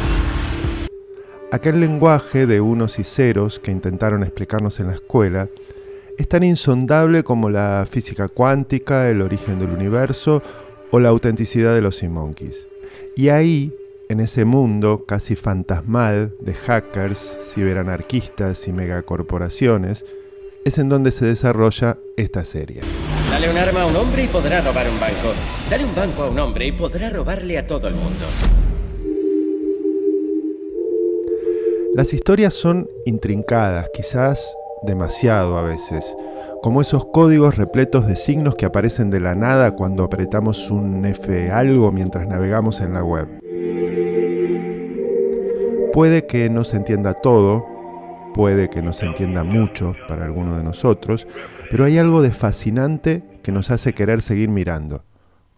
Aquel 1.52 1.78
lenguaje 1.78 2.46
de 2.46 2.60
unos 2.60 2.98
y 2.98 3.04
ceros 3.04 3.60
que 3.60 3.70
intentaron 3.70 4.24
explicarnos 4.24 4.80
en 4.80 4.88
la 4.88 4.94
escuela 4.94 5.48
es 6.18 6.28
tan 6.28 6.42
insondable 6.42 7.22
como 7.22 7.48
la 7.48 7.86
física 7.88 8.26
cuántica, 8.26 9.08
el 9.08 9.22
origen 9.22 9.60
del 9.60 9.70
universo 9.70 10.42
o 10.90 10.98
la 10.98 11.10
autenticidad 11.10 11.72
de 11.74 11.82
los 11.82 11.96
Sea 11.96 12.10
Monkeys. 12.10 12.66
Y 13.14 13.28
ahí, 13.28 13.72
en 14.08 14.18
ese 14.18 14.44
mundo 14.44 15.04
casi 15.06 15.36
fantasmal 15.36 16.34
de 16.40 16.54
hackers, 16.54 17.36
ciberanarquistas 17.44 18.66
y 18.66 18.72
megacorporaciones, 18.72 20.04
es 20.66 20.78
en 20.78 20.88
donde 20.88 21.12
se 21.12 21.24
desarrolla 21.24 21.98
esta 22.16 22.44
serie. 22.44 22.80
Dale 23.30 23.48
un 23.48 23.56
arma 23.56 23.82
a 23.82 23.86
un 23.86 23.94
hombre 23.94 24.24
y 24.24 24.26
podrá 24.26 24.60
robar 24.60 24.88
un 24.90 24.98
banco. 24.98 25.32
Dale 25.70 25.84
un 25.84 25.94
banco 25.94 26.24
a 26.24 26.28
un 26.28 26.38
hombre 26.40 26.66
y 26.66 26.72
podrá 26.72 27.08
robarle 27.08 27.56
a 27.56 27.68
todo 27.68 27.86
el 27.86 27.94
mundo. 27.94 28.24
Las 31.94 32.12
historias 32.12 32.52
son 32.52 32.90
intrincadas, 33.04 33.90
quizás 33.94 34.56
demasiado 34.82 35.56
a 35.56 35.62
veces, 35.62 36.16
como 36.62 36.80
esos 36.80 37.06
códigos 37.06 37.56
repletos 37.56 38.08
de 38.08 38.16
signos 38.16 38.56
que 38.56 38.66
aparecen 38.66 39.08
de 39.08 39.20
la 39.20 39.36
nada 39.36 39.76
cuando 39.76 40.02
apretamos 40.02 40.68
un 40.72 41.06
F 41.06 41.48
algo 41.52 41.92
mientras 41.92 42.26
navegamos 42.26 42.80
en 42.80 42.92
la 42.92 43.04
web. 43.04 43.28
Puede 45.92 46.26
que 46.26 46.50
no 46.50 46.64
se 46.64 46.76
entienda 46.76 47.14
todo, 47.14 47.75
puede 48.36 48.68
que 48.68 48.82
no 48.82 48.92
se 48.92 49.06
entienda 49.06 49.44
mucho 49.44 49.96
para 50.06 50.26
alguno 50.26 50.58
de 50.58 50.62
nosotros, 50.62 51.26
pero 51.70 51.84
hay 51.84 51.96
algo 51.96 52.20
de 52.20 52.32
fascinante 52.32 53.24
que 53.42 53.50
nos 53.50 53.70
hace 53.70 53.94
querer 53.94 54.20
seguir 54.20 54.50
mirando, 54.50 55.04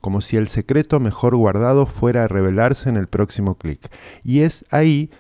como 0.00 0.20
si 0.20 0.36
el 0.36 0.46
secreto 0.46 1.00
mejor 1.00 1.34
guardado 1.34 1.86
fuera 1.86 2.22
a 2.24 2.28
revelarse 2.28 2.88
en 2.88 2.96
el 2.96 3.08
próximo 3.08 3.56
clic. 3.56 3.90
Y 4.22 4.40
es 4.40 4.64
ahí 4.70 5.10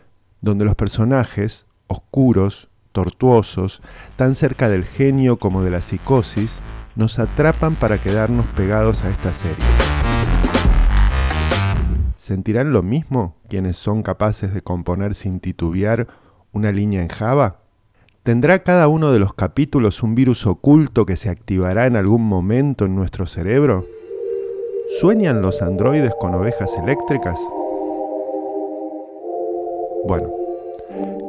donde 0.40 0.64
los 0.64 0.76
personajes, 0.76 1.66
oscuros, 1.88 2.68
tortuosos, 2.92 3.82
tan 4.14 4.36
cerca 4.36 4.68
del 4.68 4.84
genio 4.84 5.38
como 5.38 5.64
de 5.64 5.72
la 5.72 5.80
psicosis, 5.80 6.60
nos 6.94 7.18
atrapan 7.18 7.74
para 7.74 7.98
quedarnos 7.98 8.46
pegados 8.46 9.02
a 9.02 9.10
esta 9.10 9.34
serie. 9.34 9.64
¿Sentirán 12.16 12.72
lo 12.72 12.84
mismo 12.84 13.34
quienes 13.48 13.76
son 13.76 14.04
capaces 14.04 14.54
de 14.54 14.60
componer 14.60 15.16
sin 15.16 15.40
titubear 15.40 16.06
una 16.52 16.72
línea 16.72 17.02
en 17.02 17.08
Java? 17.08 17.56
¿Tendrá 18.22 18.62
cada 18.62 18.88
uno 18.88 19.12
de 19.12 19.18
los 19.18 19.34
capítulos 19.34 20.02
un 20.02 20.14
virus 20.14 20.46
oculto 20.46 21.06
que 21.06 21.16
se 21.16 21.30
activará 21.30 21.86
en 21.86 21.96
algún 21.96 22.22
momento 22.22 22.84
en 22.84 22.94
nuestro 22.94 23.26
cerebro? 23.26 23.86
¿Sueñan 25.00 25.42
los 25.42 25.62
androides 25.62 26.12
con 26.18 26.34
ovejas 26.34 26.76
eléctricas? 26.82 27.38
Bueno, 30.06 30.30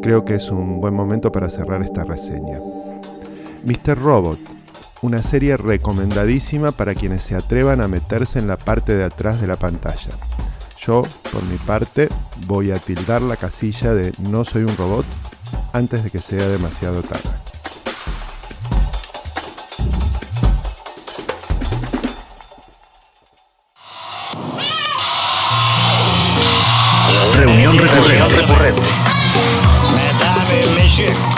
creo 0.01 0.25
que 0.25 0.35
es 0.35 0.49
un 0.51 0.79
buen 0.79 0.93
momento 0.93 1.31
para 1.31 1.49
cerrar 1.49 1.81
esta 1.81 2.03
reseña. 2.03 2.59
Mr. 3.63 3.97
Robot, 3.97 4.39
una 5.01 5.23
serie 5.23 5.57
recomendadísima 5.57 6.71
para 6.71 6.95
quienes 6.95 7.23
se 7.23 7.35
atrevan 7.35 7.81
a 7.81 7.87
meterse 7.87 8.39
en 8.39 8.47
la 8.47 8.57
parte 8.57 8.95
de 8.95 9.03
atrás 9.03 9.39
de 9.39 9.47
la 9.47 9.55
pantalla. 9.55 10.11
Yo, 10.81 11.03
por 11.31 11.43
mi 11.43 11.57
parte, 11.57 12.09
voy 12.47 12.71
a 12.71 12.75
tildar 12.75 13.21
la 13.21 13.35
casilla 13.35 13.93
de 13.93 14.13
no 14.29 14.45
soy 14.45 14.63
un 14.63 14.75
robot 14.77 15.05
antes 15.73 16.03
de 16.03 16.09
que 16.09 16.19
sea 16.19 16.47
demasiado 16.47 17.01
tarde. 17.03 17.29
Reunión 27.35 27.77
recurrente. 27.77 28.81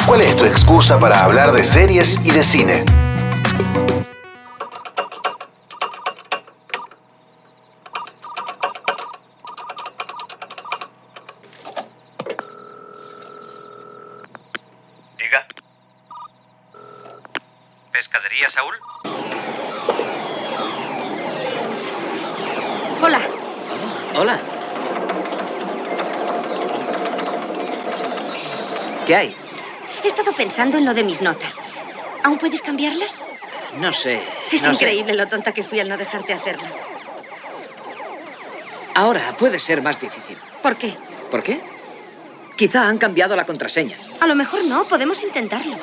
¿Cuál 0.06 0.22
es 0.22 0.36
tu 0.36 0.46
excusa 0.46 1.00
para 1.00 1.24
hablar 1.24 1.52
de 1.52 1.64
series 1.64 2.20
y 2.24 2.32
de 2.32 2.44
cine? 2.44 2.84
Diga. 15.18 15.48
¿Pescadería 17.94 18.50
Saúl? 18.50 18.76
Hola. 23.02 23.22
Hola. 24.18 24.40
¿Qué 29.06 29.16
hay? 29.16 29.36
He 30.04 30.08
estado 30.08 30.31
pensando 30.42 30.80
en 30.80 30.86
lo 30.86 30.96
de 30.96 31.04
mis 31.04 31.22
notas. 31.22 31.58
¿Aún 32.24 32.40
puedes 32.40 32.64
cambiarlas? 32.64 33.22
No 33.80 33.94
sé. 33.94 34.20
Es 34.52 34.64
no 34.64 34.74
sé. 34.74 34.86
increíble 34.86 35.14
lo 35.14 35.28
tonta 35.28 35.54
que 35.54 35.62
fui 35.62 35.80
al 35.80 35.88
no 35.88 35.98
dejarte 36.00 36.34
hacerlo. 36.34 36.64
Ahora 38.96 39.22
puede 39.38 39.60
ser 39.60 39.84
más 39.84 40.02
difícil. 40.02 40.36
¿Por 40.64 40.78
qué? 40.78 40.98
¿Por 41.30 41.44
qué? 41.44 41.62
Quizá 42.58 42.88
han 42.88 42.98
cambiado 42.98 43.36
la 43.36 43.46
contraseña. 43.46 43.96
A 44.20 44.26
lo 44.26 44.34
mejor 44.34 44.66
no, 44.66 44.84
podemos 44.86 45.22
intentarlo. 45.22 45.76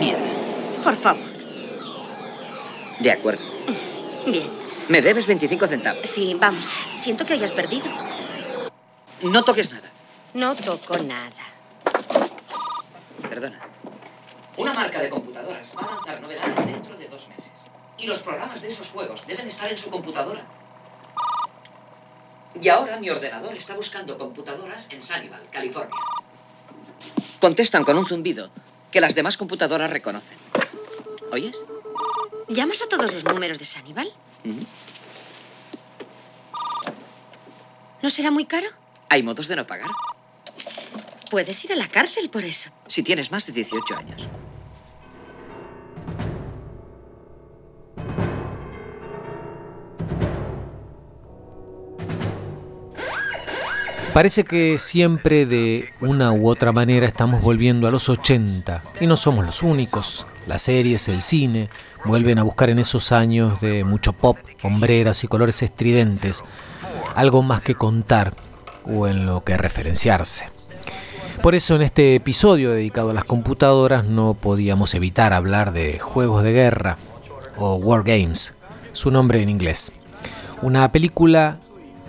Mierda. 0.00 0.26
Por 0.82 0.96
favor. 0.96 1.22
De 2.98 3.12
acuerdo. 3.12 3.42
Bien. 4.26 4.50
Me 4.88 5.00
debes 5.00 5.28
25 5.28 5.68
centavos. 5.68 6.10
Sí, 6.12 6.36
vamos. 6.40 6.66
Siento 6.98 7.24
que 7.24 7.34
hayas 7.34 7.52
perdido. 7.52 7.86
No 9.22 9.44
toques 9.44 9.70
nada. 9.70 9.83
No 10.34 10.56
toco 10.56 10.98
nada. 10.98 11.44
Perdona. 13.22 13.60
Una 14.56 14.74
marca 14.74 15.00
de 15.00 15.08
computadoras 15.08 15.72
va 15.76 15.82
a 15.82 15.94
lanzar 15.94 16.20
novedades 16.20 16.66
dentro 16.66 16.96
de 16.96 17.06
dos 17.08 17.28
meses. 17.28 17.52
Y 17.98 18.06
los 18.06 18.18
programas 18.20 18.60
de 18.60 18.66
esos 18.68 18.90
juegos 18.90 19.24
deben 19.28 19.46
estar 19.46 19.70
en 19.70 19.78
su 19.78 19.90
computadora. 19.90 20.44
Y 22.60 22.68
ahora 22.68 22.96
mi 22.98 23.10
ordenador 23.10 23.54
está 23.54 23.74
buscando 23.74 24.18
computadoras 24.18 24.88
en 24.90 25.00
Sunnyvale, 25.00 25.46
California. 25.52 26.00
Contestan 27.40 27.84
con 27.84 27.96
un 27.96 28.06
zumbido 28.06 28.50
que 28.90 29.00
las 29.00 29.14
demás 29.14 29.36
computadoras 29.36 29.90
reconocen. 29.90 30.38
¿Oyes? 31.32 31.62
¿Llamas 32.48 32.82
a 32.82 32.88
todos 32.88 33.12
los 33.12 33.24
números 33.24 33.58
de 33.60 33.64
Sanibal? 33.64 34.12
Ujú. 34.44 34.66
¿No 38.02 38.08
será 38.10 38.30
muy 38.32 38.46
caro? 38.46 38.68
Hay 39.08 39.22
modos 39.22 39.46
de 39.46 39.56
no 39.56 39.66
pagar. 39.66 39.90
Puedes 41.30 41.64
ir 41.64 41.72
a 41.72 41.76
la 41.76 41.88
cárcel 41.88 42.30
por 42.30 42.44
eso. 42.44 42.70
Si 42.86 43.02
tienes 43.02 43.30
más 43.30 43.46
de 43.46 43.52
18 43.52 43.96
años. 43.96 44.28
Parece 54.12 54.44
que 54.44 54.78
siempre 54.78 55.44
de 55.44 55.90
una 56.00 56.30
u 56.30 56.48
otra 56.48 56.70
manera 56.70 57.04
estamos 57.04 57.42
volviendo 57.42 57.88
a 57.88 57.90
los 57.90 58.08
80 58.08 58.84
y 59.00 59.08
no 59.08 59.16
somos 59.16 59.44
los 59.44 59.64
únicos. 59.64 60.28
Las 60.46 60.62
series, 60.62 61.08
el 61.08 61.20
cine, 61.20 61.68
vuelven 62.04 62.38
a 62.38 62.44
buscar 62.44 62.70
en 62.70 62.78
esos 62.78 63.10
años 63.10 63.60
de 63.60 63.82
mucho 63.82 64.12
pop, 64.12 64.38
hombreras 64.62 65.24
y 65.24 65.26
colores 65.26 65.64
estridentes 65.64 66.44
algo 67.14 67.42
más 67.42 67.62
que 67.62 67.74
contar 67.74 68.34
o 68.84 69.06
en 69.06 69.26
lo 69.26 69.42
que 69.44 69.56
referenciarse. 69.56 70.46
Por 71.44 71.54
eso 71.54 71.74
en 71.74 71.82
este 71.82 72.14
episodio 72.14 72.70
dedicado 72.70 73.10
a 73.10 73.12
las 73.12 73.26
computadoras 73.26 74.06
no 74.06 74.32
podíamos 74.32 74.94
evitar 74.94 75.34
hablar 75.34 75.74
de 75.74 75.98
juegos 75.98 76.42
de 76.42 76.54
guerra 76.54 76.96
o 77.58 77.74
War 77.74 78.02
Games, 78.02 78.54
su 78.92 79.10
nombre 79.10 79.42
en 79.42 79.50
inglés. 79.50 79.92
Una 80.62 80.90
película 80.90 81.58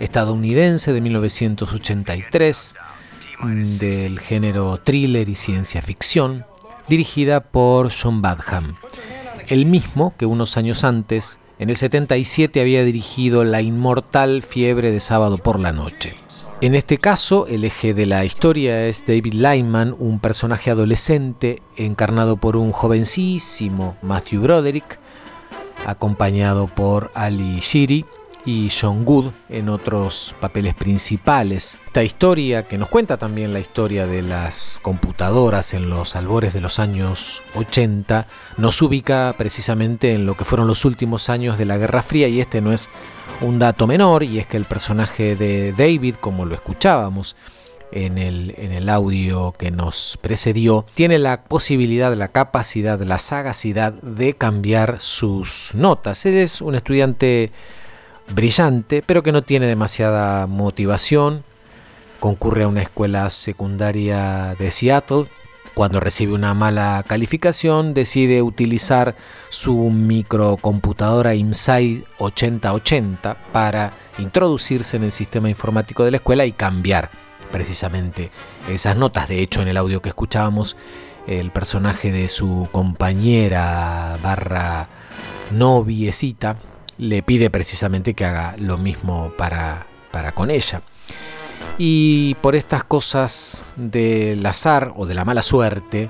estadounidense 0.00 0.94
de 0.94 1.02
1983 1.02 2.76
mm, 3.40 3.76
del 3.76 4.20
género 4.20 4.80
thriller 4.82 5.28
y 5.28 5.34
ciencia 5.34 5.82
ficción, 5.82 6.46
dirigida 6.88 7.40
por 7.40 7.90
John 7.92 8.22
Badham, 8.22 8.76
el 9.48 9.66
mismo 9.66 10.14
que 10.16 10.24
unos 10.24 10.56
años 10.56 10.82
antes, 10.82 11.40
en 11.58 11.68
el 11.68 11.76
77, 11.76 12.58
había 12.58 12.84
dirigido 12.84 13.44
La 13.44 13.60
inmortal 13.60 14.42
fiebre 14.42 14.92
de 14.92 15.00
sábado 15.00 15.36
por 15.36 15.60
la 15.60 15.72
noche. 15.74 16.16
En 16.66 16.74
este 16.74 16.98
caso, 16.98 17.46
el 17.46 17.62
eje 17.62 17.94
de 17.94 18.06
la 18.06 18.24
historia 18.24 18.88
es 18.88 19.06
David 19.06 19.34
Lyman, 19.34 19.94
un 19.96 20.18
personaje 20.18 20.72
adolescente 20.72 21.62
encarnado 21.76 22.38
por 22.38 22.56
un 22.56 22.72
jovencísimo 22.72 23.96
Matthew 24.02 24.42
Broderick, 24.42 24.98
acompañado 25.86 26.66
por 26.66 27.12
Ali 27.14 27.60
Shiri 27.60 28.04
y 28.46 28.70
John 28.70 29.04
Good 29.04 29.32
en 29.50 29.68
otros 29.68 30.34
papeles 30.40 30.74
principales. 30.74 31.78
Esta 31.86 32.04
historia, 32.04 32.66
que 32.66 32.78
nos 32.78 32.88
cuenta 32.88 33.18
también 33.18 33.52
la 33.52 33.58
historia 33.58 34.06
de 34.06 34.22
las 34.22 34.80
computadoras 34.82 35.74
en 35.74 35.90
los 35.90 36.14
albores 36.14 36.54
de 36.54 36.60
los 36.60 36.78
años 36.78 37.42
80, 37.56 38.26
nos 38.56 38.80
ubica 38.80 39.34
precisamente 39.36 40.14
en 40.14 40.24
lo 40.24 40.36
que 40.36 40.44
fueron 40.44 40.68
los 40.68 40.84
últimos 40.84 41.28
años 41.28 41.58
de 41.58 41.66
la 41.66 41.76
Guerra 41.76 42.02
Fría 42.02 42.28
y 42.28 42.40
este 42.40 42.60
no 42.60 42.72
es 42.72 42.88
un 43.40 43.58
dato 43.58 43.86
menor 43.88 44.22
y 44.22 44.38
es 44.38 44.46
que 44.46 44.56
el 44.56 44.64
personaje 44.64 45.34
de 45.34 45.72
David, 45.72 46.14
como 46.14 46.44
lo 46.44 46.54
escuchábamos, 46.54 47.36
en 47.92 48.18
el, 48.18 48.54
en 48.58 48.72
el, 48.72 48.88
audio 48.88 49.54
que 49.56 49.70
nos 49.70 50.18
precedió, 50.20 50.86
tiene 50.94 51.18
la 51.18 51.44
posibilidad, 51.44 52.12
la 52.14 52.28
capacidad, 52.28 53.00
la 53.00 53.18
sagacidad 53.18 53.92
de 53.92 54.34
cambiar 54.34 55.00
sus 55.00 55.70
notas. 55.74 56.26
Él 56.26 56.34
es 56.34 56.60
un 56.60 56.74
estudiante 56.74 57.52
brillante, 58.30 59.02
pero 59.02 59.22
que 59.22 59.32
no 59.32 59.42
tiene 59.42 59.66
demasiada 59.66 60.46
motivación. 60.46 61.44
Concurre 62.20 62.64
a 62.64 62.68
una 62.68 62.82
escuela 62.82 63.28
secundaria 63.30 64.54
de 64.58 64.70
Seattle. 64.70 65.28
Cuando 65.74 66.00
recibe 66.00 66.32
una 66.32 66.54
mala 66.54 67.04
calificación, 67.06 67.92
decide 67.92 68.40
utilizar 68.40 69.14
su 69.50 69.74
microcomputadora 69.90 71.34
IMSAI 71.34 72.04
8080 72.18 73.36
para 73.52 73.92
introducirse 74.18 74.96
en 74.96 75.04
el 75.04 75.12
sistema 75.12 75.50
informático 75.50 76.02
de 76.04 76.12
la 76.12 76.16
escuela 76.16 76.46
y 76.46 76.52
cambiar 76.52 77.10
precisamente 77.52 78.30
esas 78.70 78.96
notas. 78.96 79.28
De 79.28 79.42
hecho, 79.42 79.60
en 79.60 79.68
el 79.68 79.76
audio 79.76 80.00
que 80.00 80.08
escuchábamos, 80.08 80.78
el 81.26 81.50
personaje 81.50 82.10
de 82.10 82.28
su 82.28 82.68
compañera 82.72 84.18
barra 84.22 84.88
noviecita 85.50 86.56
le 86.98 87.22
pide 87.22 87.50
precisamente 87.50 88.14
que 88.14 88.24
haga 88.24 88.54
lo 88.58 88.78
mismo 88.78 89.32
para, 89.36 89.86
para 90.10 90.32
con 90.32 90.50
ella. 90.50 90.82
Y 91.78 92.34
por 92.40 92.54
estas 92.56 92.84
cosas 92.84 93.66
del 93.76 94.44
azar 94.46 94.92
o 94.96 95.06
de 95.06 95.14
la 95.14 95.24
mala 95.24 95.42
suerte, 95.42 96.08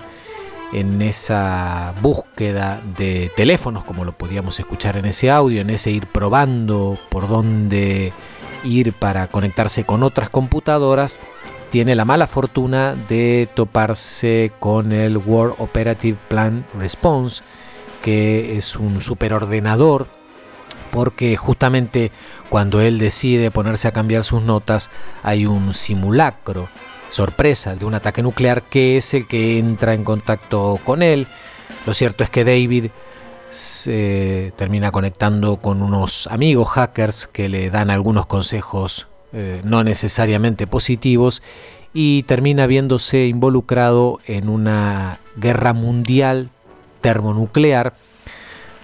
en 0.72 1.01
esa 1.03 1.95
búsqueda 2.03 2.80
de 2.97 3.30
teléfonos, 3.37 3.84
como 3.84 4.05
lo 4.05 4.16
podíamos 4.16 4.59
escuchar 4.59 4.97
en 4.97 5.07
ese 5.07 5.30
audio, 5.30 5.61
en 5.61 5.70
ese 5.70 5.91
ir 5.91 6.07
probando 6.07 6.99
por 7.09 7.28
dónde 7.28 8.12
ir 8.64 8.93
para 8.93 9.28
conectarse 9.28 9.84
con 9.84 10.03
otras 10.03 10.30
computadoras, 10.30 11.20
tiene 11.70 11.95
la 11.95 12.05
mala 12.05 12.26
fortuna 12.26 12.95
de 13.09 13.49
toparse 13.55 14.53
con 14.61 14.93
el 14.93 15.16
World 15.18 15.55
Operative 15.59 16.18
Plan 16.28 16.66
Response, 16.78 17.43
que 18.03 18.57
es 18.57 18.76
un 18.76 19.01
superordenador 19.01 20.09
porque 20.97 21.36
justamente 21.36 22.11
cuando 22.49 22.80
él 22.80 22.99
decide 22.99 23.51
ponerse 23.51 23.86
a 23.86 23.92
cambiar 23.92 24.24
sus 24.24 24.40
notas 24.40 24.90
hay 25.22 25.44
un 25.44 25.74
simulacro, 25.74 26.70
sorpresa, 27.11 27.76
de 27.76 27.84
un 27.84 27.92
ataque 27.92 28.22
nuclear 28.22 28.62
que 28.62 28.97
es 28.97 29.12
el 29.12 29.26
que 29.26 29.59
entra 29.59 29.92
en 29.92 30.05
contacto 30.05 30.80
con 30.86 31.03
él. 31.03 31.26
Lo 31.84 31.92
cierto 31.92 32.24
es 32.24 32.30
que 32.30 32.47
David 32.47 32.86
se 33.51 34.55
termina 34.57 34.90
conectando 34.90 35.59
con 35.59 35.82
unos 35.82 36.28
amigos 36.28 36.70
hackers 36.70 37.26
que 37.26 37.51
le 37.51 37.68
dan 37.68 37.90
algunos 37.90 38.24
consejos 38.24 39.09
eh, 39.34 39.61
no 39.64 39.84
necesariamente 39.84 40.66
positivos 40.66 41.42
y 41.92 42.22
termina 42.22 42.66
viéndose 42.66 43.26
involucrado 43.26 44.18
en 44.24 44.49
una 44.49 45.20
guerra 45.36 45.74
mundial 45.74 46.49
termonuclear 47.03 47.92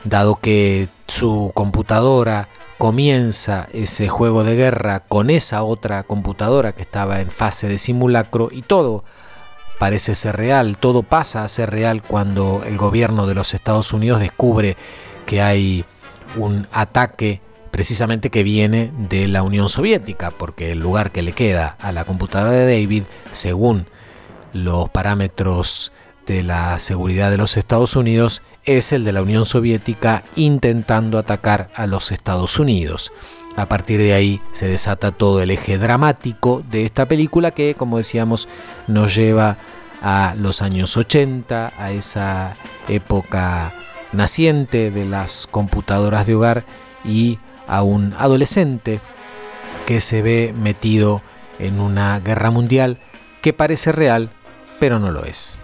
dado 0.05 0.37
que 0.37 0.89
su 1.13 1.53
computadora 1.53 2.49
comienza 2.79 3.69
ese 3.75 4.09
juego 4.09 4.45
de 4.45 4.57
guerra 4.57 5.01
con 5.01 5.29
esa 5.29 5.63
otra 5.63 6.05
computadora 6.05 6.73
que 6.73 6.81
estaba 6.81 7.21
en 7.21 7.31
fase 7.31 7.69
de 7.69 7.79
simulacro 7.79 8.49
y 8.51 8.63
todo 8.63 9.05
parece 9.79 10.15
ser 10.15 10.39
real, 10.39 10.79
todo 10.79 11.03
pasa 11.03 11.45
a 11.45 11.49
ser 11.49 11.71
real 11.71 12.03
cuando 12.03 12.63
el 12.67 12.79
gobierno 12.79 13.27
de 13.27 13.35
los 13.35 13.53
Estados 13.53 13.93
Unidos 13.93 14.21
descubre 14.21 14.79
que 15.27 15.43
hay 15.43 15.85
un 16.37 16.67
ataque 16.73 17.43
precisamente 17.71 18.31
que 18.31 18.43
viene 18.43 18.91
de 18.97 19.29
la 19.29 19.43
Unión 19.43 19.69
Soviética, 19.69 20.31
porque 20.31 20.73
el 20.73 20.79
lugar 20.79 21.13
que 21.13 21.21
le 21.21 21.33
queda 21.33 21.77
a 21.79 21.93
la 21.93 22.07
computadora 22.07 22.53
de 22.53 22.65
David, 22.65 23.03
según 23.33 23.87
los 24.55 24.89
parámetros 24.89 25.93
de 26.27 26.43
la 26.43 26.79
seguridad 26.79 27.31
de 27.31 27.37
los 27.37 27.59
Estados 27.59 27.97
Unidos 27.97 28.43
es 28.65 28.93
el 28.93 29.05
de 29.05 29.13
la 29.13 29.23
Unión 29.23 29.45
Soviética 29.45 30.25
intentando 30.37 31.19
atacar 31.19 31.71
a 31.75 31.87
los 31.87 32.13
Estados 32.13 32.59
Unidos. 32.59 33.13
A 33.57 33.67
partir 33.67 34.01
de 34.01 34.15
ahí 34.15 34.41
se 34.53 34.69
desata 34.69 35.13
todo 35.13 35.43
el 35.43 35.51
eje 35.51 35.79
dramático 35.79 36.63
de 36.71 36.85
esta 36.85 37.07
película 37.07 37.51
que, 37.51 37.75
como 37.75 37.99
decíamos, 37.99 38.49
nos 38.87 39.15
lleva 39.15 39.59
a 40.03 40.35
los 40.39 40.63
años 40.63 40.97
80, 40.97 41.73
a 41.77 41.93
esa 41.93 42.57
época 42.89 43.73
naciente 44.13 44.91
de 44.91 45.05
las 45.05 45.47
computadoras 45.47 46.27
de 46.27 46.35
hogar 46.35 46.65
y 47.05 47.39
a 47.67 47.83
un 47.83 48.15
adolescente 48.19 49.01
que 49.87 50.01
se 50.01 50.23
ve 50.23 50.55
metido 50.57 51.23
en 51.59 51.81
una 51.81 52.21
guerra 52.21 52.51
mundial 52.51 52.99
que 53.41 53.53
parece 53.53 53.93
real, 53.93 54.31
pero 54.79 54.99
no 54.99 55.11
lo 55.11 55.25
es. 55.25 55.59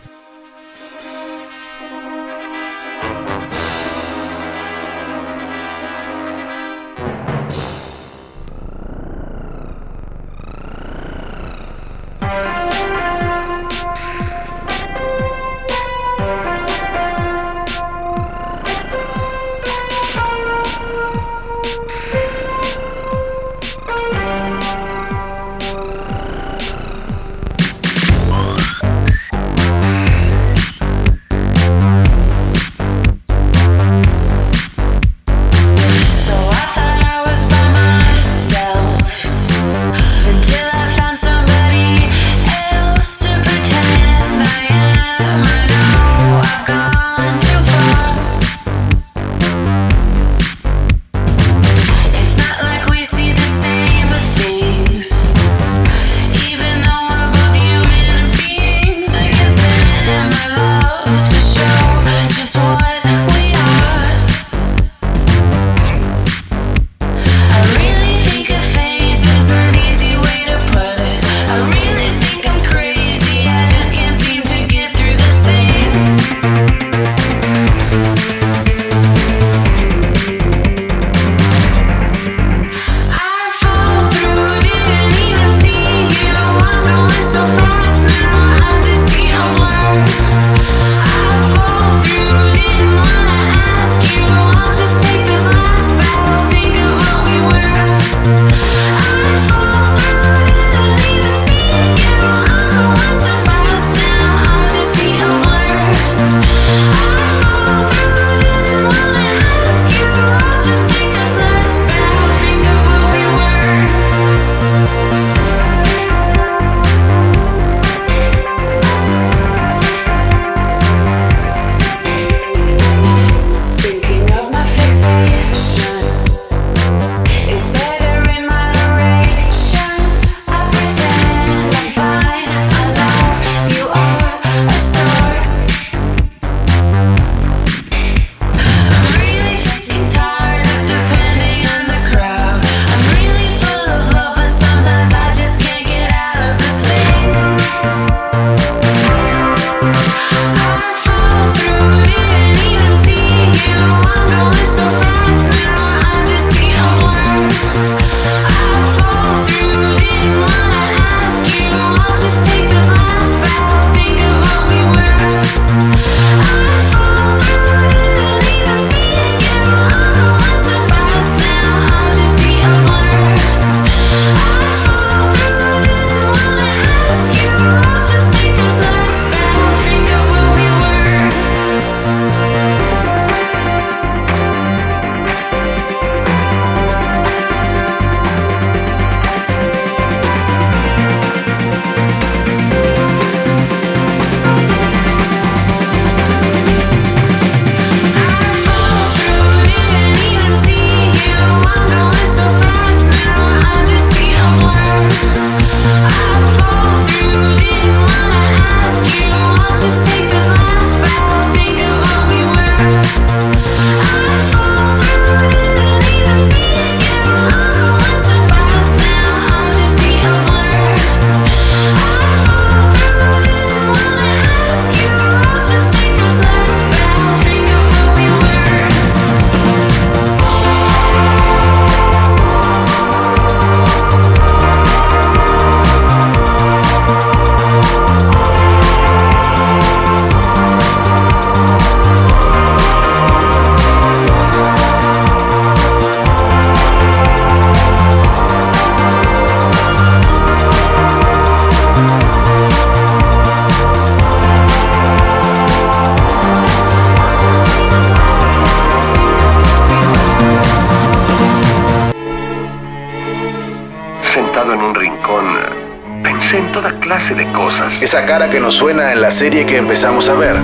esa 268.09 268.25
cara 268.25 268.49
que 268.49 268.59
nos 268.59 268.73
suena 268.73 269.13
en 269.13 269.21
la 269.21 269.31
serie 269.31 269.67
que 269.67 269.77
empezamos 269.77 270.31
a 270.31 270.35
ver. 270.35 270.57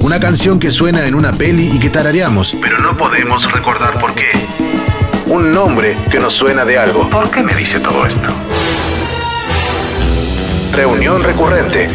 Una 0.00 0.18
canción 0.18 0.58
que 0.58 0.70
suena 0.70 1.04
en 1.04 1.14
una 1.14 1.34
peli 1.34 1.68
y 1.74 1.78
que 1.78 1.90
tarareamos, 1.90 2.56
pero 2.58 2.78
no 2.78 2.96
podemos 2.96 3.52
recordar 3.52 4.00
por 4.00 4.14
qué. 4.14 4.30
Un 5.26 5.52
nombre 5.52 5.94
que 6.10 6.18
nos 6.18 6.32
suena 6.32 6.64
de 6.64 6.78
algo. 6.78 7.10
¿Por 7.10 7.30
qué 7.30 7.42
me 7.42 7.54
dice 7.54 7.80
todo 7.80 8.06
esto? 8.06 8.30
Reunión 10.72 11.22
recurrente. 11.22 11.90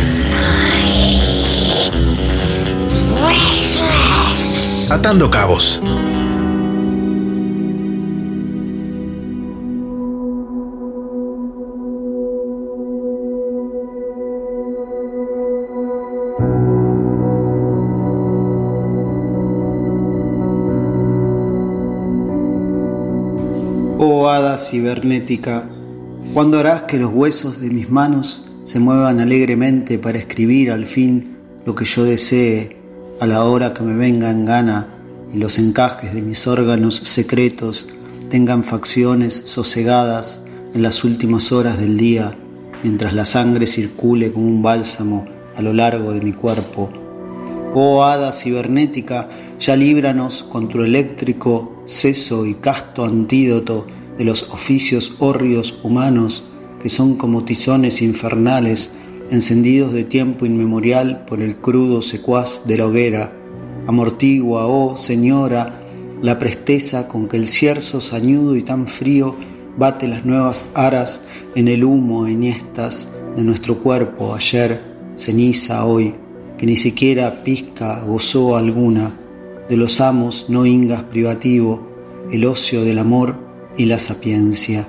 Atando 4.91 5.31
cabos. 5.31 5.81
Hada 24.29 24.57
cibernética, 24.57 25.63
¿cuándo 26.33 26.59
harás 26.59 26.83
que 26.83 26.97
los 26.97 27.11
huesos 27.13 27.59
de 27.61 27.69
mis 27.69 27.89
manos 27.89 28.43
se 28.65 28.79
muevan 28.79 29.19
alegremente 29.19 29.97
para 29.97 30.17
escribir 30.17 30.71
al 30.71 30.85
fin 30.85 31.37
lo 31.65 31.75
que 31.75 31.85
yo 31.85 32.03
desee 32.03 32.77
a 33.19 33.25
la 33.25 33.45
hora 33.45 33.73
que 33.73 33.83
me 33.83 33.95
venga 33.95 34.29
en 34.29 34.45
gana 34.45 34.87
y 35.33 35.37
los 35.37 35.57
encajes 35.57 36.13
de 36.13 36.21
mis 36.21 36.45
órganos 36.47 36.97
secretos 36.97 37.87
tengan 38.29 38.63
facciones 38.63 39.43
sosegadas 39.45 40.41
en 40.73 40.81
las 40.81 41.03
últimas 41.03 41.51
horas 41.51 41.79
del 41.79 41.97
día, 41.97 42.35
mientras 42.83 43.13
la 43.13 43.25
sangre 43.25 43.67
circule 43.67 44.31
como 44.31 44.47
un 44.47 44.61
bálsamo 44.61 45.25
a 45.55 45.61
lo 45.61 45.73
largo 45.73 46.11
de 46.11 46.21
mi 46.21 46.33
cuerpo? 46.33 46.89
Oh 47.75 48.03
hada 48.03 48.31
cibernética, 48.33 49.29
ya 49.59 49.75
líbranos 49.75 50.43
con 50.43 50.67
tu 50.67 50.83
eléctrico 50.83 51.83
seso 51.85 52.45
y 52.45 52.55
casto 52.55 53.05
antídoto 53.05 53.85
de 54.17 54.25
los 54.25 54.43
oficios 54.49 55.15
hórridos 55.19 55.79
humanos 55.83 56.43
que 56.81 56.89
son 56.89 57.15
como 57.15 57.43
tizones 57.45 58.01
infernales 58.01 58.91
encendidos 59.31 59.93
de 59.93 60.03
tiempo 60.03 60.45
inmemorial 60.45 61.23
por 61.25 61.41
el 61.41 61.55
crudo 61.55 62.01
secuaz 62.01 62.65
de 62.65 62.77
la 62.77 62.87
hoguera. 62.87 63.31
Amortigua, 63.87 64.67
oh 64.67 64.97
señora, 64.97 65.79
la 66.21 66.37
presteza 66.39 67.07
con 67.07 67.27
que 67.27 67.37
el 67.37 67.47
cierzo 67.47 68.01
sañudo 68.01 68.55
y 68.55 68.63
tan 68.63 68.87
frío 68.87 69.35
bate 69.77 70.07
las 70.07 70.25
nuevas 70.25 70.65
aras 70.73 71.21
en 71.55 71.67
el 71.67 71.83
humo 71.83 72.27
eniestas 72.27 73.07
de 73.35 73.43
nuestro 73.43 73.79
cuerpo 73.79 74.35
ayer, 74.35 74.81
ceniza 75.15 75.85
hoy, 75.85 76.13
que 76.57 76.65
ni 76.65 76.75
siquiera 76.75 77.43
pizca 77.43 78.03
gozó 78.03 78.55
alguna 78.55 79.13
de 79.69 79.77
los 79.77 80.01
amos 80.01 80.45
no 80.49 80.65
ingas 80.65 81.03
privativo, 81.03 81.81
el 82.31 82.45
ocio 82.45 82.83
del 82.83 82.99
amor 82.99 83.35
y 83.77 83.85
la 83.85 83.99
sapiencia. 83.99 84.87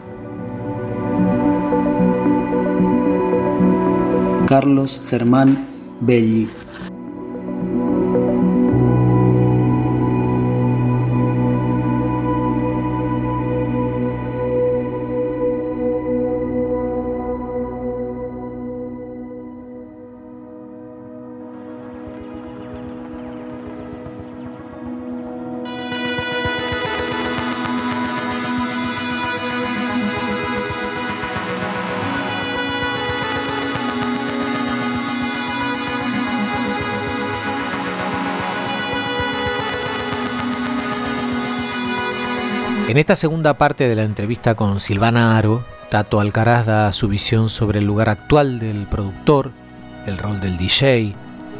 Carlos 4.47 5.01
Germán 5.09 5.67
Belli 6.01 6.49
En 42.95 42.99
esta 42.99 43.17
segunda 43.17 43.59
parte 43.59 43.89
de 43.89 43.97
la 43.97 44.05
entrevista 44.05 44.55
con 44.55 44.79
Silvana 44.79 45.37
Aro, 45.37 45.65
Tato 45.91 46.21
Alcaraz 46.21 46.65
da 46.65 46.93
su 46.93 47.09
visión 47.09 47.49
sobre 47.49 47.81
el 47.81 47.87
lugar 47.87 48.09
actual 48.09 48.61
del 48.61 48.87
productor, 48.87 49.51
el 50.07 50.17
rol 50.17 50.41
del 50.41 50.57
DJ, 50.57 51.13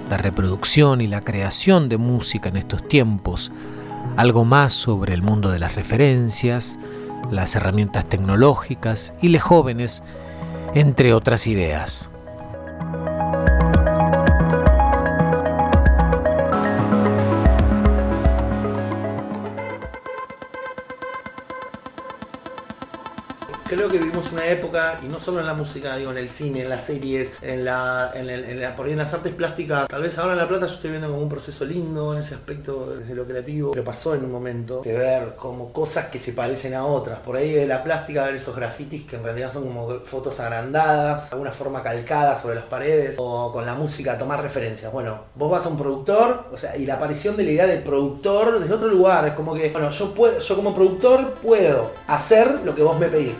la 0.09 0.17
reproducción 0.17 1.01
y 1.01 1.09
la 1.09 1.23
creación 1.23 1.89
de 1.89 1.97
música 1.97 2.51
en 2.51 2.57
estos 2.57 2.87
tiempos, 2.87 3.51
algo 4.17 4.45
más 4.45 4.75
sobre 4.75 5.13
el 5.13 5.23
mundo 5.23 5.51
de 5.51 5.59
las 5.59 5.75
referencias, 5.75 6.79
las 7.33 7.57
herramientas 7.57 8.09
tecnológicas 8.09 9.15
y 9.21 9.31
los 9.31 9.43
jóvenes, 9.43 10.05
entre 10.77 11.15
otras 11.15 11.49
ideas. 11.49 12.14
Creo 23.77 23.89
que 23.89 23.99
vivimos 23.99 24.31
una 24.33 24.47
época, 24.47 25.01
y 25.03 25.07
no 25.09 25.19
solo 25.19 25.41
en 25.41 25.47
la 25.47 25.55
música, 25.55 25.97
digo, 25.97 26.11
en 26.11 26.19
el 26.19 26.29
cine, 26.29 26.63
en 26.63 26.69
las 26.69 26.85
series, 26.85 27.31
en 27.43 27.65
la, 27.65 28.11
en, 28.15 28.29
el- 28.31 28.75
por 28.75 28.87
ahí 28.87 28.93
en 28.93 28.99
las 28.99 29.13
artes 29.15 29.33
plásticas. 29.35 29.89
Tal 29.89 30.03
vez 30.03 30.19
ahora 30.19 30.33
en 30.33 30.39
La 30.39 30.49
Plata 30.49 30.67
yo 30.67 30.75
estoy 30.75 30.91
viendo 30.91 31.09
como 31.09 31.21
un 31.21 31.29
proceso 31.29 31.65
lindo 31.65 32.13
en 32.15 32.21
ese 32.21 32.35
aspecto 32.35 32.97
desde 32.97 33.15
lo 33.15 33.25
creativo, 33.27 33.73
pero 33.73 33.85
pasó 33.85 34.15
en 34.15 34.25
un 34.25 34.33
momento 34.33 34.81
de 34.83 34.97
ver 34.97 35.37
como 35.37 35.73
cosas 35.73 36.07
que 36.07 36.19
se 36.19 36.33
parecen 36.33 36.75
a 36.75 36.85
otras. 36.85 37.19
Por 37.21 37.37
ahí 37.37 37.53
de 37.53 37.67
la 37.67 37.83
plástica 37.85 38.25
ver 38.25 38.35
esos 38.37 38.55
grafitis 38.57 39.03
que 39.05 39.17
en 39.17 39.23
realidad 39.25 39.53
son 39.53 39.65
como 39.65 40.01
fotos 40.01 40.41
agrandadas, 40.41 41.31
de 41.31 41.35
alguna 41.35 41.53
forma 41.53 41.83
calcadas 41.83 42.43
sobre 42.43 42.57
las 42.57 42.65
paredes, 42.65 43.17
o 43.19 43.53
con 43.53 43.67
la 43.67 43.75
música 43.75 44.19
tomar 44.19 44.43
referencias. 44.43 44.93
Bueno, 44.93 45.25
vos 45.35 45.51
vas 45.51 45.67
a 45.67 45.69
un 45.69 45.77
productor, 45.77 46.49
o 46.53 46.57
sea, 46.57 46.77
y 46.77 46.87
la 46.87 46.95
aparición 46.95 47.37
de 47.37 47.45
la 47.45 47.51
idea 47.51 47.67
del 47.67 47.83
productor 47.83 48.59
desde 48.61 48.73
otro 48.75 48.89
lugar, 48.89 49.27
es 49.29 49.35
como 49.35 49.55
que, 49.55 49.71
bueno, 49.71 49.89
yo 49.91 50.15
puedo, 50.15 50.39
yo 50.39 50.57
como 50.57 50.75
productor 50.75 51.35
puedo 51.35 51.93
hacer 52.07 52.61
lo 52.65 52.75
que 52.75 52.83
vos 52.83 52.99
me 52.99 53.07
pedís. 53.09 53.35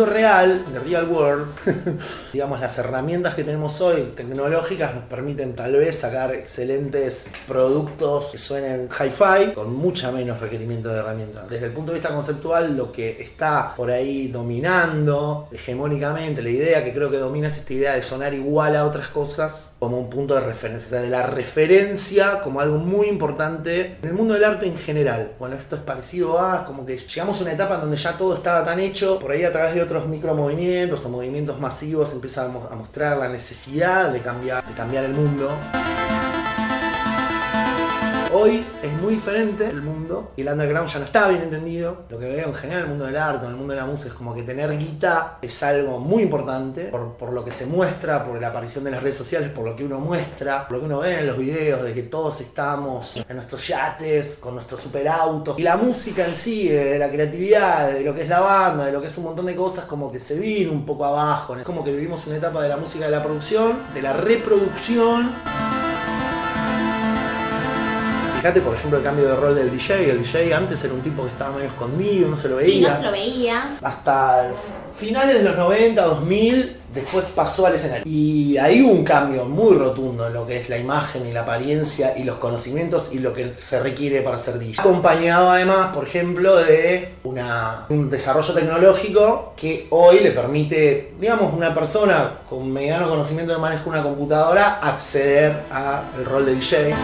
Mundo 0.00 0.14
real, 0.14 0.64
the 0.72 0.78
real 0.78 1.06
world, 1.08 1.48
digamos, 2.32 2.58
las 2.58 2.78
herramientas 2.78 3.34
que 3.34 3.44
tenemos 3.44 3.82
hoy 3.82 4.12
tecnológicas 4.16 4.94
nos 4.94 5.04
permiten 5.04 5.54
tal 5.54 5.72
vez 5.72 5.98
sacar 5.98 6.34
excelentes 6.34 7.28
productos 7.46 8.30
que 8.32 8.38
suenen 8.38 8.88
hi-fi 8.88 9.52
con 9.52 9.74
mucha 9.74 10.10
menos 10.10 10.40
requerimiento 10.40 10.88
de 10.88 11.00
herramientas. 11.00 11.50
Desde 11.50 11.66
el 11.66 11.72
punto 11.72 11.92
de 11.92 11.98
vista 11.98 12.14
conceptual, 12.14 12.76
lo 12.76 12.90
que 12.90 13.20
está 13.20 13.74
por 13.76 13.90
ahí 13.90 14.28
dominando 14.28 15.48
hegemónicamente, 15.52 16.40
la 16.40 16.50
idea 16.50 16.82
que 16.82 16.94
creo 16.94 17.10
que 17.10 17.18
domina 17.18 17.48
es 17.48 17.58
esta 17.58 17.74
idea 17.74 17.94
de 17.94 18.02
sonar 18.02 18.32
igual 18.32 18.76
a 18.76 18.86
otras 18.86 19.08
cosas 19.08 19.72
como 19.80 19.98
un 19.98 20.10
punto 20.10 20.34
de 20.34 20.40
referencia, 20.40 20.86
o 20.86 20.90
sea, 20.90 21.00
de 21.00 21.08
la 21.08 21.26
referencia 21.26 22.40
como 22.42 22.60
algo 22.60 22.78
muy 22.78 23.08
importante 23.08 23.96
en 24.02 24.08
el 24.08 24.14
mundo 24.14 24.34
del 24.34 24.44
arte 24.44 24.66
en 24.66 24.76
general. 24.76 25.32
Bueno, 25.38 25.56
esto 25.56 25.76
es 25.76 25.82
parecido 25.82 26.38
a 26.38 26.64
como 26.64 26.84
que 26.84 26.98
llegamos 26.98 27.38
a 27.38 27.42
una 27.42 27.52
etapa 27.52 27.74
en 27.74 27.80
donde 27.80 27.96
ya 27.96 28.16
todo 28.16 28.34
estaba 28.34 28.64
tan 28.64 28.78
hecho, 28.78 29.18
por 29.18 29.30
ahí 29.30 29.42
a 29.42 29.52
través 29.52 29.74
de 29.74 29.80
otros 29.90 30.06
micromovimientos 30.08 31.04
o 31.04 31.08
movimientos 31.08 31.58
masivos 31.58 32.12
empieza 32.12 32.44
a, 32.44 32.48
mo- 32.48 32.68
a 32.70 32.76
mostrar 32.76 33.18
la 33.18 33.28
necesidad 33.28 34.10
de 34.12 34.20
cambiar, 34.20 34.64
de 34.64 34.72
cambiar 34.72 35.04
el 35.04 35.14
mundo. 35.14 35.50
Hoy 38.32 38.64
es 38.80 38.92
muy 39.02 39.14
diferente 39.14 39.66
el 39.66 39.82
mundo 39.82 40.32
y 40.36 40.42
el 40.42 40.48
underground 40.48 40.88
ya 40.88 41.00
no 41.00 41.04
está 41.04 41.28
bien 41.28 41.42
entendido. 41.42 42.04
Lo 42.08 42.16
que 42.16 42.26
veo 42.26 42.46
en 42.46 42.54
general 42.54 42.82
en 42.82 42.84
el 42.84 42.90
mundo 42.90 43.06
del 43.06 43.16
arte, 43.16 43.44
en 43.44 43.50
el 43.50 43.56
mundo 43.56 43.74
de 43.74 43.80
la 43.80 43.86
música, 43.86 44.10
es 44.10 44.14
como 44.14 44.32
que 44.36 44.44
tener 44.44 44.78
guita 44.78 45.38
es 45.42 45.62
algo 45.64 45.98
muy 45.98 46.22
importante 46.22 46.84
por, 46.84 47.16
por 47.16 47.32
lo 47.32 47.44
que 47.44 47.50
se 47.50 47.66
muestra, 47.66 48.22
por 48.22 48.40
la 48.40 48.48
aparición 48.48 48.84
de 48.84 48.92
las 48.92 49.02
redes 49.02 49.16
sociales, 49.16 49.48
por 49.48 49.64
lo 49.64 49.74
que 49.74 49.84
uno 49.84 49.98
muestra, 49.98 50.68
por 50.68 50.76
lo 50.76 50.80
que 50.80 50.86
uno 50.86 51.00
ve 51.00 51.18
en 51.18 51.26
los 51.26 51.38
videos 51.38 51.82
de 51.82 51.92
que 51.92 52.04
todos 52.04 52.40
estamos 52.40 53.16
en 53.16 53.34
nuestros 53.34 53.66
yates, 53.66 54.36
con 54.36 54.54
nuestros 54.54 54.80
superautos. 54.80 55.58
Y 55.58 55.64
la 55.64 55.76
música 55.76 56.24
en 56.24 56.34
sí, 56.34 56.68
de 56.68 57.00
la 57.00 57.10
creatividad, 57.10 57.90
de 57.90 58.04
lo 58.04 58.14
que 58.14 58.22
es 58.22 58.28
la 58.28 58.38
banda, 58.38 58.86
de 58.86 58.92
lo 58.92 59.00
que 59.00 59.08
es 59.08 59.18
un 59.18 59.24
montón 59.24 59.46
de 59.46 59.56
cosas, 59.56 59.86
como 59.86 60.12
que 60.12 60.20
se 60.20 60.38
vino 60.38 60.70
un 60.70 60.86
poco 60.86 61.04
abajo. 61.04 61.56
Es 61.56 61.64
como 61.64 61.82
que 61.82 61.90
vivimos 61.90 62.28
una 62.28 62.36
etapa 62.36 62.62
de 62.62 62.68
la 62.68 62.76
música 62.76 63.06
de 63.06 63.10
la 63.10 63.22
producción, 63.24 63.76
de 63.92 64.02
la 64.02 64.12
reproducción. 64.12 65.32
Fíjate, 68.40 68.62
por 68.62 68.74
ejemplo, 68.74 68.96
el 68.96 69.04
cambio 69.04 69.26
de 69.28 69.36
rol 69.36 69.54
del 69.54 69.70
DJ. 69.70 70.10
El 70.10 70.22
DJ 70.22 70.54
antes 70.54 70.82
era 70.82 70.94
un 70.94 71.02
tipo 71.02 71.24
que 71.24 71.28
estaba 71.28 71.56
medio 71.56 71.68
escondido, 71.68 72.30
no 72.30 72.38
se 72.38 72.48
lo 72.48 72.58
Sí, 72.58 72.64
veía. 72.64 72.88
no 72.88 72.96
se 72.96 73.02
lo 73.02 73.10
veía. 73.12 73.76
Hasta 73.82 74.50
finales 74.96 75.34
de 75.36 75.42
los 75.42 75.56
90, 75.58 76.02
2000, 76.02 76.76
después 76.94 77.26
pasó 77.34 77.66
al 77.66 77.74
escenario. 77.74 78.02
Y 78.06 78.56
ahí 78.56 78.80
hubo 78.80 78.92
un 78.92 79.04
cambio 79.04 79.44
muy 79.44 79.76
rotundo 79.76 80.26
en 80.26 80.32
lo 80.32 80.46
que 80.46 80.56
es 80.56 80.70
la 80.70 80.78
imagen 80.78 81.26
y 81.26 81.32
la 81.32 81.42
apariencia 81.42 82.16
y 82.16 82.24
los 82.24 82.38
conocimientos 82.38 83.10
y 83.12 83.18
lo 83.18 83.34
que 83.34 83.52
se 83.54 83.78
requiere 83.78 84.22
para 84.22 84.38
ser 84.38 84.58
DJ. 84.58 84.80
Acompañado 84.80 85.50
además, 85.50 85.94
por 85.94 86.04
ejemplo, 86.04 86.56
de 86.56 87.16
una, 87.24 87.84
un 87.90 88.08
desarrollo 88.08 88.54
tecnológico 88.54 89.52
que 89.54 89.86
hoy 89.90 90.20
le 90.20 90.30
permite, 90.30 91.12
digamos, 91.20 91.52
una 91.52 91.74
persona 91.74 92.38
con 92.48 92.72
mediano 92.72 93.06
conocimiento 93.06 93.52
de 93.52 93.58
manejo 93.58 93.84
de 93.84 93.90
una 93.90 94.02
computadora 94.02 94.78
acceder 94.80 95.64
al 95.70 96.24
rol 96.24 96.46
de 96.46 96.54
DJ. 96.54 96.94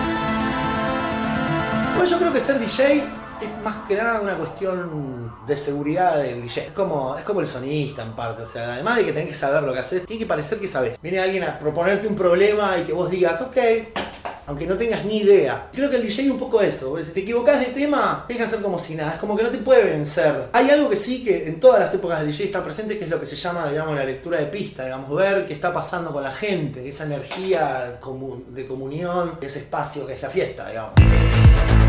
Pues 1.96 2.10
yo 2.10 2.18
creo 2.18 2.32
que 2.32 2.40
ser 2.40 2.58
DJ 2.58 3.02
es 3.40 3.62
más 3.64 3.86
que 3.88 3.96
nada 3.96 4.20
una 4.20 4.36
cuestión 4.36 5.32
de 5.46 5.56
seguridad 5.56 6.18
del 6.18 6.42
DJ. 6.42 6.66
Es 6.66 6.72
como, 6.72 7.16
es 7.16 7.24
como 7.24 7.40
el 7.40 7.46
sonidista 7.46 8.02
en 8.02 8.12
parte. 8.12 8.42
O 8.42 8.46
sea, 8.46 8.74
además 8.74 8.96
de 8.96 9.06
que 9.06 9.12
tenés 9.12 9.28
que 9.28 9.34
saber 9.34 9.62
lo 9.62 9.72
que 9.72 9.80
haces, 9.80 10.06
tiene 10.06 10.20
que 10.20 10.26
parecer 10.26 10.58
que 10.58 10.68
sabes. 10.68 11.00
Viene 11.02 11.18
alguien 11.18 11.42
a 11.44 11.58
proponerte 11.58 12.06
un 12.06 12.14
problema 12.14 12.78
y 12.78 12.84
que 12.84 12.92
vos 12.92 13.10
digas, 13.10 13.40
ok, 13.40 13.56
aunque 14.46 14.66
no 14.66 14.76
tengas 14.76 15.04
ni 15.04 15.18
idea. 15.18 15.68
Creo 15.72 15.90
que 15.90 15.96
el 15.96 16.02
DJ 16.02 16.24
es 16.24 16.30
un 16.30 16.38
poco 16.38 16.60
eso. 16.60 17.02
Si 17.02 17.12
te 17.12 17.20
equivocás 17.20 17.58
de 17.60 17.66
tema, 17.66 18.24
tienes 18.26 18.44
que 18.44 18.54
hacer 18.54 18.62
como 18.62 18.78
si 18.78 18.94
nada. 18.94 19.14
Es 19.14 19.18
como 19.18 19.36
que 19.36 19.42
no 19.42 19.50
te 19.50 19.58
puede 19.58 19.84
vencer. 19.84 20.48
Hay 20.52 20.70
algo 20.70 20.88
que 20.88 20.96
sí 20.96 21.24
que 21.24 21.48
en 21.48 21.58
todas 21.58 21.80
las 21.80 21.92
épocas 21.94 22.20
del 22.20 22.28
DJ 22.28 22.44
está 22.44 22.62
presente, 22.62 22.98
que 22.98 23.04
es 23.04 23.10
lo 23.10 23.18
que 23.18 23.26
se 23.26 23.36
llama, 23.36 23.68
digamos, 23.68 23.96
la 23.96 24.04
lectura 24.04 24.38
de 24.38 24.46
pista. 24.46 24.84
Digamos, 24.84 25.14
ver 25.16 25.46
qué 25.46 25.54
está 25.54 25.72
pasando 25.72 26.12
con 26.12 26.22
la 26.22 26.32
gente, 26.32 26.88
esa 26.88 27.04
energía 27.04 27.98
de 28.48 28.66
comunión, 28.66 29.38
ese 29.40 29.58
espacio 29.58 30.06
que 30.06 30.14
es 30.14 30.22
la 30.22 30.30
fiesta, 30.30 30.68
digamos. 30.68 31.85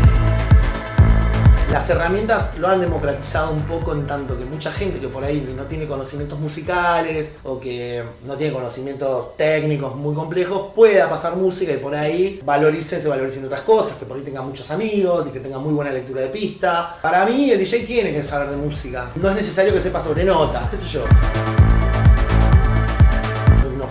Las 1.70 1.90
herramientas 1.90 2.56
lo 2.58 2.66
han 2.66 2.80
democratizado 2.80 3.52
un 3.52 3.62
poco 3.66 3.92
en 3.92 4.06
tanto 4.06 4.38
que 4.38 4.46
mucha 4.46 4.72
gente 4.72 4.98
que 4.98 5.08
por 5.08 5.22
ahí 5.22 5.52
no 5.54 5.64
tiene 5.64 5.86
conocimientos 5.86 6.40
musicales 6.40 7.32
o 7.44 7.60
que 7.60 8.02
no 8.24 8.36
tiene 8.36 8.54
conocimientos 8.54 9.36
técnicos 9.36 9.94
muy 9.94 10.14
complejos 10.14 10.72
pueda 10.74 11.10
pasar 11.10 11.36
música 11.36 11.72
y 11.72 11.76
por 11.76 11.94
ahí 11.94 12.40
valoricen, 12.42 13.02
se 13.02 13.08
valoricen 13.08 13.44
otras 13.44 13.62
cosas, 13.62 13.98
que 13.98 14.06
por 14.06 14.16
ahí 14.16 14.22
tenga 14.22 14.40
muchos 14.40 14.70
amigos 14.70 15.26
y 15.28 15.30
que 15.30 15.40
tenga 15.40 15.58
muy 15.58 15.74
buena 15.74 15.92
lectura 15.92 16.22
de 16.22 16.28
pista. 16.28 16.96
Para 17.02 17.26
mí 17.26 17.50
el 17.50 17.58
DJ 17.58 17.80
tiene 17.80 18.12
que 18.12 18.24
saber 18.24 18.48
de 18.48 18.56
música. 18.56 19.10
No 19.16 19.28
es 19.28 19.36
necesario 19.36 19.74
que 19.74 19.80
sepa 19.80 20.00
sobre 20.00 20.24
notas, 20.24 20.70
qué 20.70 20.76
sé 20.78 20.86
yo 20.86 21.67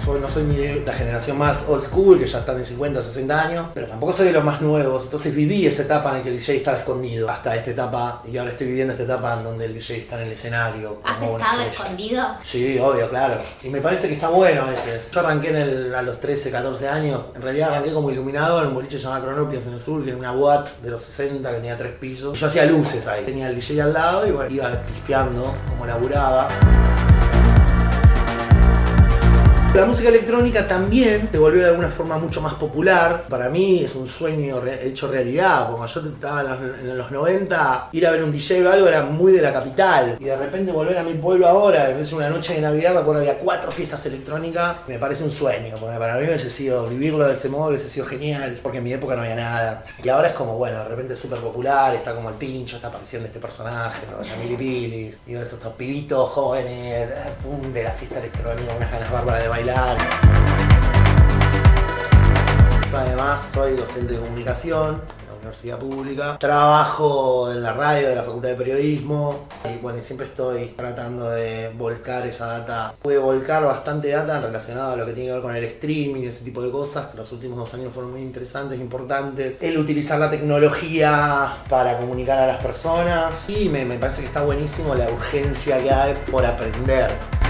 no 0.05 0.29
soy 0.29 0.43
ni 0.43 0.55
de 0.55 0.83
la 0.85 0.93
generación 0.93 1.37
más 1.37 1.65
old 1.67 1.83
school, 1.83 2.17
que 2.17 2.25
ya 2.25 2.39
están 2.39 2.57
de 2.57 2.65
50, 2.65 3.01
60 3.01 3.41
años, 3.41 3.65
pero 3.73 3.87
tampoco 3.87 4.13
soy 4.13 4.27
de 4.27 4.31
los 4.33 4.43
más 4.43 4.61
nuevos. 4.61 5.03
Entonces 5.05 5.33
viví 5.35 5.65
esa 5.65 5.83
etapa 5.83 6.09
en 6.09 6.17
la 6.17 6.23
que 6.23 6.29
el 6.29 6.37
DJ 6.37 6.57
estaba 6.57 6.77
escondido, 6.77 7.29
hasta 7.29 7.55
esta 7.55 7.71
etapa, 7.71 8.21
y 8.25 8.37
ahora 8.37 8.51
estoy 8.51 8.67
viviendo 8.67 8.93
esta 8.93 9.03
etapa 9.03 9.35
en 9.35 9.43
donde 9.43 9.65
el 9.65 9.73
DJ 9.73 9.97
está 9.97 10.15
en 10.21 10.27
el 10.27 10.33
escenario. 10.33 11.01
¿Has 11.03 11.21
estado 11.21 11.61
escondido? 11.61 12.23
Sí, 12.43 12.79
obvio, 12.79 13.09
claro. 13.09 13.35
Y 13.63 13.69
me 13.69 13.81
parece 13.81 14.07
que 14.07 14.13
está 14.13 14.29
bueno 14.29 14.63
a 14.63 14.69
veces. 14.69 15.09
Yo 15.11 15.19
arranqué 15.19 15.49
en 15.49 15.55
el, 15.57 15.95
a 15.95 16.01
los 16.01 16.19
13, 16.19 16.51
14 16.51 16.87
años, 16.87 17.21
en 17.35 17.41
realidad 17.41 17.69
arranqué 17.71 17.91
como 17.91 18.11
iluminador 18.11 18.63
en 18.63 18.69
un 18.69 18.75
boliche 18.75 18.97
llamado 18.97 19.25
Cronopios 19.25 19.65
en 19.65 19.73
el 19.73 19.79
sur, 19.79 20.03
tiene 20.03 20.17
una 20.17 20.31
boat 20.31 20.69
de 20.81 20.91
los 20.91 21.01
60 21.01 21.49
que 21.49 21.55
tenía 21.55 21.77
tres 21.77 21.93
pisos. 21.93 22.39
yo 22.39 22.47
hacía 22.47 22.65
luces 22.65 23.07
ahí, 23.07 23.25
tenía 23.25 23.49
el 23.49 23.55
DJ 23.55 23.81
al 23.81 23.93
lado 23.93 24.27
y 24.27 24.31
bueno, 24.31 24.53
iba 24.53 24.83
pispeando 24.83 25.53
como 25.69 25.85
laburaba. 25.85 26.49
La 29.73 29.85
música 29.85 30.09
electrónica 30.09 30.67
también 30.67 31.29
se 31.31 31.37
volvió 31.37 31.61
de 31.61 31.69
alguna 31.69 31.89
forma 31.89 32.17
mucho 32.17 32.41
más 32.41 32.55
popular. 32.55 33.27
Para 33.29 33.47
mí 33.49 33.83
es 33.83 33.95
un 33.95 34.07
sueño 34.07 34.59
hecho 34.81 35.07
realidad. 35.07 35.69
Como 35.69 35.85
yo 35.85 36.01
estaba 36.01 36.57
en 36.81 36.97
los, 36.97 37.11
90, 37.11 37.89
ir 37.91 38.07
a 38.07 38.11
ver 38.11 38.23
un 38.23 38.31
DJ 38.31 38.65
o 38.65 38.71
algo 38.71 38.87
era 38.87 39.03
muy 39.03 39.33
de 39.33 39.41
la 39.41 39.53
capital. 39.53 40.17
Y 40.19 40.25
de 40.25 40.35
repente 40.35 40.71
volver 40.71 40.97
a 40.97 41.03
mi 41.03 41.13
pueblo 41.13 41.47
ahora, 41.47 41.91
es 41.91 42.11
una 42.11 42.29
noche 42.29 42.55
de 42.55 42.61
Navidad, 42.61 42.93
me 42.93 43.01
acuerdo 43.01 43.21
había 43.21 43.37
cuatro 43.37 43.69
fiestas 43.69 44.03
electrónicas. 44.07 44.77
Me 44.87 44.97
parece 44.97 45.23
un 45.23 45.31
sueño, 45.31 45.75
porque 45.79 45.97
para 45.99 46.15
mí 46.15 46.25
hubiese 46.25 46.49
sido 46.49 46.87
vivirlo 46.87 47.27
de 47.27 47.33
ese 47.33 47.49
modo, 47.49 47.69
hubiese 47.69 47.89
sido 47.89 48.07
genial, 48.07 48.59
porque 48.63 48.79
en 48.79 48.83
mi 48.83 48.93
época 48.93 49.15
no 49.15 49.21
había 49.21 49.35
nada. 49.35 49.85
Y 50.03 50.09
ahora 50.09 50.29
es 50.29 50.33
como, 50.33 50.57
bueno, 50.57 50.79
de 50.79 50.85
repente 50.85 51.13
es 51.13 51.19
súper 51.19 51.39
popular, 51.39 51.93
está 51.93 52.15
como 52.15 52.29
el 52.29 52.35
tincho, 52.37 52.77
esta 52.77 52.87
aparición 52.87 53.21
de 53.21 53.27
este 53.27 53.39
personaje, 53.39 54.07
la 54.07 54.57
Pili 54.57 55.13
y 55.27 55.35
esos, 55.35 55.53
estos 55.53 55.73
pibitos 55.73 56.29
jóvenes, 56.29 57.09
pum, 57.43 57.71
de 57.71 57.83
la 57.83 57.91
fiesta 57.91 58.17
electrónica, 58.17 58.73
unas 58.75 58.91
ganas 58.91 59.11
bárbaras 59.11 59.43
de 59.43 59.49
bailar 59.57 59.97
yo 62.91 62.97
además 62.97 63.51
soy 63.53 63.75
docente 63.75 64.13
de 64.13 64.19
comunicación 64.19 65.01
en 65.19 65.27
la 65.27 65.33
universidad 65.33 65.77
pública. 65.77 66.37
Trabajo 66.39 67.51
en 67.51 67.61
la 67.61 67.73
radio 67.73 68.07
de 68.07 68.15
la 68.15 68.23
Facultad 68.23 68.49
de 68.49 68.55
Periodismo 68.55 69.47
y 69.65 69.77
bueno, 69.79 69.99
siempre 70.01 70.25
estoy 70.27 70.67
tratando 70.67 71.29
de 71.29 71.69
volcar 71.77 72.25
esa 72.25 72.45
data. 72.45 72.95
Pude 73.01 73.17
volcar 73.17 73.65
bastante 73.65 74.09
data 74.09 74.39
relacionada 74.39 74.93
a 74.93 74.95
lo 74.95 75.05
que 75.05 75.11
tiene 75.11 75.29
que 75.29 75.33
ver 75.33 75.41
con 75.41 75.55
el 75.55 75.63
streaming 75.65 76.21
y 76.21 76.27
ese 76.27 76.45
tipo 76.45 76.61
de 76.61 76.71
cosas 76.71 77.07
que 77.07 77.17
los 77.17 77.29
últimos 77.33 77.57
dos 77.57 77.73
años 77.73 77.91
fueron 77.91 78.11
muy 78.11 78.21
interesantes, 78.21 78.79
importantes. 78.79 79.57
El 79.59 79.77
utilizar 79.77 80.17
la 80.17 80.29
tecnología 80.29 81.57
para 81.67 81.97
comunicar 81.97 82.39
a 82.39 82.47
las 82.47 82.57
personas 82.57 83.49
y 83.49 83.67
me, 83.67 83.83
me 83.83 83.97
parece 83.97 84.21
que 84.21 84.27
está 84.27 84.43
buenísimo 84.43 84.95
la 84.95 85.09
urgencia 85.09 85.81
que 85.83 85.91
hay 85.91 86.13
por 86.31 86.45
aprender. 86.45 87.46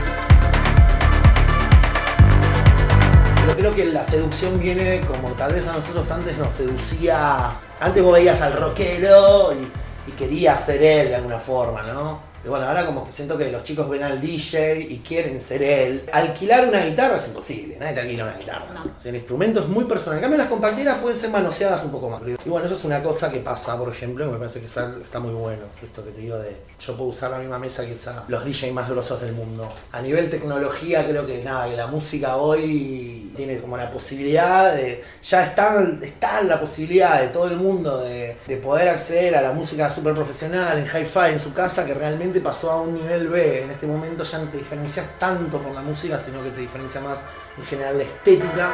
Creo 3.55 3.73
que 3.73 3.85
la 3.85 4.03
seducción 4.03 4.59
viene 4.59 5.01
como 5.01 5.29
tal 5.29 5.53
vez 5.53 5.67
a 5.67 5.73
nosotros 5.73 6.09
antes 6.11 6.37
nos 6.37 6.53
seducía. 6.53 7.57
Antes 7.79 8.03
vos 8.03 8.13
veías 8.13 8.41
al 8.41 8.53
rockero 8.53 9.53
y, 9.53 10.09
y 10.09 10.13
querías 10.13 10.65
ser 10.65 10.81
él 10.83 11.09
de 11.09 11.15
alguna 11.15 11.39
forma, 11.39 11.83
¿no? 11.83 12.26
Y 12.43 12.49
bueno, 12.49 12.65
ahora 12.65 12.85
como 12.85 13.05
que 13.05 13.11
siento 13.11 13.37
que 13.37 13.51
los 13.51 13.63
chicos 13.63 13.89
ven 13.89 14.03
al 14.03 14.21
DJ 14.21 14.79
y 14.89 14.99
quieren 14.99 15.41
ser 15.41 15.63
él. 15.63 16.09
Alquilar 16.11 16.67
una 16.67 16.83
guitarra 16.85 17.15
es 17.15 17.27
imposible, 17.27 17.77
nadie 17.79 17.93
te 17.93 18.01
alquila 18.01 18.23
una 18.25 18.37
guitarra. 18.37 18.83
el 19.03 19.15
instrumento 19.15 19.59
es 19.61 19.67
muy 19.67 19.85
personal. 19.85 20.17
En 20.17 20.21
cambio, 20.21 20.37
las 20.37 20.47
compartidas 20.47 20.97
pueden 20.99 21.17
ser 21.17 21.29
manoseadas 21.29 21.83
un 21.83 21.91
poco 21.91 22.09
más. 22.09 22.21
Y 22.45 22.49
bueno, 22.49 22.65
eso 22.65 22.75
es 22.75 22.83
una 22.83 23.01
cosa 23.01 23.31
que 23.31 23.39
pasa, 23.39 23.77
por 23.77 23.89
ejemplo, 23.89 24.25
que 24.25 24.31
me 24.31 24.37
parece 24.37 24.59
que 24.59 24.65
está 24.65 25.19
muy 25.19 25.33
bueno. 25.33 25.63
Esto 25.83 26.03
que 26.03 26.11
te 26.11 26.21
digo 26.21 26.37
de 26.37 26.55
yo 26.79 26.95
puedo 26.95 27.09
usar 27.09 27.31
la 27.31 27.39
misma 27.39 27.57
mesa 27.57 27.85
que 27.85 27.93
usa 27.93 28.23
los 28.27 28.45
DJ 28.45 28.71
más 28.71 28.89
grosos 28.89 29.19
del 29.21 29.33
mundo. 29.33 29.67
A 29.91 30.01
nivel 30.01 30.29
tecnología, 30.29 31.07
creo 31.07 31.25
que 31.25 31.43
nada, 31.43 31.67
que 31.67 31.75
la 31.75 31.87
música 31.87 32.37
hoy 32.37 33.31
tiene 33.35 33.57
como 33.59 33.77
la 33.77 33.89
posibilidad 33.89 34.75
de. 34.75 35.03
Ya 35.23 35.43
está, 35.43 35.83
está 36.01 36.43
la 36.43 36.59
posibilidad 36.59 37.19
de 37.19 37.27
todo 37.29 37.47
el 37.47 37.57
mundo 37.57 37.99
de, 37.99 38.37
de 38.45 38.57
poder 38.57 38.89
acceder 38.89 39.35
a 39.35 39.41
la 39.41 39.51
música 39.51 39.89
súper 39.89 40.13
profesional 40.13 40.77
en 40.77 40.85
hi-fi 40.85 41.31
en 41.31 41.39
su 41.39 41.53
casa 41.53 41.85
que 41.85 41.93
realmente 41.93 42.26
pasó 42.41 42.71
a 42.71 42.81
un 42.81 42.93
nivel 42.93 43.27
B. 43.27 43.63
En 43.63 43.71
este 43.71 43.87
momento 43.87 44.23
ya 44.23 44.39
no 44.39 44.49
te 44.49 44.57
diferencias 44.57 45.05
tanto 45.19 45.59
por 45.59 45.73
la 45.73 45.81
música, 45.81 46.17
sino 46.17 46.43
que 46.43 46.51
te 46.51 46.61
diferencia 46.61 47.01
más 47.01 47.21
en 47.57 47.65
general 47.65 47.97
la 47.97 48.03
estética. 48.03 48.71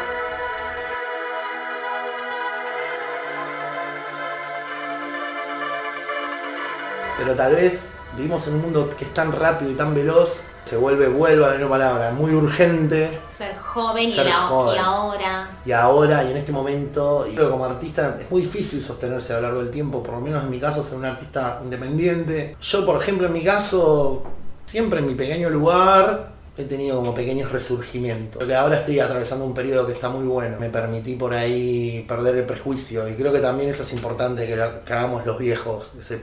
Pero 7.18 7.36
tal 7.36 7.56
vez 7.56 7.92
vivimos 8.16 8.48
en 8.48 8.56
un 8.56 8.62
mundo 8.62 8.90
que 8.90 9.06
es 9.06 9.14
tan 9.14 9.32
rápido 9.32 9.72
y 9.72 9.76
tan 9.76 9.94
veloz 9.94 10.44
se 10.64 10.78
vuelve, 10.78 11.08
vuelvo 11.08 11.46
a 11.46 11.50
la 11.50 11.54
misma 11.56 11.70
palabra, 11.70 12.12
muy 12.12 12.34
urgente. 12.34 13.20
Ser 13.30 13.58
joven, 13.58 14.10
y, 14.10 14.18
ahora. 14.32 15.50
Y 15.66 15.72
ahora, 15.72 16.24
y 16.24 16.32
en 16.32 16.38
este 16.38 16.52
momento, 16.52 17.26
y 17.28 17.34
creo 17.34 17.48
que 17.48 17.52
como 17.52 17.66
artista 17.66 18.18
es 18.20 18.30
muy 18.32 18.42
difícil 18.42 18.82
sostenerse 18.82 19.34
a 19.34 19.38
lo 19.38 19.42
largo 19.44 19.60
del 19.60 19.72
tiempo, 19.72 20.02
por 20.02 20.16
lo 20.16 20.22
menos 20.22 20.44
en 20.44 20.50
mi 20.50 20.60
caso, 20.60 20.82
ser 20.84 20.98
un 20.98 21.06
artista 21.06 21.60
independiente. 21.64 22.56
Yo, 22.62 22.86
por 22.86 23.02
ejemplo, 23.02 23.28
en 23.28 23.34
mi 23.34 23.44
caso, 23.44 24.24
siempre 24.66 25.00
en 25.00 25.08
mi 25.08 25.16
pequeño 25.16 25.50
lugar, 25.50 26.33
he 26.58 26.64
tenido 26.66 26.98
como 26.98 27.14
pequeños 27.14 27.52
resurgimientos. 27.52 28.38
Porque 28.40 28.56
ahora 28.56 28.78
estoy 28.78 29.00
atravesando 29.00 29.46
un 29.46 29.54
periodo 29.54 29.88
que 29.88 29.94
está 29.94 30.10
muy 30.10 30.26
bueno. 30.26 30.58
Me 30.60 30.70
permití 30.70 31.16
por 31.16 31.34
ahí 31.34 32.06
perder 32.08 32.36
el 32.36 32.46
prejuicio. 32.46 33.08
Y 33.08 33.14
creo 33.14 33.34
que 33.34 33.40
también 33.40 33.70
eso 33.70 33.84
es 33.84 33.94
importante 33.94 34.46
que, 34.46 34.54
hagamos 34.54 35.26
los 35.26 35.38
viejos. 35.38 35.88
Ese, 36.00 36.22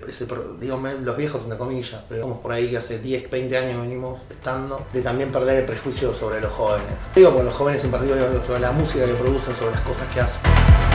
digo, 0.60 0.80
los 1.02 1.16
viejos 1.16 1.42
entre 1.42 1.58
comillas. 1.58 2.02
Pero 2.08 2.22
vamos 2.22 2.38
por 2.38 2.52
ahí 2.52 2.70
que 2.70 2.76
hace 2.76 2.98
10, 2.98 3.30
20 3.30 3.58
años 3.58 3.80
venimos 3.80 4.20
estando. 4.30 4.86
De 4.92 5.02
también 5.02 5.32
perder 5.32 5.60
el 5.60 5.64
prejuicio 5.64 6.12
sobre 6.12 6.40
los 6.40 6.52
jóvenes. 6.52 6.86
Digo 7.14 7.32
por 7.32 7.44
los 7.44 7.54
jóvenes 7.54 7.82
en 7.84 7.90
particular, 7.90 8.28
sobre 8.44 8.60
la 8.60 8.72
música 8.72 9.04
que 9.04 9.14
producen, 9.14 9.54
sobre 9.54 9.72
las 9.72 9.82
cosas 9.82 10.06
que 10.12 10.20
hacen. 10.20 10.89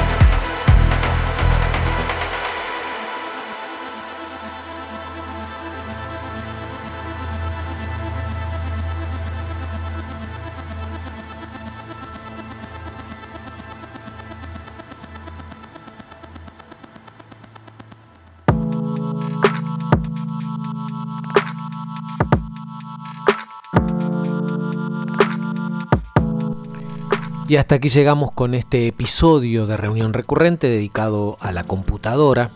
Y 27.55 27.57
hasta 27.57 27.75
aquí 27.75 27.87
llegamos 27.87 28.31
con 28.33 28.53
este 28.53 28.85
episodio 28.85 29.65
de 29.65 29.77
reunión 29.77 30.11
recurrente 30.11 30.67
dedicado 30.67 31.37
a 31.39 31.53
la 31.53 31.63
computadora. 31.63 32.51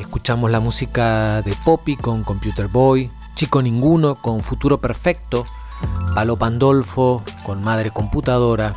Escuchamos 0.00 0.50
la 0.50 0.58
música 0.58 1.42
de 1.42 1.54
Poppy 1.64 1.94
con 1.94 2.24
Computer 2.24 2.66
Boy, 2.66 3.08
Chico 3.36 3.62
Ninguno 3.62 4.16
con 4.16 4.40
Futuro 4.40 4.80
Perfecto, 4.80 5.46
Palo 6.12 6.36
Pandolfo 6.36 7.22
con 7.44 7.60
Madre 7.62 7.92
Computadora 7.92 8.74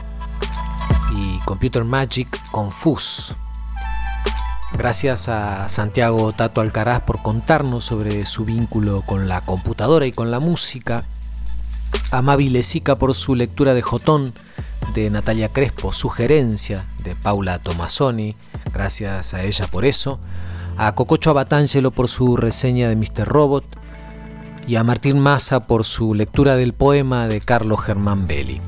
y 1.15 1.39
Computer 1.45 1.83
Magic 1.83 2.29
con 2.51 2.71
Fus. 2.71 3.35
Gracias 4.73 5.29
a 5.29 5.67
Santiago 5.67 6.31
Tato 6.31 6.61
Alcaraz 6.61 7.01
por 7.01 7.23
contarnos 7.23 7.85
sobre 7.85 8.27
su 8.27 8.45
vínculo 8.45 9.01
con 9.01 9.27
la 9.27 9.41
computadora 9.41 10.05
y 10.05 10.11
con 10.11 10.29
la 10.29 10.39
música. 10.39 11.05
A 12.11 12.21
Mavi 12.21 12.49
Lesica 12.49 12.97
por 12.97 13.15
su 13.15 13.33
lectura 13.33 13.73
de 13.73 13.81
Jotón 13.81 14.35
de 14.93 15.09
Natalia 15.09 15.49
Crespo, 15.49 15.93
sugerencia 15.93 16.85
de 17.03 17.15
Paula 17.15 17.59
Tomasoni, 17.59 18.35
gracias 18.73 19.33
a 19.33 19.43
ella 19.43 19.67
por 19.67 19.85
eso, 19.85 20.19
a 20.77 20.95
Cococho 20.95 21.29
Abatangelo 21.31 21.91
por 21.91 22.07
su 22.07 22.37
reseña 22.37 22.89
de 22.89 22.95
Mr. 22.95 23.27
Robot 23.27 23.65
y 24.67 24.75
a 24.75 24.83
Martín 24.83 25.19
Massa 25.19 25.61
por 25.61 25.85
su 25.85 26.13
lectura 26.13 26.55
del 26.55 26.73
poema 26.73 27.27
de 27.27 27.41
Carlos 27.41 27.81
Germán 27.81 28.25
Belli. 28.25 28.61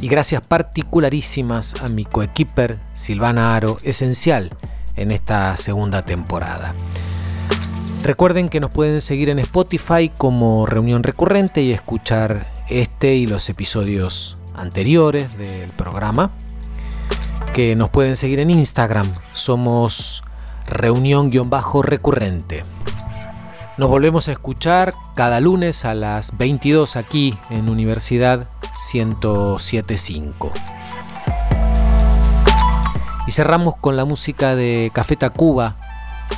Y 0.00 0.08
gracias 0.08 0.46
particularísimas 0.46 1.76
a 1.82 1.88
mi 1.88 2.04
coequiper 2.04 2.78
Silvana 2.94 3.54
Aro, 3.54 3.78
esencial 3.82 4.50
en 4.96 5.10
esta 5.10 5.56
segunda 5.56 6.04
temporada. 6.04 6.74
Recuerden 8.02 8.48
que 8.48 8.60
nos 8.60 8.70
pueden 8.70 9.00
seguir 9.00 9.28
en 9.28 9.38
Spotify 9.40 10.10
como 10.16 10.66
Reunión 10.66 11.02
Recurrente 11.02 11.62
y 11.62 11.72
escuchar 11.72 12.46
este 12.68 13.14
y 13.14 13.26
los 13.26 13.48
episodios 13.50 14.39
anteriores 14.54 15.36
del 15.38 15.70
programa, 15.70 16.30
que 17.52 17.76
nos 17.76 17.90
pueden 17.90 18.16
seguir 18.16 18.40
en 18.40 18.50
Instagram. 18.50 19.12
Somos 19.32 20.22
reunión-recurrente. 20.66 22.64
Nos 23.76 23.88
volvemos 23.88 24.28
a 24.28 24.32
escuchar 24.32 24.94
cada 25.14 25.40
lunes 25.40 25.84
a 25.84 25.94
las 25.94 26.36
22 26.36 26.96
aquí 26.96 27.38
en 27.48 27.68
Universidad 27.68 28.46
1075. 28.92 30.52
Y 33.26 33.32
cerramos 33.32 33.76
con 33.76 33.96
la 33.96 34.04
música 34.04 34.54
de 34.54 34.90
Café 34.92 35.16
Tacuba 35.16 35.76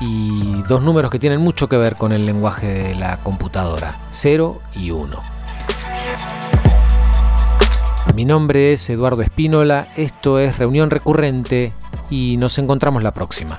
y 0.01 0.63
dos 0.69 0.83
números 0.83 1.11
que 1.11 1.19
tienen 1.19 1.41
mucho 1.41 1.69
que 1.69 1.77
ver 1.77 1.97
con 1.97 2.13
el 2.13 2.27
lenguaje 2.27 2.67
de 2.67 2.95
la 2.95 3.19
computadora, 3.19 3.99
0 4.11 4.61
y 4.75 4.91
1. 4.91 5.32
Mi 8.15 8.27
nombre 8.27 8.75
es 8.75 8.91
Eduardo 8.91 9.23
Espínola, 9.23 9.89
esto 9.97 10.39
es 10.39 10.59
Reunión 10.59 10.91
Recurrente 10.91 11.73
y 12.11 12.37
nos 12.37 12.59
encontramos 12.59 13.03
la 13.03 13.13
próxima. 13.13 13.59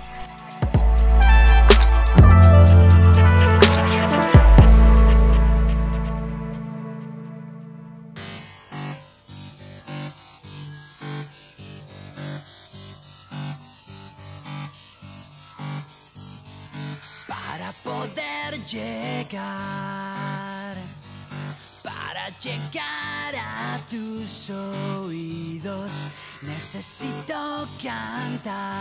Tus 23.93 24.49
oídos, 24.49 26.07
necesito 26.41 27.67
cantar, 27.81 28.73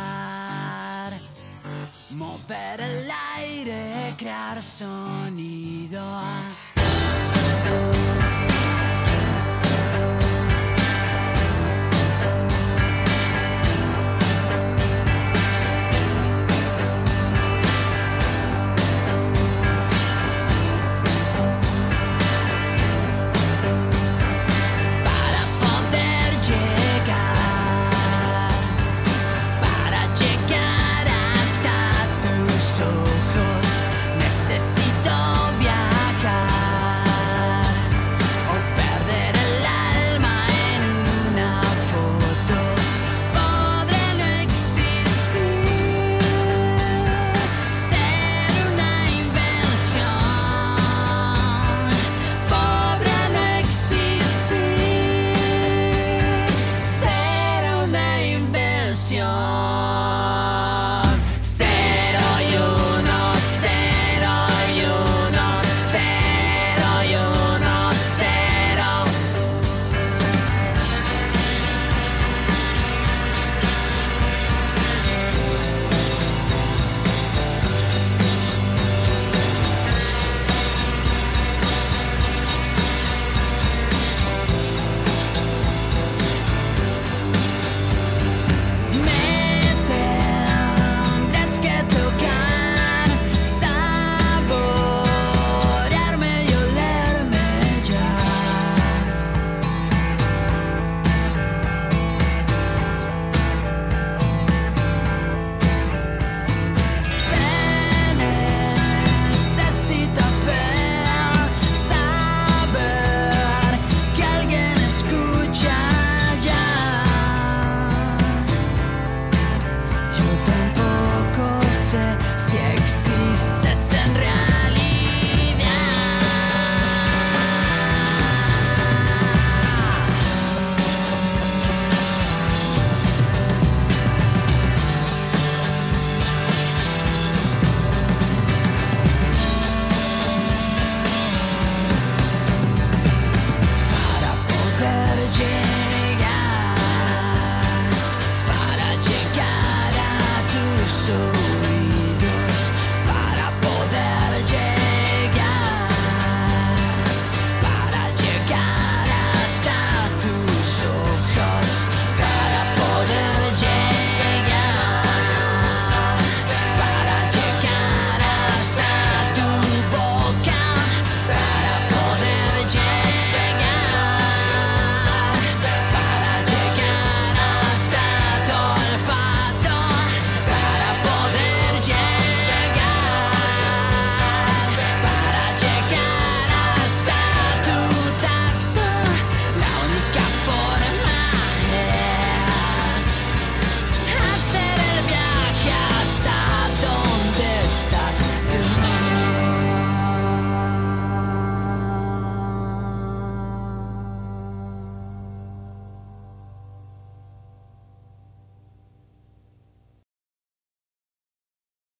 mover 2.10 2.80
el 2.80 3.10
aire, 3.36 4.14
crear 4.16 4.62
sonido. 4.62 6.02